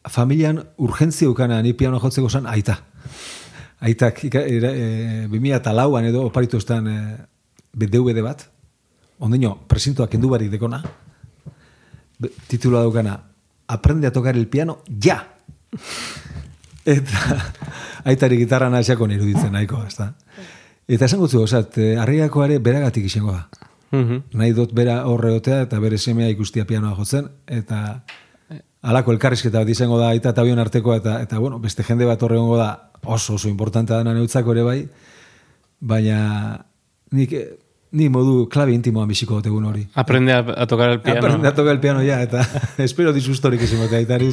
familian 0.06 0.62
urgentzia 0.78 1.26
eukana 1.26 1.60
ni 1.62 1.74
piano 1.74 1.98
jotzeko 2.00 2.30
zan 2.30 2.46
aita. 2.46 2.78
Aitak, 3.80 4.24
ika, 4.24 4.40
era, 4.40 4.70
e, 4.72 5.26
2008an 5.28 6.06
edo 6.08 6.22
oparitu 6.30 6.56
estan 6.62 6.86
e, 6.88 6.98
DVD 7.74 8.22
bat, 8.24 8.46
ondino, 9.18 9.56
presintoak 9.68 10.10
kendu 10.14 10.30
barik 10.32 10.48
dekona, 10.54 10.80
titulua 12.48 12.86
daukana, 12.86 13.18
aprende 13.68 14.06
a 14.06 14.12
tocar 14.12 14.36
el 14.36 14.48
piano, 14.48 14.80
ja! 15.02 15.20
Eta 16.86 17.52
aitari 18.06 18.38
gitarra 18.38 18.70
nahasiako 18.70 19.10
iruditzen 19.10 19.52
nahiko, 19.52 19.82
ez 19.84 19.96
da? 19.98 20.12
Eta 20.86 21.04
esan 21.10 21.18
gutzu, 21.20 21.42
osat, 21.42 21.76
harriakoare 21.98 22.60
beragatik 22.62 23.10
izango 23.10 23.34
da. 23.34 23.48
Mhm. 23.90 24.22
nahi 24.34 24.52
dut 24.52 24.72
bera 24.74 25.04
horre 25.06 25.30
otea 25.38 25.62
eta 25.62 25.78
bere 25.80 25.98
semea 25.98 26.28
ikustia 26.28 26.66
pianoa 26.66 26.94
jotzen, 26.96 27.28
eta 27.46 28.02
alako 28.82 29.12
elkarrizketa 29.12 29.62
bat 29.62 29.68
izango 29.68 29.98
da 29.98 30.10
aita 30.14 30.30
eta 30.34 30.42
bion 30.46 30.58
artekoa, 30.58 30.96
eta, 31.02 31.20
eta 31.22 31.38
bueno, 31.38 31.58
beste 31.58 31.82
jende 31.82 32.06
bat 32.06 32.22
horre 32.22 32.38
da 32.58 32.70
oso 33.04 33.34
oso 33.34 33.48
importantea 33.48 33.98
dena 33.98 34.14
neutzako 34.14 34.52
ere 34.52 34.62
bai, 34.62 34.80
baina 35.80 36.64
nik, 37.12 37.32
eh, 37.32 37.58
ni 37.92 38.08
modu 38.08 38.48
klabe 38.48 38.74
intimoan 38.74 39.08
biziko 39.08 39.38
dut 39.38 39.46
egun 39.46 39.64
hori. 39.64 39.86
Aprende 39.94 40.32
a, 40.32 40.40
a 40.40 40.66
tocar 40.66 40.90
el 40.90 41.00
piano. 41.00 41.20
Aprende 41.20 41.48
a 41.48 41.54
tocar 41.54 41.72
el 41.72 41.80
piano 41.80 42.02
ya, 42.02 42.22
eta 42.22 42.46
espero 42.78 43.12
disustorik 43.12 43.62
izan 43.62 43.86
bat 43.86 43.92
aitari, 44.00 44.30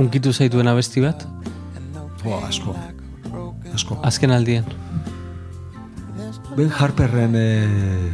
Unkitu 0.00 0.32
zaituen 0.32 0.68
abesti 0.68 1.02
bat? 1.04 1.26
and 1.76 1.94
no 1.94 2.08
Bo, 2.22 2.30
pain 2.30 2.48
asko, 2.48 2.74
asko. 3.74 3.98
Azken 4.02 4.30
aldien. 4.30 4.64
Ben 6.56 6.70
Harperren 6.70 7.36
eh, 7.36 8.10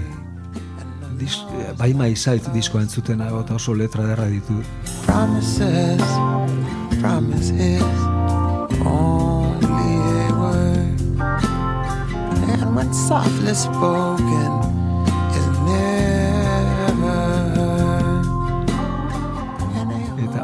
dis, 1.18 1.39
eh, 1.61 1.72
bai 1.78 1.93
maizait 1.95 2.51
diskoa 2.55 2.82
entzuten 2.84 3.22
eta 3.22 3.55
oso 3.55 3.74
letra 3.74 4.05
derra 4.07 4.26
ditu. 4.26 4.59
promises, 5.07 6.03
promises, 7.01 7.82
only 8.84 9.97
a 10.11 10.32
word. 10.43 11.01
And 12.61 12.74
when 12.76 12.93
softly 12.93 13.55
spoken 13.55 14.66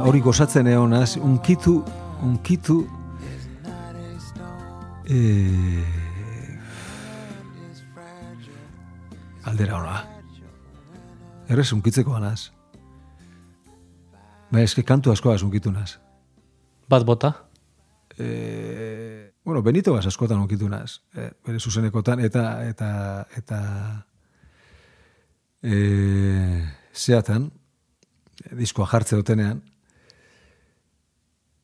hori 0.03 0.21
gozatzen 0.21 0.67
egonaz, 0.67 1.17
unkitu, 1.17 1.83
unkitu, 2.23 2.83
eh, 5.07 5.85
aldera 9.45 9.79
hona. 9.79 10.03
Errez 11.49 11.73
unkitzeko 11.73 12.15
anaz. 12.17 12.51
Ba, 14.53 14.61
eske 14.61 14.83
kantu 14.83 15.13
asko 15.13 15.35
unkitu 15.45 15.73
naz. 15.73 15.99
Bat 16.89 17.05
bota? 17.05 17.33
Eh, 18.19 19.33
bueno, 19.45 19.63
Benito 19.63 19.95
Gas 19.95 20.07
askotan 20.07 20.39
unkitu 20.39 20.69
naz. 20.69 21.01
Eh, 21.15 21.31
bere 21.47 21.59
zuzenekotan, 21.59 22.21
eta, 22.21 22.65
eta, 22.69 23.27
eta, 23.37 24.07
eh, 25.63 26.69
zeatan, 26.95 27.51
diskoa 28.53 28.87
jartze 28.87 29.17
dutenean, 29.17 29.63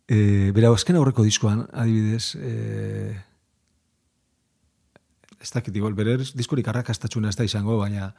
e, 0.09 0.51
bera 0.57 0.73
azken 0.73 0.97
aurreko 0.97 1.25
diskoan, 1.27 1.67
adibidez, 1.73 2.35
e, 2.41 3.15
ez 5.39 5.51
dakit 5.53 5.77
igual, 5.77 5.95
bere 5.95 6.17
diskorik 6.19 6.69
arrakastatxuna 6.69 7.31
ez 7.31 7.37
da 7.39 7.47
izango, 7.47 7.79
baina 7.79 8.11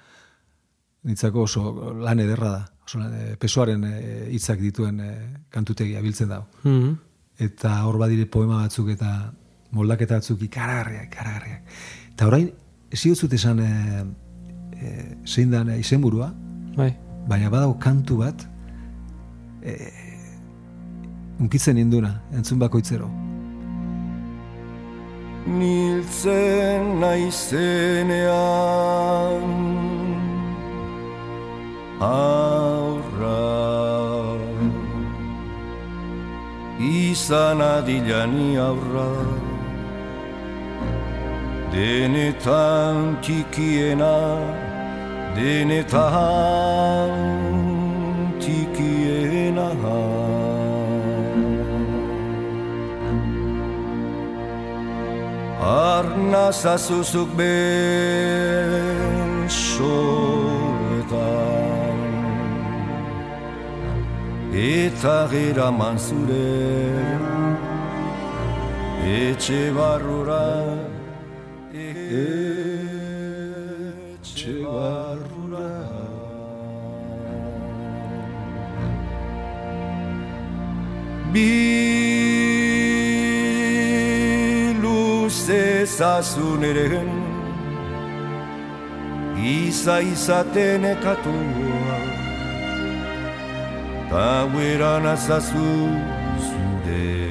nitzako 1.10 1.44
oso 1.48 1.94
lan 2.00 2.20
ederra 2.20 2.52
da. 2.54 2.64
Oso 2.86 3.02
lan, 3.02 3.14
e, 3.16 3.36
pesoaren 3.42 3.84
e, 3.88 4.00
hitzak 4.36 4.62
dituen 4.62 5.00
e, 5.04 5.12
kantutegia 5.50 6.02
biltzen 6.06 6.32
dago. 6.32 6.48
Mhm. 6.64 6.96
Eta 7.40 7.76
hor 7.88 7.98
badire 8.02 8.26
poema 8.28 8.64
batzuk 8.66 8.90
eta 8.92 9.32
moldaketa 9.72 10.20
batzuk 10.20 10.42
ikaragarriak, 10.44 11.08
ikaragarriak. 11.08 11.78
Eta 12.14 12.28
orain, 12.28 12.50
ez 12.92 13.00
zut 13.16 13.34
esan 13.34 13.60
e, 13.64 13.72
e, 14.76 15.16
zein 15.26 15.52
dan 15.52 15.70
e, 15.70 15.80
izenburua, 15.80 16.34
Bai. 16.76 16.92
baina 17.28 17.50
badago 17.50 17.78
kantu 17.80 18.18
bat 18.18 18.44
e, 19.62 20.09
unkitzen 21.40 21.78
induna, 21.78 22.22
entzun 22.36 22.60
bakoitzero. 22.60 23.10
Niltzen 25.48 27.00
naizenean 27.00 28.20
aurra 32.00 33.40
izan 36.80 37.62
adilani 37.62 38.58
aurra 38.58 39.10
denetan 41.74 43.18
tikiena 43.26 44.16
denetan 45.36 47.12
tikiena 48.44 49.70
Arnaza 55.70 56.78
zuzuk 56.78 57.30
besoetan 57.38 57.60
Eta 64.52 65.18
gera 65.34 65.70
manzure 65.70 66.50
Etxe 69.06 69.62
barrura 69.78 70.42
Etxe 71.72 72.69
luze 86.00 86.06
zazun 86.06 86.64
eren 86.64 87.10
Iza 89.40 90.02
izaten 90.02 90.84
ekatua 90.84 92.00
Ta 94.10 94.48
gueran 94.54 95.06
azazu 95.06 95.90
zure 96.48 97.30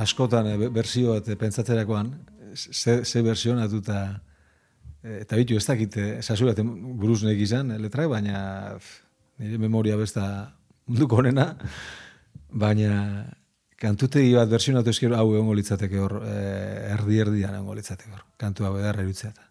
askotan 0.04 0.48
eh, 0.52 0.58
be- 0.58 0.70
bersio 0.76 1.16
bat 1.16 1.28
eh, 1.30 1.40
pentsatzerakoan, 1.40 2.14
ze, 2.56 3.04
ze 3.06 3.22
berzionatuta 3.26 4.04
E, 5.04 5.18
eta 5.26 5.36
bitu 5.36 5.58
ez 5.60 5.66
dakit, 5.68 5.98
eh, 6.00 6.22
sasu 6.24 6.46
bat 6.48 6.60
buruz 6.64 7.26
nek 7.28 7.36
izan, 7.44 7.74
eh, 7.76 7.78
letrak, 7.78 8.08
baina 8.08 8.78
nire 9.38 9.58
memoria 9.60 9.98
besta 10.00 10.54
munduko 10.88 11.18
honena, 11.20 11.58
baina 12.48 13.26
kantutegi 13.84 14.32
bat 14.38 14.48
versionatu 14.48 14.94
eskero 14.94 15.18
hau 15.20 15.26
egongo 15.34 15.58
litzateke 15.60 16.00
hor, 16.00 16.22
eh, 16.24 16.94
erdi 16.96 17.20
erdian 17.20 17.58
egongo 17.58 17.76
litzateke 17.76 18.16
hor, 18.16 18.24
kantu 18.40 18.64
hau 18.70 18.78
edarra 18.80 19.04
irutzea 19.04 19.34
eta. 19.36 19.50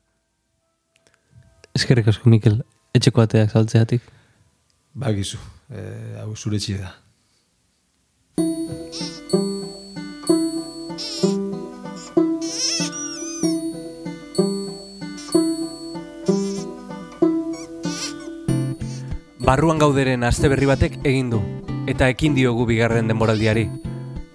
Eskerrik 1.76 2.08
asko, 2.08 2.32
Mikel, 2.32 2.62
etxeko 2.96 3.20
ateak 3.20 3.52
saltzeatik. 3.52 4.08
Bagizu, 5.04 5.36
eh, 5.68 6.16
hau 6.24 6.32
zure 6.34 6.64
txie 6.64 6.80
da. 6.80 6.96
Barruan 19.52 19.76
gauderen 19.76 20.22
aste 20.24 20.48
berri 20.48 20.64
batek 20.64 20.94
egin 21.04 21.26
du, 21.28 21.38
eta 21.84 22.06
ekin 22.08 22.32
diogu 22.32 22.64
bigarren 22.64 23.10
denboraldiari. 23.10 23.66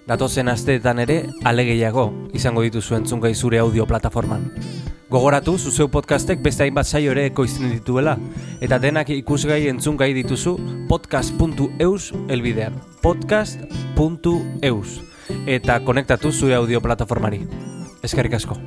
Datozen 0.05 0.51
asteetan 0.51 0.99
ere, 1.01 1.15
alegeiago 1.41 2.03
izango 2.37 2.61
dituzu 2.61 2.99
entzungai 2.99 3.31
zure 3.33 3.57
audio 3.57 3.87
plataforman. 3.89 4.43
Gogoratu, 5.09 5.55
zuzeu 5.57 5.87
podcastek 5.89 6.43
beste 6.45 6.67
hainbat 6.67 6.85
saio 6.85 7.15
ere 7.15 7.25
ekoizten 7.31 7.73
dituela, 7.73 8.13
eta 8.61 8.77
denak 8.77 9.09
ikusgai 9.15 9.63
entzungai 9.71 10.11
dituzu 10.19 10.53
podcast.eus 10.91 12.11
elbidean. 12.29 12.77
Podcast.eus. 13.01 14.99
Eta 15.47 15.79
konektatu 15.81 16.29
zure 16.29 16.61
audio 16.61 16.83
plataformari. 16.85 17.41
Eskerrik 18.05 18.37
asko. 18.37 18.61